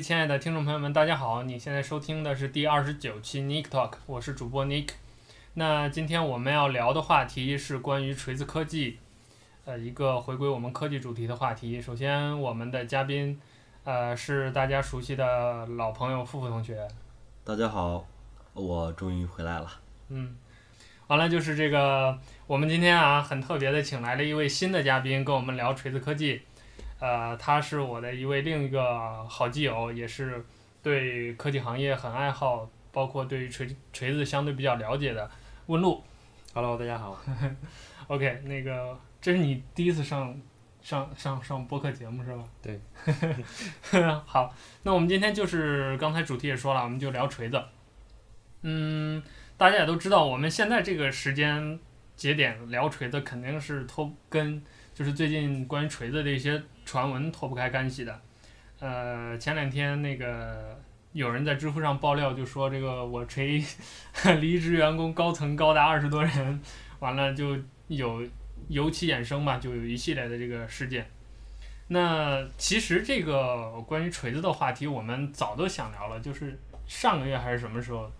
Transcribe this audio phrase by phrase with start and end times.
[0.00, 1.42] 亲爱的听众朋友们，大家好！
[1.42, 4.88] 你现在收听的是第二十九期 Nick Talk，我是主播 Nick。
[5.54, 8.98] 那今天我们要聊的话题是关于锤子科技，
[9.66, 11.82] 呃，一个回归我们科技主题的话题。
[11.82, 13.38] 首先，我们的嘉宾，
[13.84, 16.88] 呃，是大家熟悉的老朋友付付同学。
[17.44, 18.06] 大家好，
[18.54, 19.70] 我终于回来了。
[20.08, 20.34] 嗯，
[21.08, 26.40] 完了就是这个，我们今天啊很特别的请来了一位新的嘉宾，跟我们聊锤子科技。
[27.00, 30.44] 呃，他是我的一位另一个好基友，也是
[30.82, 35.28] 对科技行业很爱好，包括对于锤锤子相对比较了解的
[35.66, 36.04] 问路。
[36.52, 37.18] Hello，大家好。
[38.08, 40.38] OK，那个这是你第一次上
[40.82, 42.44] 上上上播客节目是吧？
[42.60, 42.78] 对。
[44.26, 47.62] 好，那我们今天就是刚才主题也说了，我们就聊锤子。
[48.60, 49.22] 嗯，
[49.56, 51.80] 大家也都知道，我们现在这个时间
[52.14, 56.62] 节点聊锤子肯定是脱跟就是最近关于锤子的一些。
[56.84, 58.20] 传闻脱不开干系的，
[58.78, 60.80] 呃，前两天那个
[61.12, 63.62] 有人在知乎上爆料，就说这个我锤
[64.40, 66.60] 离职员工高层高达二十多人，
[66.98, 67.56] 完了就
[67.88, 68.22] 有
[68.68, 71.08] 由其衍生嘛，就有一系列的这个事件。
[71.88, 78.10] 那其实这个关于锤子的话题，我们早都想聊了，就是上个月还是什么时候，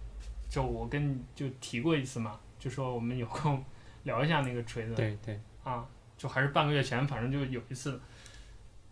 [0.48, 3.64] 就我跟你就提过一次嘛，就说我们有空
[4.02, 4.94] 聊一下那个锤子。
[4.94, 5.40] 对对。
[5.62, 8.00] 啊，就还是半个月前，反正就有一次。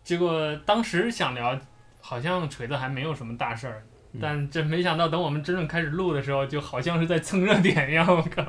[0.09, 1.55] 结果当时想聊，
[2.01, 3.85] 好像锤子还没有什么大事儿，
[4.19, 8.07] 但这没想到等我们真正开始录的时候，就好像是在蹭热点一样。
[8.07, 8.43] 我靠，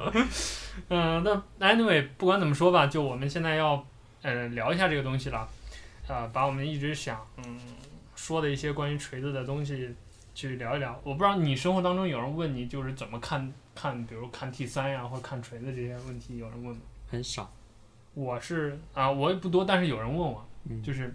[0.88, 3.86] 嗯，那 anyway 不管怎么说吧，就我们现在要
[4.22, 5.46] 呃聊一下这个东西了，
[6.08, 7.60] 呃，把我们一直想嗯
[8.16, 9.94] 说的一些关于锤子的东西
[10.34, 10.98] 去聊一聊。
[11.04, 16.80] 我不知道你生活当中有人问你就是怎么看看，比如看 T 三呀，或者看锤子这些问题，有人问吗？
[17.10, 17.52] 很少。
[18.14, 21.14] 我是啊，我也不多，但是有人问我，嗯、就是。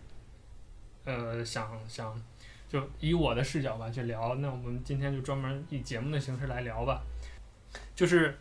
[1.06, 2.20] 呃，想想，
[2.68, 4.36] 就以我的视角吧去聊。
[4.36, 7.02] 那我们今天就专门以节目的形式来聊吧。
[7.96, 8.36] 就是，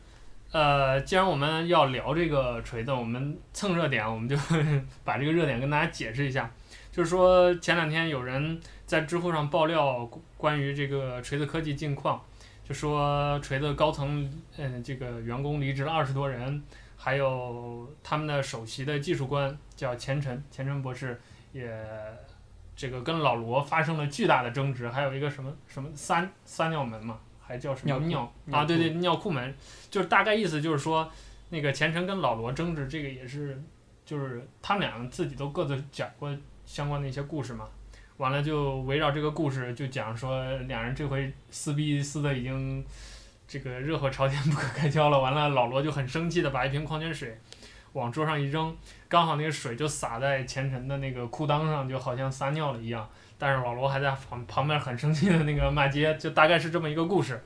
[0.50, 4.34] 呃，既然我们要聊这个锤子，我们蹭热点，我们就
[5.04, 6.50] 把这个热点跟大家解释一下。
[6.91, 10.08] 就是说，前两天有人在知乎上爆料
[10.38, 12.25] 关于这个锤子科技近况，
[12.66, 16.62] 就说锤子高层，嗯、这个员工离职了二十多人，
[16.96, 21.20] 还有他们的首席的技术官叫钱晨，钱晨博士
[21.52, 21.69] 也。
[22.76, 28.64] 这个跟老罗发生了巨大的争执，还有一个什么什么撒撒尿门嘛，还叫什么尿啊？
[28.64, 29.54] 对对，尿裤门，
[29.90, 31.10] 就是大概意思就是说，
[31.50, 33.62] 那个钱晨跟老罗争执，这个也是，
[34.04, 36.36] 就是他们俩自己都各自讲过
[36.66, 37.68] 相关的一些故事嘛。
[38.16, 42.84] 完了就围绕这个故事就讲说，两人这回撕逼撕的已经
[43.46, 45.20] 这个热火朝天不可开交了。
[45.20, 47.38] 完了，老罗就很生气的把一瓶矿泉水。
[47.94, 48.77] 往桌上一扔，
[49.09, 53.09] 刚好那个水就洒在钱晨的那个裤裆上，就好像撒尿了一样。
[53.38, 57.41] 但是老罗还在旁旁边很生气的那个骂街，就大概是这么一个故事。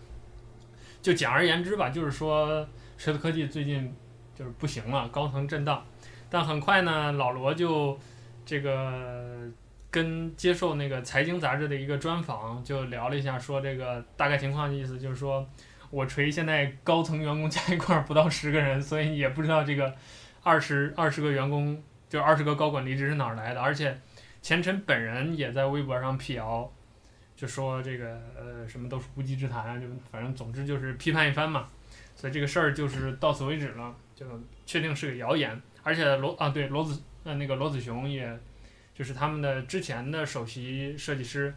[1.00, 2.66] 就简而言之吧，就是说
[2.96, 3.94] 锤子科技最近
[4.34, 5.84] 就是不行了，高层震荡。
[6.30, 7.98] 但很快呢，老罗就
[8.44, 9.48] 这个
[9.90, 15.46] 跟接受那个财经杂志的一个专访，就聊了一下，说这个大概情况的意思就是说，
[15.90, 19.94] 我锤现在高层员工加一块儿不到十个人，所以也不知道这个。
[20.48, 23.60] 二十二十个员工，就二十个高管离职是哪儿来的？
[23.60, 23.94] 而且，
[24.40, 26.72] 钱晨本人也在微博上辟谣，
[27.36, 31.68] 就说这个呃什么都是无稽之谈，就反正总之就是批判一番嘛。
[32.16, 34.24] 所以这个事儿就是到此为止了，就
[34.64, 35.60] 确定是个谣言。
[35.82, 38.34] 而且罗啊对罗子呃那个罗子雄也，
[38.94, 41.54] 就是他们的之前的首席设计师，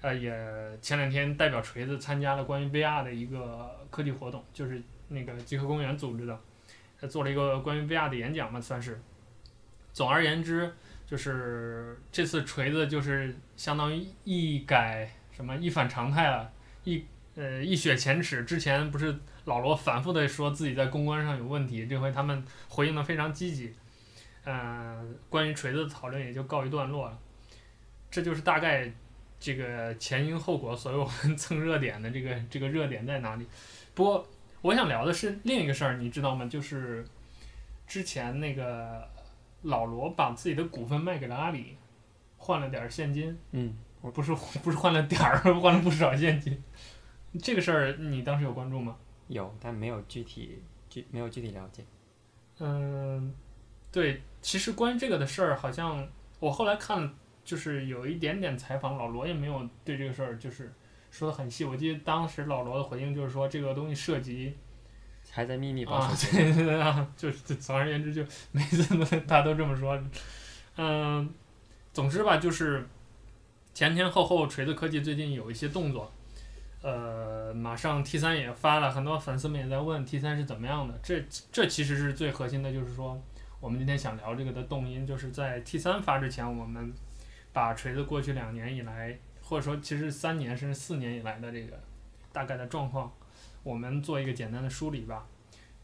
[0.00, 0.34] 呃也
[0.80, 6.40] 前两天代表锤子参加了关于 VR 的一个科技活动，就是那个极客公园组织的。
[7.02, 9.02] 他做了一个关于 VR 的演讲嘛，算是。
[9.92, 10.72] 总而言之，
[11.04, 16.48] 就是这次锤子就是相当于一改什么一反常态了，
[16.84, 17.04] 一
[17.34, 18.44] 呃一雪前耻。
[18.44, 23.74] 之前不是老罗反复的说自己在公关上有问题，这回他们回应的非常积极。
[24.44, 27.18] 嗯、关于锤子的讨论也就告一段落了。
[28.12, 28.88] 这就是大概
[29.40, 33.44] 这个前因后果，所以我们蹭热点的这个这个热点在哪里？
[33.92, 34.24] 不过。
[34.62, 36.46] 我想聊的是另一个事儿，你知道吗？
[36.46, 37.04] 就是
[37.86, 39.08] 之前那个
[39.62, 41.76] 老罗把自己的股份卖给了阿里，
[42.38, 43.36] 换了点儿现金。
[43.50, 44.32] 嗯，我不是
[44.62, 46.62] 不是换了点儿， 换了不少现金。
[47.42, 48.96] 这个事儿你当时有关注吗？
[49.26, 51.84] 有，但没有具体具没有具体了解。
[52.60, 53.34] 嗯，
[53.90, 56.06] 对，其实关于这个的事儿，好像
[56.38, 57.12] 我后来看
[57.44, 60.72] 就是有一点点采访，老罗也没有对这个事儿就是。
[61.12, 64.56] 说的很细，我记得当时老罗的回应就是说这个东西涉及
[65.30, 70.02] 还在秘密保守啊，对对对啊，就是总而言之就每次都他都这么说，
[70.76, 71.30] 嗯，
[71.92, 72.88] 总之吧，就是
[73.74, 76.10] 前前后后锤子科技最近有一些动作，
[76.80, 80.98] 呃，马上 T 三也发了，很多粉丝们也在问 T 三是怎么样的。
[81.02, 81.22] 这
[81.52, 83.22] 这其实是最核心的，就是说
[83.60, 86.90] 我们今天想聊这个的动因，就是在 T 三发之前，我们
[87.52, 89.18] 把锤子过去两年以来，
[89.52, 91.78] 或者说其实三年甚至四年以来的这个
[92.32, 93.12] 大概的状况，
[93.62, 95.26] 我们做一个简单的梳理吧。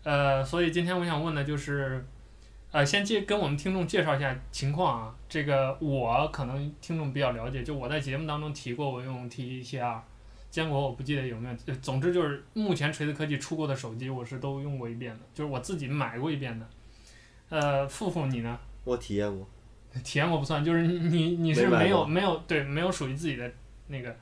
[0.04, 2.02] 呃，所以今天我想问的就是。
[2.70, 5.14] 呃，先介跟我们听众介绍一下情况啊。
[5.26, 10.00] 这个我可能听众比较了解，就我在节目当中提过，我用 T1、T2，
[10.50, 11.74] 坚果我不记得有没有。
[11.76, 16.68] 总之就是目前锤子科技出过的手机，我是都用过一遍的，就是我自己买过一遍的。
[17.48, 18.58] 呃，富富你呢？
[18.84, 19.48] 我体验过。
[20.04, 23.50] 体验过不算，就是你你是没有没没有对没有属于自己的
[23.88, 24.16] 那个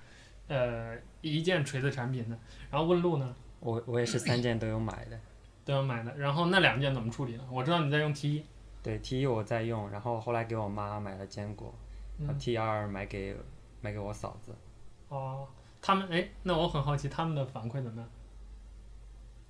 [0.48, 2.38] 呃一件锤子产品的。
[2.70, 3.34] 然后问路呢？
[3.60, 5.18] 我我也是三件都有买的。
[5.66, 7.42] 都有买的，然后那两件怎么处理呢？
[7.50, 8.44] 我知道你在用 T 一，
[8.84, 11.74] 对 T 一我在用，然后后来给我妈买了坚果，
[12.20, 13.36] 嗯，T 二买给
[13.80, 14.54] 买给我嫂子。
[15.08, 15.48] 哦，
[15.82, 18.08] 他们哎，那我很好奇他们的反馈怎么样？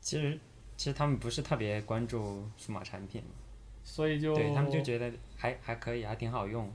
[0.01, 0.41] 其实
[0.79, 3.23] 其实他们不是特别关注数码产品，
[3.87, 6.71] 所以就对他们就觉得还还可以，还挺好用。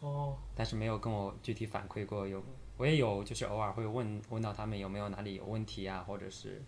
[0.00, 0.36] 哦。
[0.54, 2.40] 但是没有跟我具体反馈过，有
[2.76, 6.62] 我也有就是偶尔会问问到他们有没有哪里有问题啊，或者是。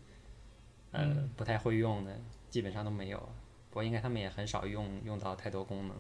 [0.93, 2.19] 呃、嗯，不太会用的，
[2.49, 3.19] 基本上都没有。
[3.69, 5.97] 不过应该他们也很少用用到太多功能。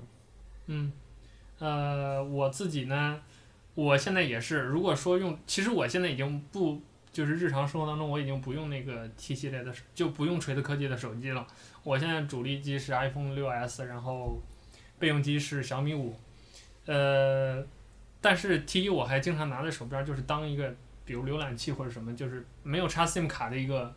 [0.68, 0.92] 嗯，
[1.58, 3.20] 呃，我自己呢，
[3.74, 6.80] 我现在也是，如果说用，其实我现在已经不，
[7.12, 11.46] 就是日常生活当中我已经不用那个 T 系列的，就不用锤子科技的手机了。
[11.86, 14.42] 我现在主力机是 iPhone 6s，然后
[14.98, 16.18] 备用机是小米五。
[16.84, 17.64] 呃，
[18.20, 20.74] 但是 T 一我还经常拿在手边，就是当一个，
[21.04, 23.94] 比如浏览器或者什么，就是没有插 SIM 卡的一个。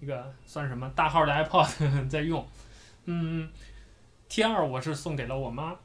[0.00, 2.44] 一个算什么大号的 iPod 在用，
[3.04, 3.48] 嗯
[4.28, 5.76] ，T 二我是送给了我妈，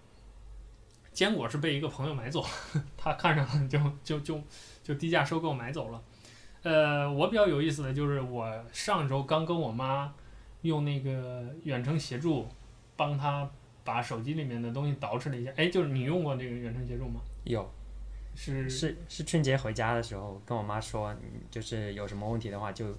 [1.14, 2.44] 坚果是被一个朋友买走，
[2.98, 4.42] 他看上了就就就
[4.84, 6.02] 就低价收购买走了。
[6.64, 10.12] 呃，我比较有意思的就是我上周刚跟我妈
[10.68, 12.48] 用那个远程协助，
[12.96, 13.50] 帮他
[13.84, 15.52] 把手机里面的东西捯饬了一下。
[15.56, 17.20] 哎，就是你用过这个远程协助吗？
[17.44, 17.68] 有，
[18.36, 21.16] 是是是春节回家的时候跟我妈说，
[21.50, 22.96] 就是有什么问题的话就。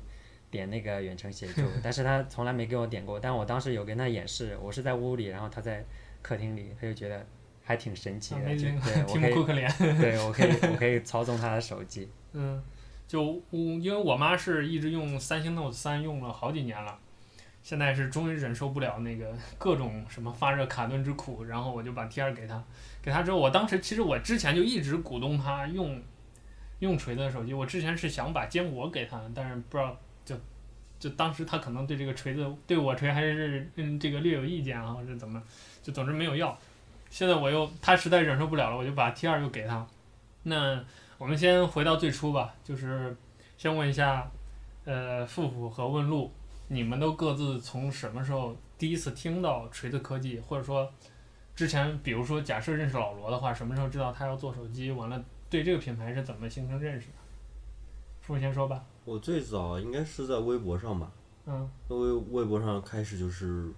[0.51, 3.21] 点那个远程协助， 但是他从来没给我点过。
[3.21, 5.85] 但我当时有跟他演示，我是在屋里，然后他在
[6.23, 7.27] 客厅里，他就觉得
[7.63, 8.41] 还挺神奇的。
[8.47, 8.75] 对，
[9.07, 9.67] 我可以，
[10.01, 12.09] 对我可以，我可以操纵他的手机。
[12.33, 12.63] 嗯，
[13.07, 16.99] 就我因为我妈是一直用三星 Note 三用了好几年了，
[17.69, 22.65] 现在是终于忍受不了那个各种什么发热卡顿之苦，然后我就把 T 二给他，
[23.03, 26.01] 给他之后，我当时其实我之前就一直鼓动他用
[26.79, 29.95] 用锤子的手机，我之前是想把坚果给他，但是不知道。
[30.25, 30.35] 就
[30.99, 35.43] 就当时他可能对这个锤子对我锤还是嗯这个略有意见啊，或者怎么，
[35.83, 36.59] 就总之没有要。
[37.11, 39.87] 现在我又他实在忍受不了了，我就把 T 二又给他。
[40.45, 40.83] 那
[41.19, 43.15] 我们先回到最初吧，就是
[43.59, 44.27] 先问一下，
[44.87, 46.33] 呃，富富和问路，
[46.69, 50.91] 你们都各自从什么时候第一次听到锤子科技，或者说
[51.57, 54.91] 之前比如说假设认识老罗的话，什么时候知道他要做手机？
[54.91, 57.15] 完了对这个品牌是怎么形成认识的？
[58.21, 58.85] 富富先说吧。
[59.05, 61.11] 我最早应该是在微博上吧，
[61.47, 63.73] 嗯，微微博上开始就是，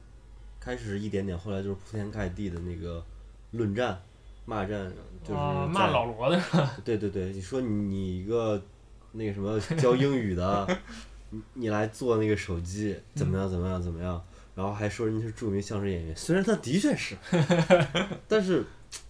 [0.59, 3.01] 开始一点点，后来就是铺天盖地的那个
[3.53, 4.03] 论战、
[4.45, 5.41] 骂战，就是
[5.73, 6.43] 骂老罗的。
[6.85, 8.61] 对对对，你说你一个
[9.13, 10.79] 那个什么教英语的，
[11.31, 14.23] 你你来做那个手机怎么样怎么样怎么样，
[14.55, 17.17] 然后还说人家是著名相声演员，虽然他的确是，
[18.29, 18.65] 但是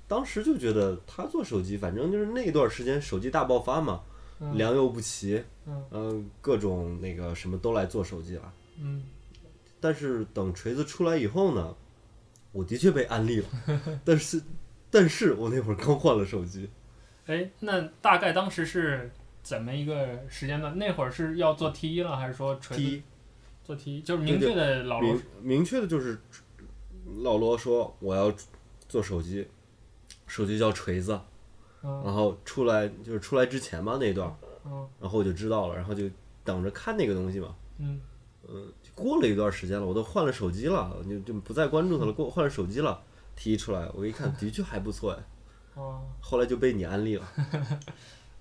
[0.07, 4.03] 当时就觉得他做手机，反正就是那段时间手机大爆发嘛。
[4.55, 8.50] 良莠不齐，嗯、呃，各种那个什么都来做手机了。
[8.79, 9.05] 嗯，
[9.79, 11.77] 但是等锤子出来以后呢，
[12.50, 13.47] 我的确被安利了。
[14.03, 14.41] 但是，
[14.91, 16.71] 但是我那会儿刚换了手机。
[17.27, 19.11] 哎，那大概当时是
[19.42, 20.76] 怎么一个时间段？
[20.78, 23.02] 那会儿是要做 T 一了，还是说锤子
[23.64, 24.00] 做 T 一？
[24.02, 26.18] 就是明确的老罗明，明确的就是
[27.23, 28.32] 老罗说我要
[28.88, 29.47] 做手机，
[30.26, 31.20] 手机叫锤子。
[31.82, 34.30] 然后出来就是出来之前嘛那一段，
[35.00, 36.04] 然后我就知道了，然后就
[36.44, 37.56] 等着看那个东西嘛。
[37.78, 37.99] 嗯，
[38.47, 42.12] 嗯，过了一段时间了，我都换了手机了，就就不再关注他了。
[42.12, 43.02] 过换了手机了
[43.35, 45.25] ，，T 一出来，我一看 的确还不错哎。
[45.76, 46.02] 哦。
[46.20, 47.26] 后来就被你安利了。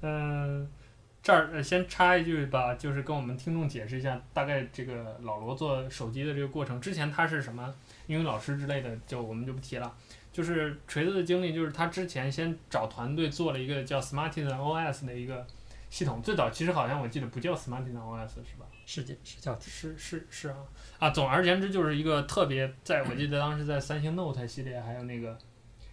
[0.02, 0.70] 嗯，
[1.22, 6.80] 这儿先插一句吧，就是跟我们听众解释一下，大概这个老罗做手机的这个过程。
[6.80, 7.74] 之前他是什么
[8.08, 9.94] 英语老师之类的，就我们就不提了。
[10.32, 15.46] 就是锤子的经历，就是他之前先找团队做了一个叫 Smartisan OS 的一个
[15.90, 18.66] 系统，最早其实好像我记得不叫 Smartisan OS 是吧？
[18.86, 20.56] 是叫是叫是是是啊
[20.98, 21.10] 啊！
[21.12, 25.38] 总而言之，就是一个特别，在我记得当时在三星 Note 系列还有那个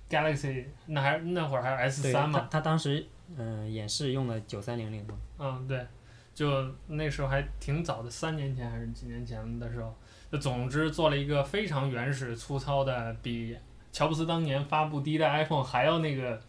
[0.08, 2.40] Galaxy，那还那会儿还有 S 三嘛？
[2.40, 3.04] 他他当时
[3.36, 5.14] 嗯，演示用的九三零零吗。
[5.38, 5.84] 嗯，对，
[6.32, 9.92] 就那时候还挺早的，三年前还是几年前的时候，
[10.30, 13.56] 就总之做了一个非常原始粗糙的，比
[13.92, 16.40] 乔布斯当年发布第一代 iPhone 还要那个，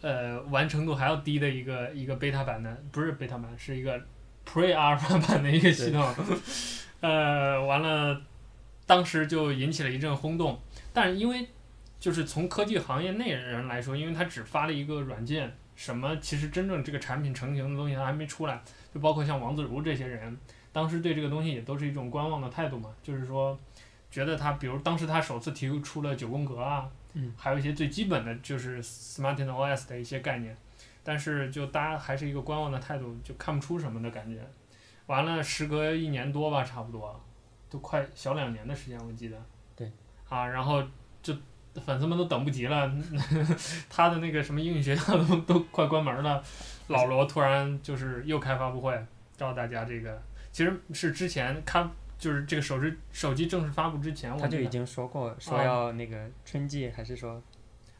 [0.00, 3.98] 呃，完成度还要低的一个一个 beta 版的，不是 beta 版，是一个
[4.46, 6.14] pre alpha 版的一个系统，
[7.00, 8.20] 呃，完了，
[8.86, 10.58] 当时就引起了一阵轰动，
[10.92, 11.46] 但是因为
[11.98, 15.54] 就是从科技行业内人来说，因为他只发了一个软件。
[15.80, 16.14] 什么？
[16.18, 20.36] 其实真正这个产品成型的东西它还没出来，就包括像王自如这些人，
[20.72, 23.58] 当时对这个东西也都是一种观望的态度嘛，就是说，
[24.10, 30.54] 觉得他，比如当时他首次提出了九宫格啊，嗯，还有一些最基本的就是 SmartOS 的一些概念，
[31.02, 34.46] 但是就大家还是一个观望的态度，就看不出什么的感觉。
[35.06, 37.18] 完了，时隔一年多吧，差不多，
[37.70, 39.42] 都快小两年的时间，我记得。
[39.74, 39.90] 对。
[40.28, 40.84] 啊，然后
[41.22, 41.34] 就。
[41.86, 42.92] 粉丝们都等不及了，
[43.88, 46.42] 他的那个什么英语学校都都快关门了，
[46.88, 48.92] 老罗突然就是又开发布会，
[49.38, 51.86] 告诉大家这个其实是之前开
[52.18, 57.40] 就是这个手机手机正式发布之前，他就已经说过说要那个春季还是说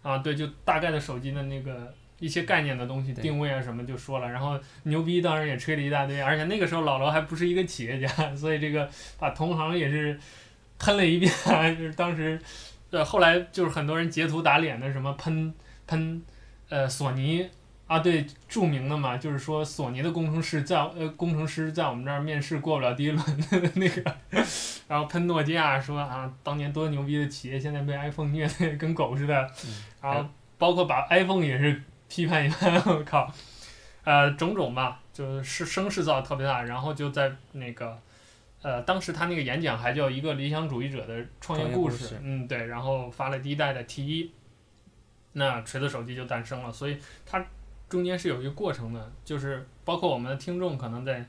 [0.03, 10.19] 啊对，就大概的手机的那个一些概念的东西定位啊什么就说了，然后牛逼当然也吹了一大堆，而且那个时候老罗还不是一个企业家，所以这个把同行也是
[10.79, 11.33] 喷了一遍，
[11.79, 12.37] 就是当时。
[12.91, 15.55] 对，后来就是很多人截图打脸的，什么喷
[15.87, 16.21] 喷，
[16.69, 17.49] 呃，索尼
[17.87, 24.17] 啊，对，著名的嘛，就是说索尼的工程师在呃工程师在我们这儿面试过不了第一轮的那个，
[24.89, 29.51] 然后喷诺基亚说啊，当年多牛逼的企业，现在被 iPhone 虐的跟狗似的，
[30.03, 30.29] 然后
[30.59, 33.33] 包括把 iPhone 也是批判一番， 我靠，
[34.03, 37.97] 呃，种种吧，就是声势造特别大，然后就在那个。
[38.63, 44.31] 呃，当时他那个演讲还叫一个理想主义者的创业故事，嗯，对，然后发了第一代的 T 一，
[45.33, 47.43] 那锤子手机就诞生了，所以它
[47.89, 51.25] 中间是有一个过程的，就是包括我们的听众可能在，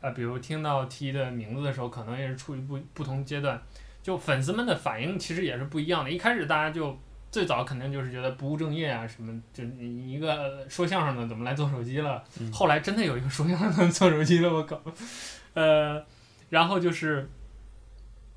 [0.00, 3.60] 呃，比如听到 T 一的名字的时候，可能也是处于不不同阶段，
[4.02, 6.10] 就粉丝们的反应其实也是不一样的。
[6.10, 6.98] 一开始大家就
[7.30, 12.24] 最早肯定就是觉得不务正业啊，什么就你一个说相声的怎么来做手机了？
[12.40, 14.80] 嗯、后来真的有一个说相声的做手机了，我靠，
[15.52, 16.02] 呃。
[16.54, 17.28] 然后就是，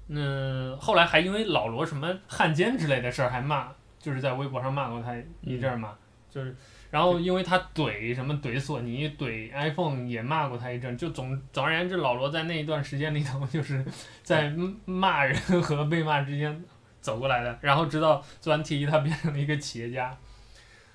[0.07, 5.95] 嗯，后来还因为老罗什么汉奸之类的事儿还骂，就是在微博上骂过他一阵儿嘛，
[6.27, 6.55] 就是，
[6.89, 13.85] 然后因为他怼什么怼索尼怼 iPhone 也骂过他一阵，就总总而言之，老罗在那一段时间里头就是
[14.23, 14.51] 在
[14.85, 16.65] 骂人和被骂之间
[16.99, 20.17] 走过来的，然后直到做完 T 一，他变成了一个企业家，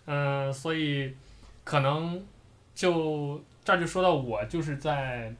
[0.07, 1.14] 嗯，所以
[1.62, 2.21] 可能
[2.75, 5.33] 就这儿就说到我就是在。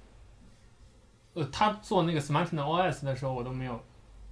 [1.35, 3.83] 呃，他做那个 SmartOS 的时候，我都没有，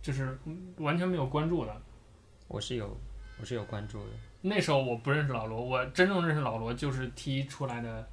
[0.02, 0.38] 就是
[0.76, 1.82] 完全没有关注的。
[2.46, 2.96] 我是有，
[3.40, 4.10] 我是有关注的。
[4.42, 8.08] 那时候我不认识老罗，我真正认识老罗就是 T 出来的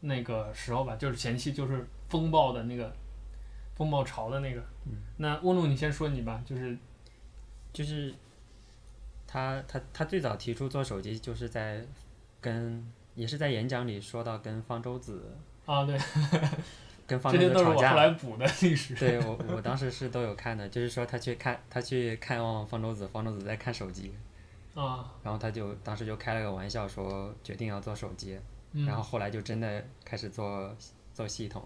[0.00, 2.94] 那个时候吧，就是前期就是风暴的那个
[3.74, 4.60] 风暴潮的那个。
[4.84, 4.92] 嗯。
[5.18, 6.76] 那温路，你先说你吧，就是
[7.72, 8.14] 就是
[9.26, 11.84] 他他他最早提出做手机，就是在
[12.40, 15.36] 跟也是在演讲里说到跟方舟子。
[15.66, 15.98] 啊，对。
[17.06, 18.94] 跟方舟子吵架，这些都是我后来补的历史。
[18.94, 24.12] 对我，我当时是都有看的，就是说他去看，他去看望方舟子，方舟子在看手机。
[24.74, 25.12] 啊。
[25.22, 28.38] 然后他就当时就开了个玩笑，说决定要做手机。
[28.72, 28.84] 嗯。
[28.86, 30.74] 然后后来就真的开始做
[31.14, 31.62] 做系统。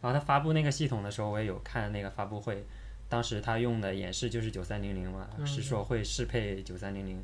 [0.00, 2.64] 然后他发布那个系统的时候，我也有看那个发布会。
[3.08, 7.22] 当时他用的演示就是九三零零嘛，是说会适配九三零零。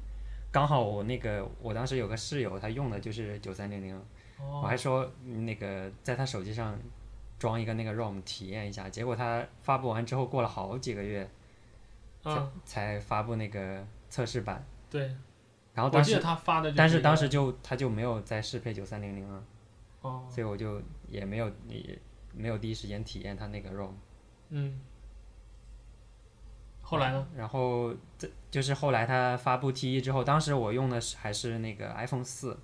[0.50, 3.96] 刚好我那个我当时有个室友，他用的就是九三零零。
[4.38, 4.60] 哦。
[4.62, 6.76] 我还说那个在他手机上。
[7.40, 11.28] 装一个那个 ROM 体验一下，结果他发布完之后过了好几个月，
[12.22, 14.62] 才、嗯、才发布那个测试版。
[14.90, 15.16] 对。
[15.72, 19.42] 然后当时他发的，但是当时就他就没有再适配九三零零了。
[20.02, 20.26] 哦。
[20.28, 21.98] 所以我就也没有也
[22.34, 23.92] 没有第一时间体验他那个 ROM。
[24.50, 24.78] 嗯。
[26.82, 27.26] 后来呢？
[27.34, 32.58] 然后这就是后来他发布 T 一之后，当时我用的是还是那个 iPhone 四。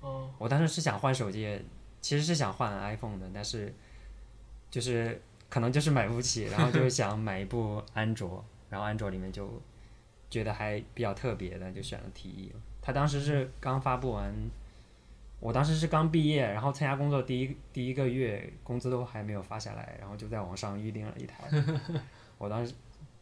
[0.00, 0.28] 哦。
[0.36, 1.64] 我当时是想换手机，
[2.00, 3.72] 其实是想换 iPhone 的，但是。
[4.76, 5.18] 就是
[5.48, 9.48] 可能就是买不起，然后就想买一部安卓，然后安卓里面就
[10.28, 12.52] 觉得还比较特别的，就选了 T 一。
[12.82, 14.30] 他当时是刚发布完，
[15.40, 21.44] 我当时是刚毕业，然后参加工作第一第一个月，工资都还没有发下来，然后就在网上预定了一台。
[22.36, 22.74] 我当时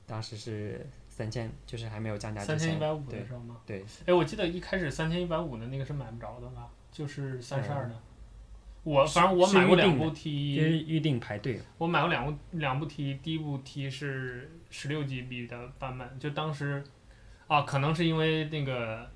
[0.05, 2.59] 当时是三千，就是还没有降价之前。
[2.59, 3.59] 三千一百五的时候吗？
[3.65, 3.85] 对。
[4.07, 6.69] 哎，我记得一开始三千一百五的那个是买不着的吧？
[6.91, 7.95] 就是三十二的。
[8.85, 11.59] 我反正我买过两部 T，就是预定排队。
[11.79, 16.85] 我买过两部两部 T，第一部 T 是十六 GB 的版本，就当时，
[17.47, 19.11] 啊，可能是因为那个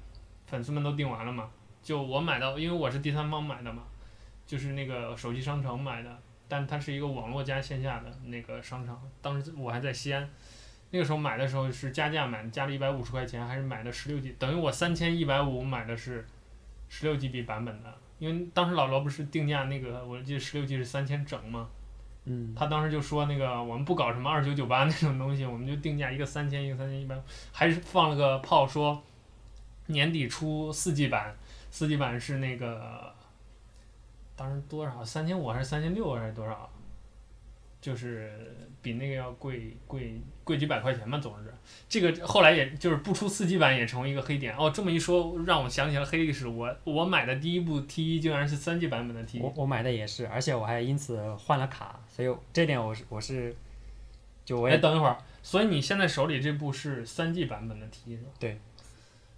[0.47, 1.51] 粉丝们都订完了嘛，
[1.83, 3.83] 就我买到，因为我是第三方买的嘛，
[4.47, 8.99] 就是那个手机商城买的，但它是一个网络加线下的那个商场。
[9.21, 10.27] 当时我还在西安，
[10.93, 16.27] 那个时候买的时候是加价买的，加了一百五十块钱，还是买的十六 G，等于我三千一百五买的是
[16.89, 17.95] 十六 GB 版本的。
[18.19, 21.69] 因为当时老罗不是定价那个，我记得十六 G 是三千整嘛。
[22.25, 27.19] 嗯，他当时就说那个我们不搞什么二九九八那种东西，我们就定价一个三千，一个三千一百，
[27.53, 29.03] 还是放了个炮说
[29.87, 31.35] 年底出四 G 版，
[31.71, 33.15] 四 G 版是那个
[34.37, 36.69] 当时多少三千五还是三千六还是多少？
[37.81, 41.53] 就是比那个要贵贵贵几百块钱嘛，总之
[41.89, 44.71] 这个后来也就是不出四 G 版也成为一个黑点哦。
[44.71, 46.47] 这么一说，让我想起了黑历史。
[46.47, 49.43] 我我买的第一部 T 一竟然是三 G 版本的 T 一。
[49.43, 53.55] 我我买的也是，而且我还因此换了卡，所以这点我是我是
[54.45, 58.31] 就我也哎，等一会儿，所以你现在手里这部是三 G 版本的 T 是吧？
[58.39, 58.59] 对。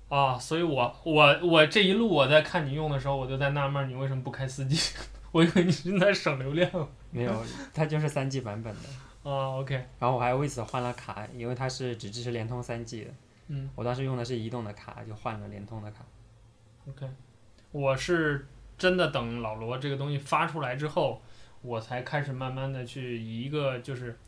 [0.08, 4.76] 啊，所以我我我这一路我在看你用的时候，我就在纳闷你为什么不开四 G？
[5.30, 6.68] 我以为你是在省流量。
[7.12, 8.80] 没有，它就是三 G 版本的。
[9.22, 9.74] 啊，OK。
[9.98, 13.10] 然后我还为此换了卡，因为它是只支持联通三 G 的。
[13.48, 13.68] 嗯。
[13.74, 16.04] 我当时用的是移动的卡，就换了联通的卡。
[16.88, 17.06] OK。
[17.72, 18.46] 我是
[18.78, 21.20] 真的等老罗这个东西发出来之后，
[21.62, 24.18] 我才开始慢慢的去以一个就是，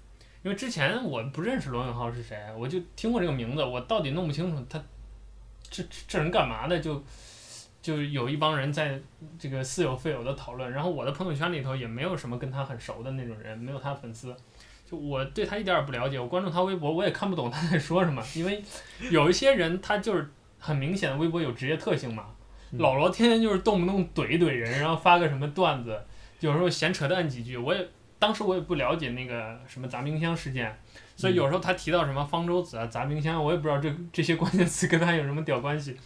[0.42, 4.82] 因为之前我不认识罗永浩是谁，我就听过这个名字，我到底弄不清楚他
[5.70, 7.02] 这这人干嘛的就。
[7.82, 8.96] 就有一帮人在
[9.36, 14.32] 这个似有非有的讨论，然后我的朋友圈里头也没有什么跟他很熟的那种人，没有他粉丝，
[14.92, 18.62] 就我对他一点儿也不了解，我关注他微博我也看不懂他在说什么，因为
[19.10, 22.26] 有一些人他就是很明显的微博有职业特性嘛，
[22.72, 25.98] 老罗天天就是动不动怼一怼人，然后发个什么段子，
[26.40, 27.88] 有时候闲扯淡几句，我也
[28.18, 30.78] 当时我也不了解那个什么砸冰箱事件，
[31.16, 35.96] 所以有时候他提到什么方舟子啊砸冰箱，我也不知道这这些关键词跟他有什么屌关系。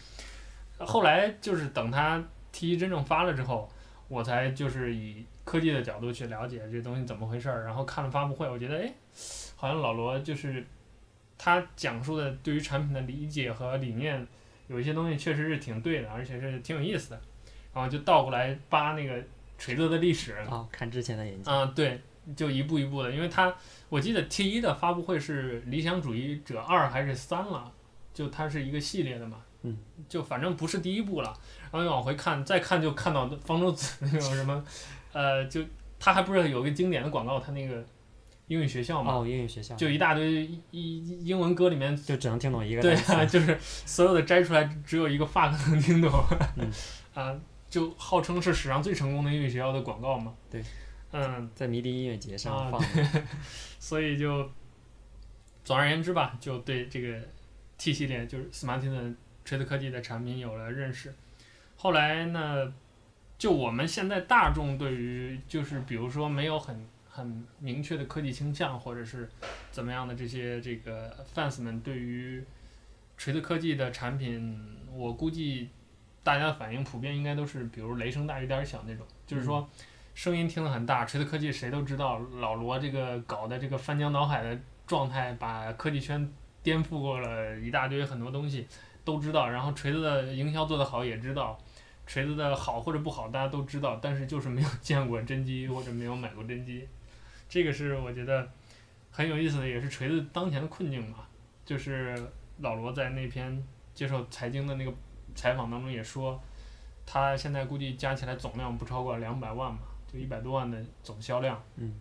[0.79, 2.23] 后来就是等他
[2.55, 3.71] T1 真正发了之后，
[4.09, 8.93] 我才就是以科技的角度去了解这东西怎么回事儿，然后看了发布会，我觉得哎，
[9.57, 10.65] 好像老罗就是
[11.37, 14.27] 他讲述的对于产品的理解和理念，
[14.69, 17.21] 有一些东西确实是挺对的，而且是挺有意思的，
[17.75, 19.23] 然后就倒过来扒那个
[19.59, 20.37] 锤子的历史。
[20.49, 21.55] 哦，看之前的演讲。
[21.55, 22.01] 啊，对，
[22.35, 23.55] 就一步一步的，因为他
[23.89, 27.73] 我记得 T 一的发布会是理想主义者二还是三了，
[28.15, 29.43] 就它是一个系列的嘛。
[29.63, 29.77] 嗯，
[30.09, 31.37] 就反正不是第一部了，
[31.71, 34.65] 然后你往回看，再看就看到方舟子那种什么，
[35.13, 35.61] 呃，就
[35.99, 37.85] 他还不是有一个经典的广告，他那个
[38.47, 46.11] 英语学校嘛，哦，英语学校，就一大堆英英文歌里面就只能听懂一个，对啊，就是所有的摘出来只有一个 fuck 能听懂，
[46.57, 46.71] 嗯，
[47.15, 47.35] 啊，
[47.69, 50.63] 就号称是史上最成功的英语学校的广告嘛，对，
[51.13, 52.87] 嗯，在迷笛音乐节上放，啊，
[53.79, 54.49] 所以就
[55.65, 57.19] 总而言之吧，就对这个
[57.77, 59.15] T 系列就是 Smartisan。
[59.47, 61.15] 锤子科技的产品有了认识，
[61.87, 62.75] 后来呢，
[63.39, 69.31] 就我们现在大众对于就是比如说没有很很明确的科技倾向或者是
[69.71, 72.45] 怎么样的这些这个 fans 们对于
[73.17, 74.59] 锤子科技的产品，
[74.93, 75.69] 我估计
[76.25, 79.71] 大家的反应普遍应该都是比如雷声大雨点小那种，就是说
[80.13, 86.29] 声音听得很大，锤子科技谁都知道，老罗这个搞的这个翻江倒海的状态，把科技圈
[86.65, 88.67] 颠覆过了一大堆很多东西。
[89.07, 91.57] 都知道，然后锤子的营销做得好也知道，
[92.07, 96.87] 锤子的好或者不好大家都知道，但是就是没有见过真机或者没有买过真机，
[97.49, 98.49] 这个是我觉得
[99.11, 101.19] 很有意思的，也是锤子当前的困境嘛。
[101.65, 102.17] 就是
[102.61, 104.95] 老罗在那篇接受财经的那个
[105.35, 106.41] 采访当中也说，
[107.05, 111.61] 他现在估计加起来总量不超过两百万嘛，就一百多万的总销量。
[111.75, 111.93] 嗯。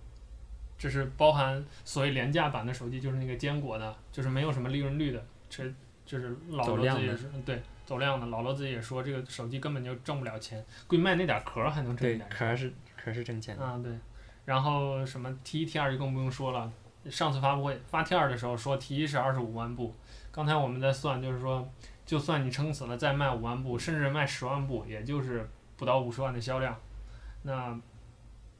[0.77, 5.73] 这是包含所谓廉价版的手机，就是那个坚果的，就是没有什么利润率的锤。
[6.05, 8.25] 就是老罗自己也是，对，走量的。
[8.27, 12.27] 老罗自己也说，这个手机根本就挣不了钱，贵卖那点壳还能挣点钱。
[12.29, 13.57] 对，壳是壳是挣钱。
[13.57, 13.91] 啊，对。
[14.45, 16.71] 然后什么 T 一 T 二就更不用说了。
[17.09, 19.93] 上次发布会发 T 二的时候说 T 一是二十五万部，
[20.31, 21.67] 刚才我们在算，就是说，
[22.05, 26.75] 就算你撑死了再卖五万部，甚至卖十万部，也就是不到五十万的销量。
[27.43, 27.79] 那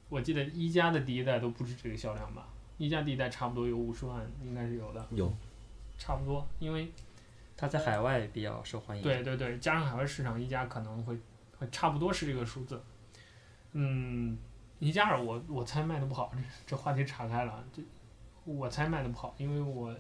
[0.10, 2.48] 我记得一加的第一代都不止这个销量吧？
[2.78, 5.06] 一加第一代差不多有五十万，应该是有的。
[5.12, 5.34] 有。
[5.98, 6.92] 差不多，因为。
[7.58, 9.04] 它在海外比较受欢迎。
[9.04, 11.18] 对对对，加上海外市场，一加可能会
[11.58, 12.82] 会差不多是这个数字。
[13.72, 14.38] 嗯，
[14.80, 17.63] 一加二我我猜卖的不好，这这话题岔开了。
[17.72, 17.82] 这
[18.44, 19.96] 我猜卖的不好，因为我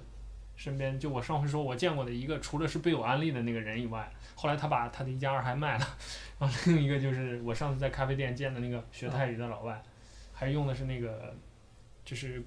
[0.55, 5.97] 身边就我上回说我见过的一个，除了是被我安利的那个人以外，后来他把他的一加二还卖了。
[6.39, 9.81] 然后另一个就是我上次在咖啡店见的那个学泰语的老外，
[10.33, 11.33] 还用的是那个
[12.03, 12.43] 就是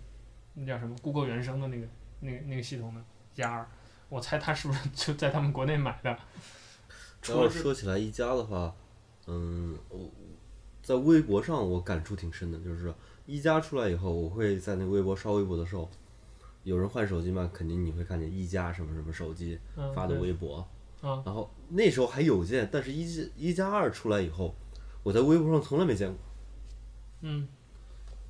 [0.55, 1.87] 那叫什么 Google 原生的那个
[2.21, 3.67] 那个那个系统的一加二。
[4.09, 6.17] 我猜他是不是就在他们国内买的？
[7.27, 8.75] 然后说起来一加的话，
[9.27, 10.09] 嗯，我
[10.83, 12.95] 在微博上我感触挺深的，就是
[13.27, 15.91] 一加出来以后，我会在那个微博刷微博的时候，
[16.63, 20.67] 有人换手机嘛，肯定你会看见一加什么什么手机嗯发的微博，
[21.03, 24.55] 啊然后那时候还有见，但是一加一加二出来以后，
[25.03, 26.17] 我在微博上从来没见过，
[27.23, 27.47] 嗯，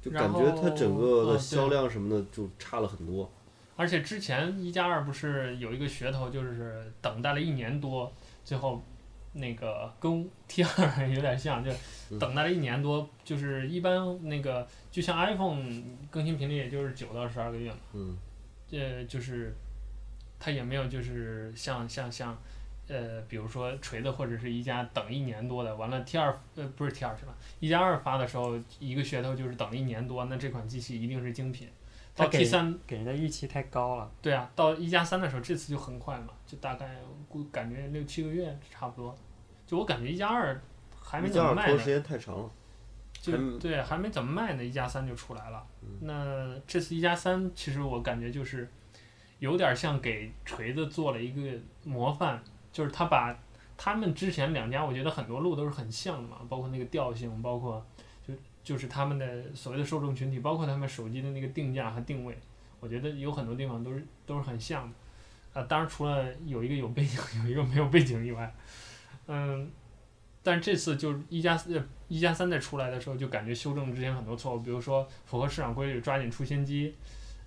[0.01, 3.31] 就感觉它整个的销量什么的就差了很多。
[3.79, 8.13] 而且之前一加二不是有一个噱头，就是等待了一年多，
[8.45, 8.83] 最后
[9.35, 11.71] 那个跟 T 二有点像，就
[12.11, 15.65] 嗯等待了一年多，就是一般那个就像 iPhone
[16.11, 18.19] 更新频率也就是九到十二个月嘛，嗯
[18.73, 19.55] 呃，就是
[20.41, 22.37] 它也没有就是像像像
[22.89, 27.33] 呃，比如说锤子或者是一加等一年多的，完了 T 二呃不是 T 二是吧？
[27.61, 31.69] 一加二发的时候一个噱头就是等一年多，那这款机器一定是精品。
[32.19, 34.11] 到它给 T 三给人的预期太高了。
[34.21, 36.97] 对啊，到一加三的时候，这次就很快嘛，就大概
[37.29, 39.17] 估感觉六七个月差不多。
[39.67, 40.61] 就我感觉一加二
[41.01, 42.51] 还没怎么卖呢加二拖时，间太长了。
[43.21, 45.65] 就对还没怎么卖呢，一加三就出来了。
[45.83, 48.69] 嗯那这次一加三，其实我感觉就是
[49.41, 53.37] 有点像给锤子做了一个模范，就是他把
[53.77, 57.85] 他们之前两家，我觉得很多路都是很像的嘛，包括那个调性，包括
[58.69, 62.37] 就是他们的所谓的受众群体，包括他们手机的那个定价和定位，
[62.81, 65.59] 我觉得有很多地方都是都是很像的。
[65.59, 68.55] 啊，当然除了有一个有背景， 有一个没有背景以外，
[69.27, 69.71] 嗯，
[70.43, 76.95] 但这次就是一加四、一加三再出来的时候，就感觉修正之前很多错误，比如说符合市场规律，抓紧出新机。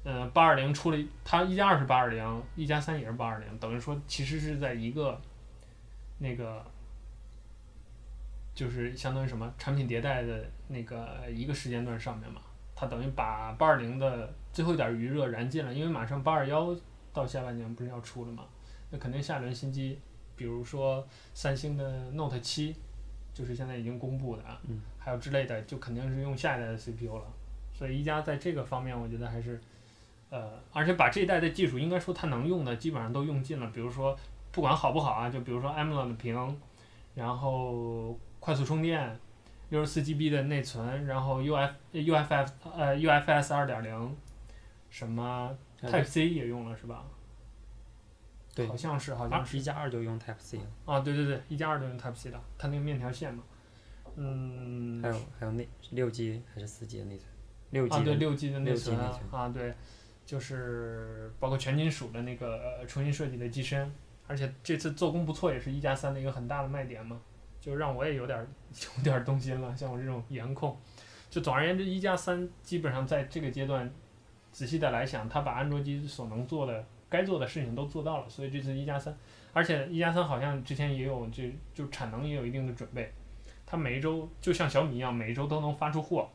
[0.04, 5.22] 嗯，八二零出了，它一加二是八二零，一加三也是八二零，等于说其实是在一个
[6.18, 6.66] 那个
[8.56, 12.42] 就是相当于什么产品迭代的那个一个时间段上面嘛，
[12.76, 16.76] 它等于把八二零的最后一点余热燃尽了，因为马上八二幺
[17.14, 18.46] 到下半年不是要出了嘛，
[18.90, 20.00] 那肯定下一轮新机，
[20.36, 22.76] 比如说三星的 Note 七，
[23.34, 27.26] 就是现在已经公布的啊，嗯还有之类的，就肯定是用下一代的 CPU 了，
[27.74, 29.60] 所以一加在这个方面，我觉得还是，
[30.30, 34.18] 呃，而且把这一代的技术应该说它能用的基本上都用尽了，比如说
[34.52, 36.62] 不管好不好啊，就比如说 AMOLED 的屏，
[37.16, 39.20] 然后快速充电，
[39.72, 44.18] 六十四 GB 的内存，然后 UF UFF 呃 UFS 二点零，
[44.90, 47.06] 什么 Type C 也用了是吧？
[48.54, 48.68] 对。
[48.68, 49.58] 好像是好像是。
[49.58, 53.44] 一加二就用 Type C 了，啊，对对对，一加二就用 Type C 的，它那个面条线嘛，
[54.18, 57.30] 嗯，还有还有内六 G 还是四 G 的内存，
[57.70, 59.00] 六 G 啊，对，的六 G 的内存。
[59.00, 59.74] 啊对，
[60.26, 63.90] 就是包括全金属的那个呃重新设计的机身，
[64.28, 67.22] 而且这次做工不错，也是一加三的一个很大的卖点嘛，
[67.62, 68.46] 就让我也有点儿
[68.98, 69.74] 有点儿动心了。
[69.78, 70.78] 像我这种颜控，
[71.30, 73.90] 就总而言之，一加三基本上在这个阶段，
[74.52, 79.16] 仔细的来想，它把安卓机所能做的、该做的事情都做到了，所以这次一加三，
[79.54, 81.44] 而且一加三好像之前也有就
[81.74, 83.14] 就产能也有一定的准备，
[83.66, 86.28] 它每一周就像小米一样，每一周都能发出货，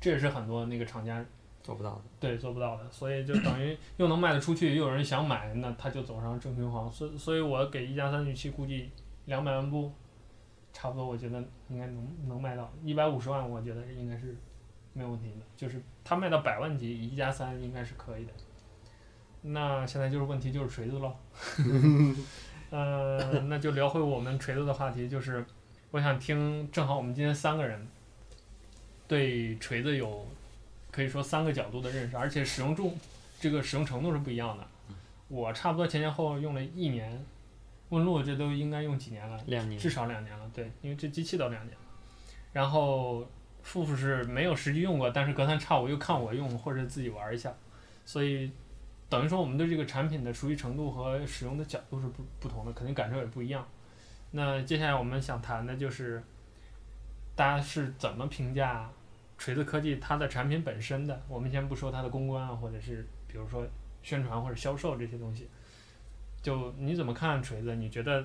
[0.00, 1.24] 这也是很多那个厂家
[1.62, 2.02] 做不到的。
[2.20, 6.90] 对，做不到的，所以就等于又能卖得出去，又有人想买，那他就走上正循环。
[6.90, 8.90] 所，所以我给一加三预期估计
[9.26, 9.92] 两百万部，
[10.74, 14.36] 差不多，我觉得应该能能卖到一百五十万，我觉得应该是
[14.92, 15.46] 没有问题的。
[15.56, 18.32] 就是它卖到百万级，一加三应该是可以的。
[19.40, 21.14] 那现在就是问题就是锤子喽。
[22.70, 25.44] 呃，那就聊回我们锤子的话题，就是
[25.92, 27.86] 我想听，正好我们今天三个人
[29.06, 30.26] 对锤子有
[30.90, 32.98] 可以说三个角度的认识，而且使用重
[33.38, 34.66] 这个使用程度是不一样的。
[35.28, 37.24] 我差不多前前后后用了一年，
[37.94, 39.40] 问路这都应该用几年了？
[39.46, 41.84] 两年至少两年了，对，因为这机器都两年了。
[42.52, 43.26] 然后
[43.62, 47.52] 富富是没有实际用过，但是隔三差五又看我用或者自己玩一下，
[48.04, 48.50] 所以
[49.08, 53.66] 等于说我们对这个产品的熟悉程度和使用的角度是不不同的，肯定感受也不一样。
[54.32, 56.22] 那接下来我们想谈的就是
[57.36, 58.90] 大家是怎么评价
[59.38, 61.22] 锤子科技它的产品本身的？
[61.28, 63.66] 我们先不说它的公关啊，或者是比如说
[64.02, 65.48] 宣传或者销售这些东西，
[66.44, 67.74] 就你怎么看锤子？
[67.74, 68.24] 你觉得？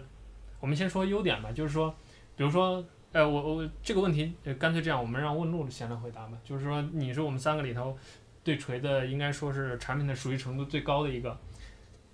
[0.60, 1.90] 我们先说优点吧，就是说，
[2.36, 2.86] 比如说。
[3.12, 6.38] 呃，我我这个问题，呃，干脆这样，我们让问路先来回答吧。
[6.44, 7.98] 就是说，你是我们三个里头
[8.44, 11.36] 对锤子应该说是产品的熟悉程度最高的一个，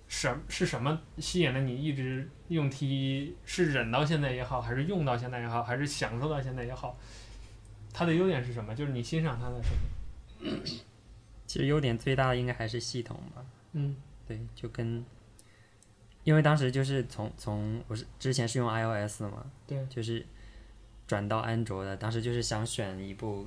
[0.08, 3.36] 什是什么吸引了你一直用 T 一？
[3.44, 6.98] 是忍到现在也好，还是用到现在也好，还是享受到现在也好？
[7.92, 8.74] 它的优点是什么？
[8.74, 9.68] 就是你欣赏它的什
[10.48, 10.58] 么？
[11.46, 13.44] 其实优点最大的应该还是系统吧。
[13.72, 13.94] 嗯
[14.26, 15.04] 对，就跟，
[16.26, 20.26] 因为当时就是从从我是之前是用 iOS 的嘛，对，就是
[21.06, 23.46] 转到安卓的，当时就是想选一部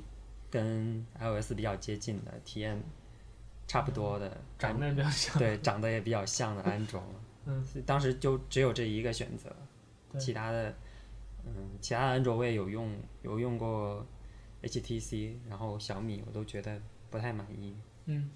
[0.50, 2.82] 跟 iOS 比较接近的体验
[3.68, 5.38] 差不多的，长得也比较像。
[5.38, 7.20] 对，长得也比较像的安卓嘛。
[7.48, 9.54] 嗯，当时就只有这一个选择，
[10.18, 10.74] 其他的
[11.46, 14.06] 嗯，其他的安卓我也有用，有用过
[14.64, 17.76] HTC，然后小米我都觉得不太满意。
[18.06, 18.30] 嗯，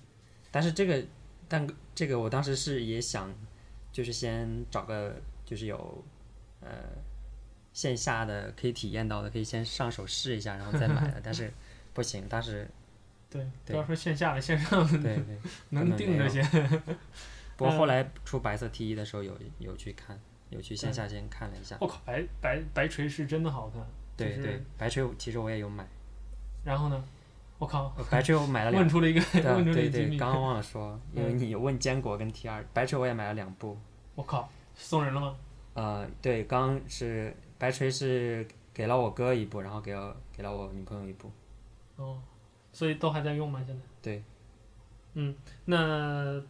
[0.52, 1.02] 但是这个，
[1.48, 3.34] 但这个我当时是也想，
[3.94, 6.04] 就是先找个就是有
[6.60, 6.68] 呃
[7.72, 11.22] 线下的可以体验到的，可以先上手试一下，然后再买的。
[11.24, 11.54] 但是
[11.94, 12.68] 不行，当时
[13.30, 16.44] 对，不要说线下的，线上的对对，能定着先。
[17.56, 21.78] 不过后来出白色 T 一的时候有有去看，有去线下先看了一下。
[21.80, 23.82] 我靠，白白白锤是真的好看。
[24.18, 25.88] 对对，白锤其实我也有买。
[26.66, 27.06] 然后呢？
[27.64, 28.82] 我靠，白锤我买了两。
[28.82, 29.22] 问出了一个，
[29.56, 33.78] 问出了一个对 对，刚刚忘了说，因为你问坚果跟 T 二，白锤我也买了两部。
[34.16, 35.36] 我靠，送人了吗？
[35.74, 41.32] 呃，对，刚是白锤是给了我哥一部，然后给了给了我女朋友一部。
[41.96, 42.22] 哦，
[42.72, 43.64] 所以都还在用吗？
[43.66, 43.82] 现在？
[44.02, 44.24] 对。
[45.14, 46.40] 嗯，那。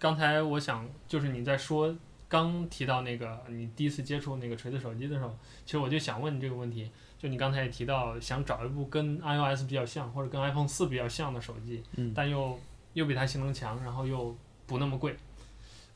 [0.00, 1.92] 刚才我想，就是你在说
[2.28, 12.58] 刚提到那个你第一次接触那个锤子手机的时候，其实我就想问你这个问题，就你刚才也提到想找一部跟 iOS 比较像或者跟 iPhone 四比较像的手机，嗯，但又
[12.92, 15.16] 又比它性能强，然后又不那么贵，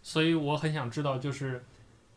[0.02, 1.64] 所以我很想知道，就是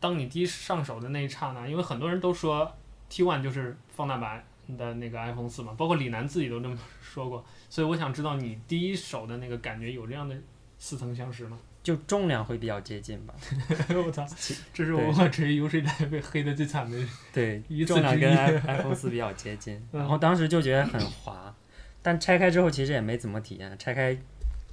[0.00, 2.70] 当你第一上手的那一刹那，因为很多人都说
[3.08, 4.44] T One 就是放大版
[4.76, 10.36] 的那个 iPhone 四嘛，包括李楠自己都这么说过，所以我想知道你第一手的那个感觉有这样的
[10.78, 11.56] 似曾相识吗？
[11.86, 13.32] 就重量会比较接近吧。
[13.94, 14.26] 我操，
[14.74, 16.98] 这是我文化职业有史以来被黑的最惨的。
[17.32, 18.28] 对，重量跟
[18.62, 21.54] iPhone 四比较接近， 然后当时就觉得很滑，
[22.02, 23.78] 但拆开之后其实也没怎么体验。
[23.78, 24.18] 拆开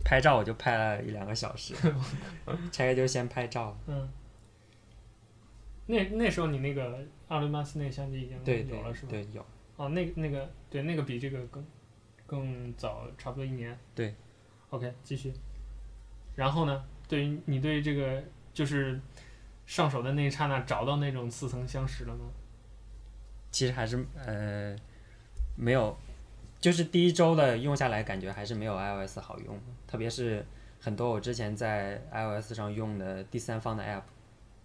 [0.03, 1.75] 拍照我就拍了一两个小时，
[2.73, 3.77] 拆开就先拍照。
[3.85, 4.09] 嗯。
[5.85, 6.97] 那那时候你那个
[7.27, 9.09] 阿伦马斯那个相机已经有了是吧？
[9.11, 9.45] 对，有。
[9.75, 11.63] 哦，那那个对那个比这个更
[12.25, 13.77] 更早差不多一年。
[13.93, 14.15] 对。
[14.71, 15.31] OK，继续。
[16.35, 16.83] 然后呢？
[17.13, 18.23] 对于你对这个
[18.55, 18.99] 就是
[19.67, 22.25] 上手的那一刹那找到那种似曾相识了吗？
[23.51, 24.75] 其实还是呃
[25.55, 25.95] 没有，
[26.59, 30.43] 就是第一周的用下来感觉还是没有 iOS 好用，特别是
[30.81, 34.01] 很多我之前在 iOS 上用的第三方的 App，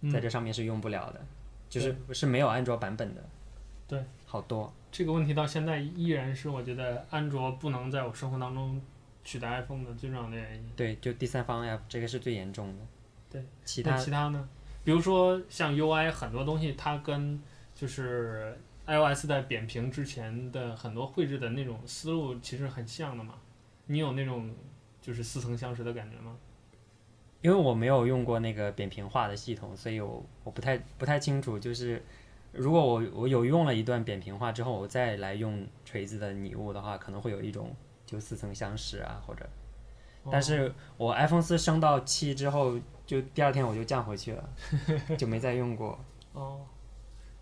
[0.01, 1.21] 嗯，在这上面是用不了的，
[1.69, 3.21] 就是是没有安卓版本的。
[3.87, 4.73] 对，好多。
[4.91, 8.81] 这个问题到现在依然是我觉得安卓不能在我生活当中。
[9.23, 10.69] 取代 iPhone 的最重要的原因。
[10.75, 12.85] 对，就第三方 App 这个是最严重的。
[13.29, 14.49] 对，其他其他呢？
[14.83, 17.39] 比如说像 UI 很多东西，它跟
[17.75, 23.35] 就是 iOS 在扁平之前的很多绘制的那种思路其实很像的嘛。
[23.85, 24.51] 你有那种
[25.01, 26.35] 就是似曾相识的感觉吗？
[27.41, 31.59] 因为我没有用过那个扁平化的系统，所以我我不太不太清楚。
[31.59, 32.03] 就是
[32.51, 37.75] 如果我我有用了一段扁平化之后，我再来用锤子的拟物的话，可能会有一种。
[38.09, 39.47] 就似曾相识啊，或者，
[40.31, 44.49] 但是我 iPhone 四升到七之后，就第二天我就降回去了，
[45.15, 46.03] 就没再用过。
[46.33, 46.65] 哦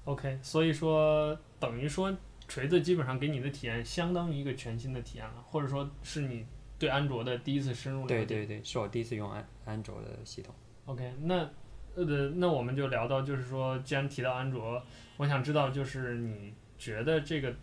[0.03, 2.13] ，OK，所以说等于说
[2.49, 6.45] 锤子基本上给你的体验相当于一个全新的体验了，或者说是你
[6.77, 8.25] 对安卓的第一次深入了解。
[8.25, 10.53] 对对对，是我第一次用安安卓的系统。
[10.83, 11.49] OK，那
[11.95, 12.03] 呃，
[12.35, 14.83] 那我们就聊到就是说，既然提到安卓，
[15.15, 17.55] 我想知道就是你觉得这个。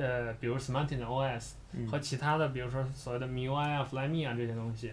[0.00, 1.50] 呃，比如 Smartisan OS
[1.86, 4.90] 和其他的，比如说所谓的 MIUI 啊、Flyme 啊这些东西，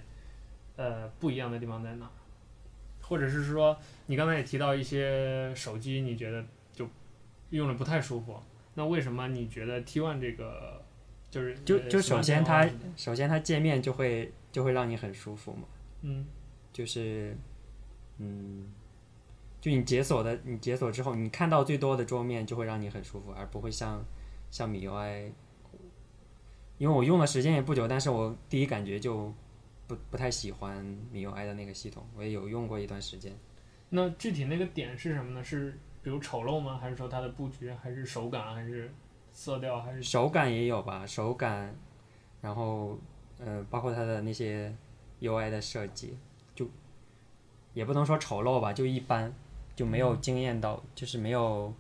[0.76, 2.10] 呃，不一样的地方在哪？
[3.02, 6.44] 或者是说，你刚才也提到一些手机，你觉得
[6.74, 6.86] 就
[7.52, 8.38] 用着不太舒服，
[8.74, 10.84] 那为什么你觉得 T1 这个
[11.32, 12.68] 就是就就首先它
[12.98, 15.64] 首先它界面就会就会让你很舒服嘛？
[16.02, 16.26] 嗯，
[16.74, 17.34] 就是
[18.18, 18.68] 嗯，
[19.62, 24.04] 就你解锁的你解锁之后，你看到最多的桌面就会让你很舒服，而不会像。
[24.50, 25.32] 像米 UI，
[26.78, 29.34] 因为我用的时间也不久，但是我第一感觉就
[29.88, 32.06] 不不太喜欢米 UI 的那个系统。
[32.16, 33.34] 我也有用过一段时间。
[33.90, 35.44] 那具体那个点是什么呢？
[35.44, 36.78] 是比如丑陋吗？
[36.78, 37.72] 还是说它的布局？
[37.72, 38.54] 还是手感？
[38.54, 38.94] 还是
[39.32, 39.82] 色调？
[39.82, 41.06] 还是手感也有吧？
[41.06, 41.76] 手感，
[42.42, 42.98] 然后
[43.40, 44.74] 呃，包括它的那些
[45.22, 46.18] UI 的设计，
[46.54, 46.68] 就
[47.74, 49.34] 也不能说丑陋吧，就一般，
[49.76, 51.74] 就没有惊艳到，嗯、就是没有。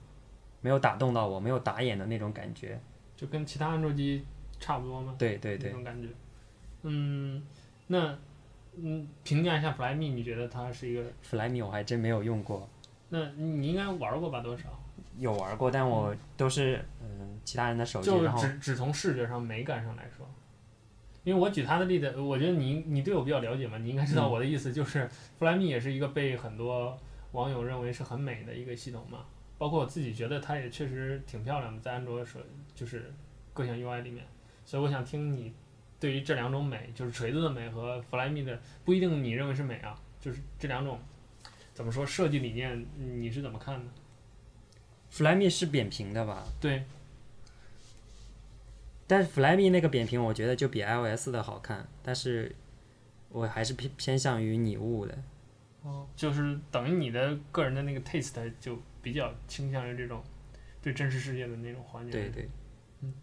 [0.62, 2.80] 没有打动到我，没有打眼的那种感觉，
[3.16, 4.26] 就跟其他安卓机
[4.60, 5.16] 差不多吗？
[5.18, 6.08] 对对对，那种感觉。
[6.84, 7.42] 嗯，
[7.88, 8.18] 那
[8.76, 12.68] 嗯，评价一下 Flyme，你觉得它是一个？Flyme 我还真没有用过。
[13.10, 14.42] 那你应该玩过吧？
[14.42, 14.70] 多少？
[15.18, 18.12] 有玩过，但我都是嗯、呃、其他人的手机。
[18.12, 20.28] 就是只只从视觉上美感上来说，
[21.24, 26.96] 因为我举他的例子，我觉得你你对我比较了解嘛，你应该知道我的意思，就是 Flyme 也是一个被很多
[27.32, 29.26] 网友认为是很美的一个系统嘛。
[29.58, 32.40] 包括我自己觉得它也确实挺漂亮的，在安卓手
[32.76, 33.12] 就是
[33.54, 34.26] 各项 UI 里面，
[34.66, 35.54] 所以我想听你
[36.00, 41.00] 对于这两种美，就是锤子的美和 Flyme 的，不一定你认为是美啊，就是这两种
[41.74, 43.92] 怎么说设计理念，你是怎么看的
[45.12, 46.46] ？Flyme 是扁平的吧？
[46.62, 46.84] 对，
[49.08, 52.56] 但是 Flyme 那个扁平，我觉得就比 iOS 的好看，但是
[53.30, 55.18] 我还是偏偏向于拟物的。
[55.84, 60.22] 哦，就是等于你的个人的那个 taste 就比较倾向于这种
[60.82, 62.12] 对真实世界的那种环境。
[62.12, 62.50] 对对。
[63.02, 63.14] 嗯，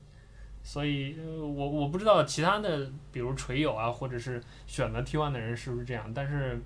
[0.63, 6.59] 所以，呃，我我不知道其他的，比如锤友啊，或者是选择 T1 的人是不是这样，但是，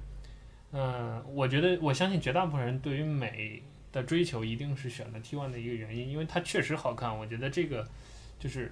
[0.71, 7.17] 嗯，呃，我觉得我相信绝大部分人对于美的追求一定是选择 T1 的一个原因，因为它确实好看。
[7.19, 7.87] 我觉得这个
[8.39, 8.71] 就是。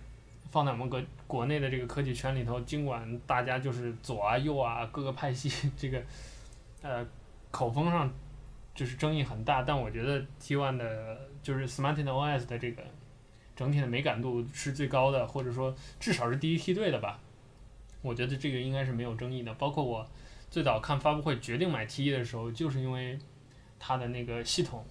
[0.49, 6.01] 放在我们国国内的这个科技圈里头，尽管大家就是左啊右啊各个派系，这个
[6.83, 7.05] 呃
[7.51, 8.09] 口风上
[8.77, 12.85] 就是争议很大，但我觉得 T1 的就是 Smartin OS 的这个
[13.57, 17.19] 整体的美感度是最高的，或者说至少是第一梯队的吧。
[18.03, 19.53] 我觉得这个应该是没有争议的。
[19.55, 20.07] 包括我
[20.51, 23.19] 最早看发布会决定买 T1 的时候，就是因为
[23.81, 24.85] 它的那个系统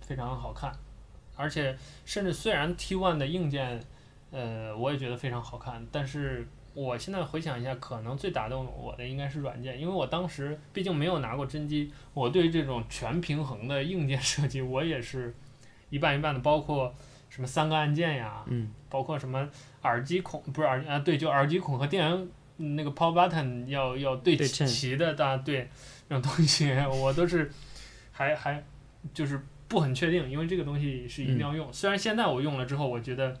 [0.00, 0.72] 非常好看，
[1.36, 3.82] 而且甚至虽然 T1 的硬件。
[4.32, 15.34] 呃，我也觉得非常好看，但是我现在回想一下，可能最打动我的应该是软件，因为我当时毕竟没有拿过真机，我对这种全平衡的硬件设计，我也是
[15.88, 16.94] 一半一半的，包括
[17.30, 19.48] 什么三个按键呀，嗯，包括什么
[19.84, 25.70] 耳机孔，不是耳啊，对，就耳机孔和电源那个 power button 要要对齐的，大对，
[26.10, 27.50] 这种东西 我都是
[28.12, 28.62] 还还
[29.14, 33.34] 就是不很确定，因为这个东西是一定要用，嗯、虽然现在我用了之后，我觉得。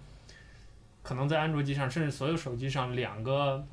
[1.06, 3.64] 可能在安卓机上，甚至所有手机上，两个，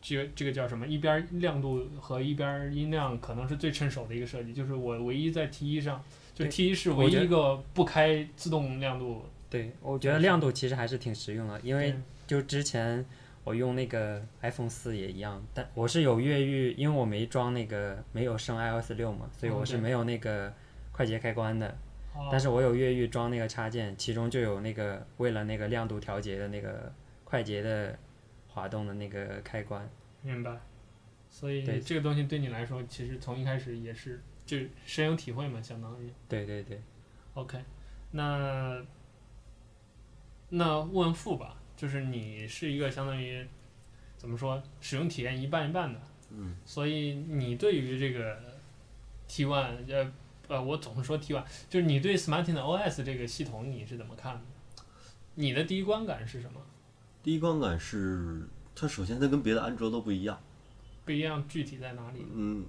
[0.00, 0.84] 这个这个叫什么？
[0.84, 4.52] 一边亮度和一边音量，可能是最趁手的一个设计。
[4.52, 6.02] 就是我唯一在 T 一上，
[6.34, 9.24] 就 T 一是唯一一个不开自动亮度。
[9.48, 11.94] 对，我觉得亮度其实还是挺实用的，因为
[12.26, 13.06] 就之前
[13.44, 20.52] 我用那个 iPhone 四也一样，但我是有越狱，因为我没装那个没有升 iOS 六嘛，所以我是没有那个
[20.90, 21.78] 快捷开关的。
[22.30, 26.92] 但是我有越狱装那个插件，其中就有那个为了那个亮度调节的那个
[27.24, 27.98] 快捷的
[28.48, 29.88] 滑动的那个开关。
[30.20, 30.60] 明白。
[31.30, 36.12] 所以这个东西对你来说，其实从一开始也是就深有体会嘛，相当于。
[36.28, 36.78] 对对对。
[37.32, 37.58] OK，
[38.10, 38.84] 那
[40.50, 43.46] 那问富吧，就是你是一个相当于
[44.18, 46.00] 怎么说，使用体验一半一半的。
[46.30, 46.54] 嗯。
[46.66, 48.38] 所以你对于这个
[49.28, 50.12] T1 呃。
[50.52, 54.40] 呃，我总是说 T1，就是你对 Smartisan OS 这个系统你是怎么看的？
[55.36, 56.60] 你的第一观感是什么？
[57.22, 60.38] 第一观感是，它首先它跟别的安卓都不一样。
[61.06, 62.26] 不一样，具体在哪里？
[62.34, 62.66] 嗯，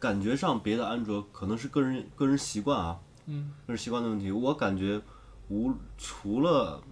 [0.00, 4.32] 感觉上别的安卓可能是个人个人习惯啊，嗯，个人习惯的问题。
[4.32, 5.00] 我感觉
[5.48, 6.82] 无除了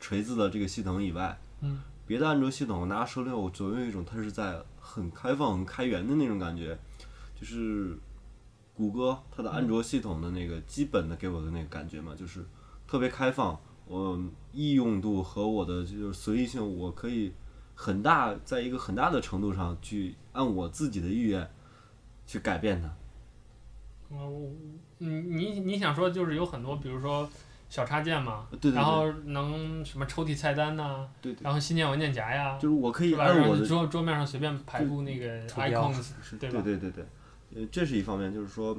[0.00, 6.78] 锤子的这个系统以外，嗯，别的安卓系统拿手里，我总有一种它是在很开放、很开源的那种感觉，
[7.38, 7.98] 就是。
[8.76, 12.44] 谷歌它的安卓系统的那个基本的给我的那个感觉嘛，就是
[12.88, 14.20] 特别开放，我
[14.52, 17.32] 易用度和我的就是随意性，我可以
[17.74, 21.48] 很大，在一个很大的程度上去按我自己的意愿
[22.26, 22.92] 去改变它。
[24.08, 24.50] 我，
[24.98, 27.28] 你你你想说就是有很多，比如说
[27.68, 36.60] 小插件嘛，对对对，然后能什么抽屉菜单呐、啊，对对，然后新建文件夹呀，就是我可以按我的桌桌面上随便排布那个 icons，对吧？
[36.60, 37.06] 对对对对。
[37.54, 38.76] 呃，这是一方面，就是说，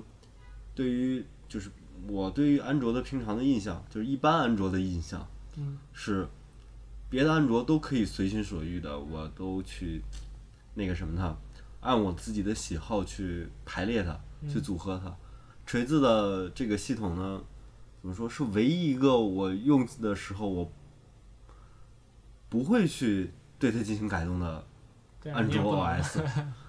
[0.73, 1.71] 对于就是
[2.07, 6.27] 我对于安卓的平常的印象，就是一般安卓的印象，嗯，是
[7.09, 10.01] 别的安卓都可以随心所欲的，我都去
[10.73, 11.37] 那个什么它，
[11.79, 15.15] 按我自己的喜好去排列它，去组合它。
[15.65, 17.41] 锤子的这个系统呢，
[18.01, 20.71] 怎么说是唯一一个我用的时候我
[22.49, 24.67] 不会去对它进行改动的
[25.33, 26.21] 安卓 OS。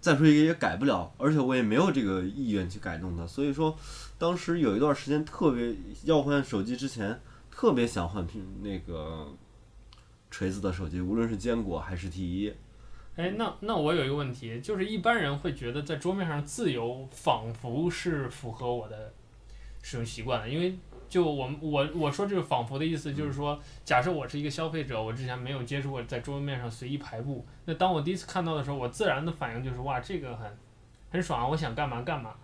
[0.00, 3.26] 再说一个也改不了，而且我也没有这个意愿去改动它。
[3.26, 3.76] 所以说，
[4.18, 9.32] 当时有一段时间特别要换手机之前，特别想换苹那个
[10.30, 12.52] 锤子的手机，无论是坚果还是 T 一。
[13.16, 19.12] 哎，那那我有一个问题，就是一般人会觉得在桌面上自由仿佛是符合我的
[19.82, 20.78] 使用习惯的，因为。
[21.08, 30.50] 就我我我说这个仿佛的意思就是说，假设我是一个消费者，我之前没有接触过在桌面上随意排布，那当我第一次看到的时候，我自然的反应就是哇，这个很
[31.10, 32.34] 很爽啊，我想干嘛干嘛，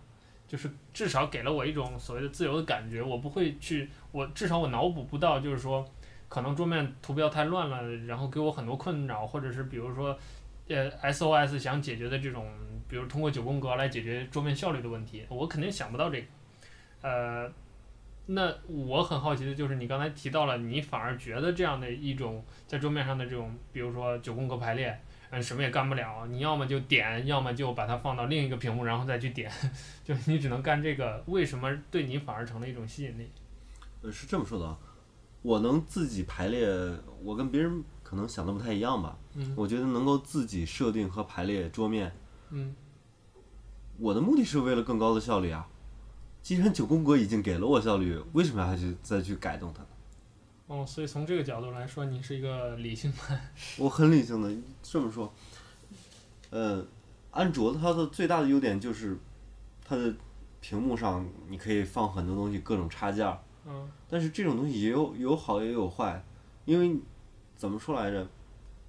[0.46, 5.84] 就是至少给了我一种所谓的自由的感觉，我不会去，我至少我脑补不到就是说，
[6.28, 10.16] 可能桌面图标太乱了，然后给我很多困扰，或者是比如说，
[10.68, 12.46] 呃，SOS 想解决的这种，
[12.88, 16.26] 比如通过九宫格来解决桌面效率的问题，我肯定想不到这个，
[17.02, 17.52] 呃。
[18.26, 24.96] 那我很好奇的就是，你刚才提到了，你反而觉得这样的一种在桌面上的这种，比如说九宫格排列，
[25.30, 26.26] 嗯，什么也干不了。
[26.28, 29.50] 你要么就点，要么就把它放到另一个屏幕，然后再去点，
[30.04, 31.22] 就你只能干这个。
[31.26, 33.28] 为什么对你反而成了一种吸引力？
[34.02, 34.78] 呃，是这么说的啊，
[35.42, 36.68] 我能自己排列，
[37.24, 39.18] 我跟别人可能想的不太一样吧。
[39.34, 42.12] 嗯我觉得能够自己设定和排列桌面，
[42.50, 42.74] 嗯
[43.98, 45.66] 我的目的是为了更高的效率啊。
[46.42, 49.88] 既然九宫格已经给了我效率，为什么还去再去改动它呢？
[50.66, 53.38] 哦，所以从这个角度来说，你是一个理性派。
[53.78, 54.50] 我很理性的
[54.82, 55.32] 这么说，
[56.50, 56.84] 呃，
[57.30, 59.16] 安卓它的最大的优点就是
[59.84, 60.12] 它的
[60.60, 63.38] 屏幕上你可以放很多东西，各种插件儿。
[63.64, 66.24] 嗯但是这种东西也有有好也有坏，
[66.64, 66.98] 因为
[67.56, 68.26] 怎么说来着，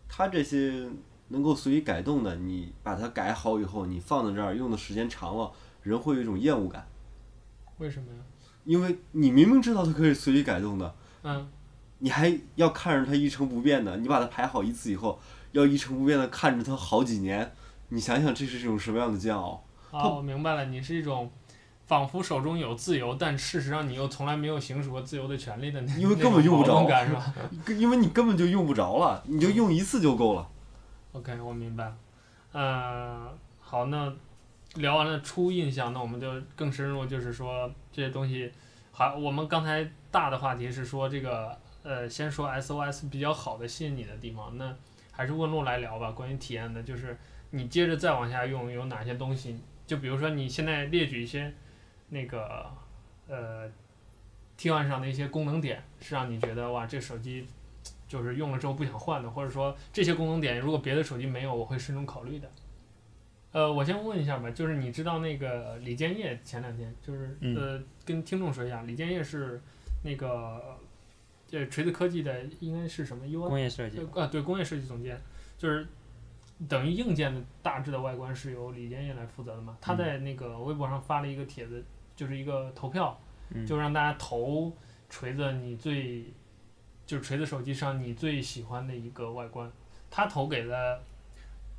[0.10, 0.90] 它这些
[1.28, 5.52] 能够随意改动的，你把它改好以后，你放在这儿用的时间长了，
[5.82, 6.88] 人会有一种厌恶感，
[7.78, 8.20] 为什么呀？
[8.66, 11.50] 因为你明明知道它可以随意改动的，嗯，
[12.00, 15.20] 你还要看着它一成不变的，你把它排好一次以后，
[15.52, 17.52] 要一成不变的看着它好几年，
[17.90, 19.64] 你想想这是一种什么样的煎熬？
[19.92, 21.30] 哦，我明白了，你是一种
[21.86, 27.34] 仿佛手中有自由，但事实上你又从来没有行使过自由的权利的那因为根本用不着那种感是吧
[27.78, 30.48] 因为你根本就用不着了，你就用一次就够了。
[31.12, 31.96] ？OK，我明白了。
[32.54, 33.28] 呃，
[33.60, 34.14] 好，那
[34.76, 38.52] 聊完了初印象，那我们就更深入，就是说这些东西，
[38.92, 44.76] 好，我们刚才大的话题是说这个，呃，先说 SOS 比较好的吸引你的地方，那
[45.12, 46.12] 还是问路来聊吧。
[46.12, 47.16] 关于体验的，就是
[47.52, 49.60] 你接着再往下用有哪些东西？
[49.86, 51.54] 就比如说你现在列举一些
[52.10, 52.66] 那个
[53.28, 53.70] 呃
[54.58, 57.46] T1 上的一些功能点，是让你觉得哇，这手机
[58.08, 62.50] 就是用了之后不想换的，或者说这些功能点如果别的手机没有，我会慎重考虑的。
[63.54, 69.62] 呃，我先问一下吧，就是你知道那个李建业前两天就是、嗯呃跟听众说一下，李建业是
[70.04, 70.78] 那个
[71.48, 75.18] 这锤子科技的应该是什么 UI 工业设计呃啊对工业设计总监，
[75.58, 75.88] 就是
[76.68, 79.78] 等于硬件的大致的外观是由李建业来负责的嘛。
[79.80, 81.84] 他在那个微博上发了一个帖子，
[82.16, 83.18] 就是一个投票，
[83.52, 84.76] 嗯就让大家投
[85.10, 86.26] 锤子你最
[87.06, 89.72] 就是锤子手机上你最喜欢的一个外观。
[90.10, 91.04] 他投给了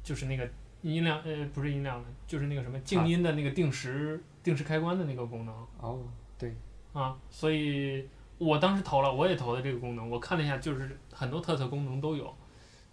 [0.05, 0.49] 就是那个
[0.93, 5.55] 音量呃不是音量的，就是那个什么静音的那个定时定时开关的那个功能。
[5.79, 6.03] 哦，
[6.39, 6.55] 对
[6.93, 8.07] 啊，所以
[8.39, 10.09] 我当时投了，我也投的这个功能。
[10.09, 12.33] 我看了一下，就是很多特色功能都有，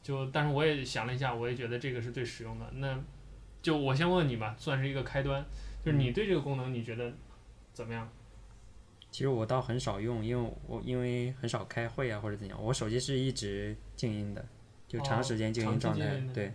[0.01, 2.65] 就但是我也想了一下，我也觉得这个是最实用的。
[2.75, 2.97] 那
[3.61, 5.45] 就我先问你吧，算是一个开端，
[5.83, 7.13] 就是你对这个功能你觉得
[7.73, 8.09] 怎么样？
[9.11, 14.43] 其实我倒很少用，因为我因为很少开会啊或者怎样，我手机是一直静音的，
[14.87, 16.17] 就长时间静音状态。
[16.33, 16.53] 对，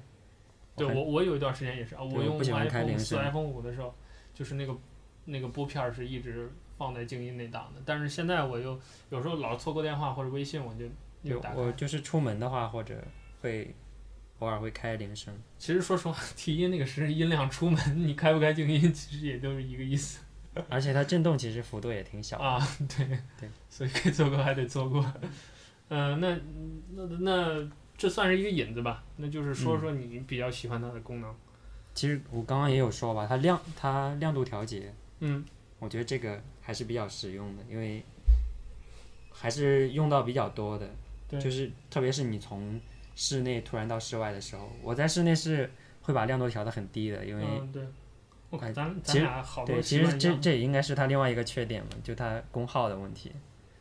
[0.76, 3.94] 对我我有一段时间也是啊，我用 iPhone 四、iPhone 五的时候，
[4.34, 4.76] 就是那个
[5.24, 8.78] 那个拨片儿是一直放在静音那档的，但是现在我又
[9.10, 10.80] 有时候老错过电话或者微信，我就
[11.22, 11.54] 对又打。
[11.54, 13.02] 我就是出门的话或者
[13.40, 13.74] 会
[14.40, 15.34] 偶尔会开铃声。
[15.58, 20.20] 其实说实话，提音那个是音量，出门你开不开静音，其实也就是一个意思。
[20.70, 22.44] 而且它震动其实幅度也挺小的。
[22.44, 23.06] 啊，对，
[23.38, 25.04] 对所以该做过还得错过。
[25.88, 26.34] 嗯、那
[26.94, 29.02] 那那这算是一个引子吧？
[29.16, 31.34] 那就是说说你比较喜欢它的功能。
[31.94, 35.44] 其实我刚刚也有说吧，它亮它亮度调节，嗯
[35.78, 38.02] 我觉得这个还是比较实用的，因为
[39.30, 40.88] 还是用到比较多的。
[41.28, 42.80] 对就是特别是你从
[43.14, 45.70] 室内突然到室外的时候，我在室内是
[46.02, 47.82] 会把亮度调得很低的，因为、嗯，对。
[48.48, 53.32] 我看咱其实咱俩好多对，其实这这也应该是它另外一个缺点嘛，就它功耗的问题。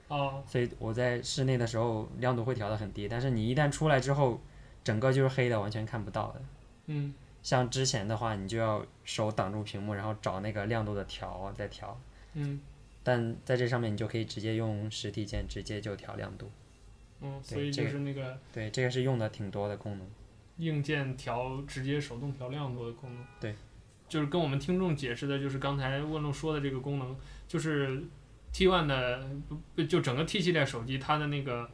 [0.08, 4.40] 哦，所以我在室内的时候亮度会调得很低，但是你一旦出来之后，
[4.84, 6.42] 整个就是黑的，完全看不到的。
[6.88, 12.00] 嗯像之前的话，你就要手挡住屏幕，然后找那个亮度的调再调。
[12.34, 12.60] 嗯
[13.04, 16.50] 但在这上面，你就可以直接用实体键直接就调亮度。
[17.22, 20.08] 嗯，所以就是那个对，这个是用的挺多的功能。
[20.58, 23.24] 硬件调直接手动调亮度的功能。
[23.40, 23.54] 对。
[24.08, 27.16] 就是跟我们听众解释的，就是刚才问路说的这个功能，
[27.48, 28.04] 就是
[28.56, 29.22] T one 的，
[29.76, 31.70] 不就整个 T 系列手机它的那个，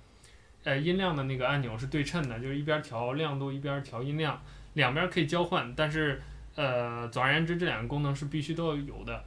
[0.64, 4.42] 呃，音量的那个按钮是对称的，就是一边调亮度一边调音量，
[4.74, 6.20] 两边可以交换，但是
[6.56, 9.24] 呃，总而言之，这两个功能是必须都要有的。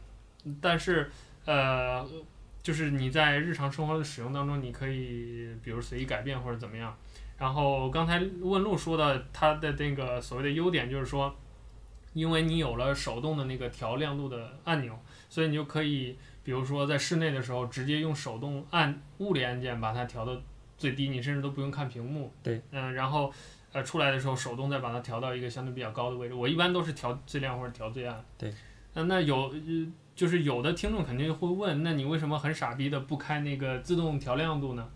[0.61, 1.09] 但是
[1.45, 2.05] 呃，
[2.61, 6.93] 就是你在日常生活的使用当中，你可以比如随意改变或者怎么样。
[7.39, 11.33] 然后刚才问路说的，它的那个所谓的优点就是说，
[12.15, 14.99] 因为你有了手动的那个调亮度的按钮，
[15.29, 20.37] 所以你就可以，比如说在室内的时候，直接用手动按物理按键把它调到
[20.79, 22.31] 最低，你甚至都不用看屏幕。
[22.43, 22.63] 对。
[22.71, 23.33] 嗯，然后
[23.73, 26.35] 呃出来的时候，手动再把它调到一个相对比较高的位置。
[26.35, 28.25] 我一般都是调最亮或者调最暗。
[28.39, 28.53] 对。
[28.95, 34.89] 嗯，那有呃就是有的听众肯定会问，那你为什么很傻逼的不开那个自动调亮度呢？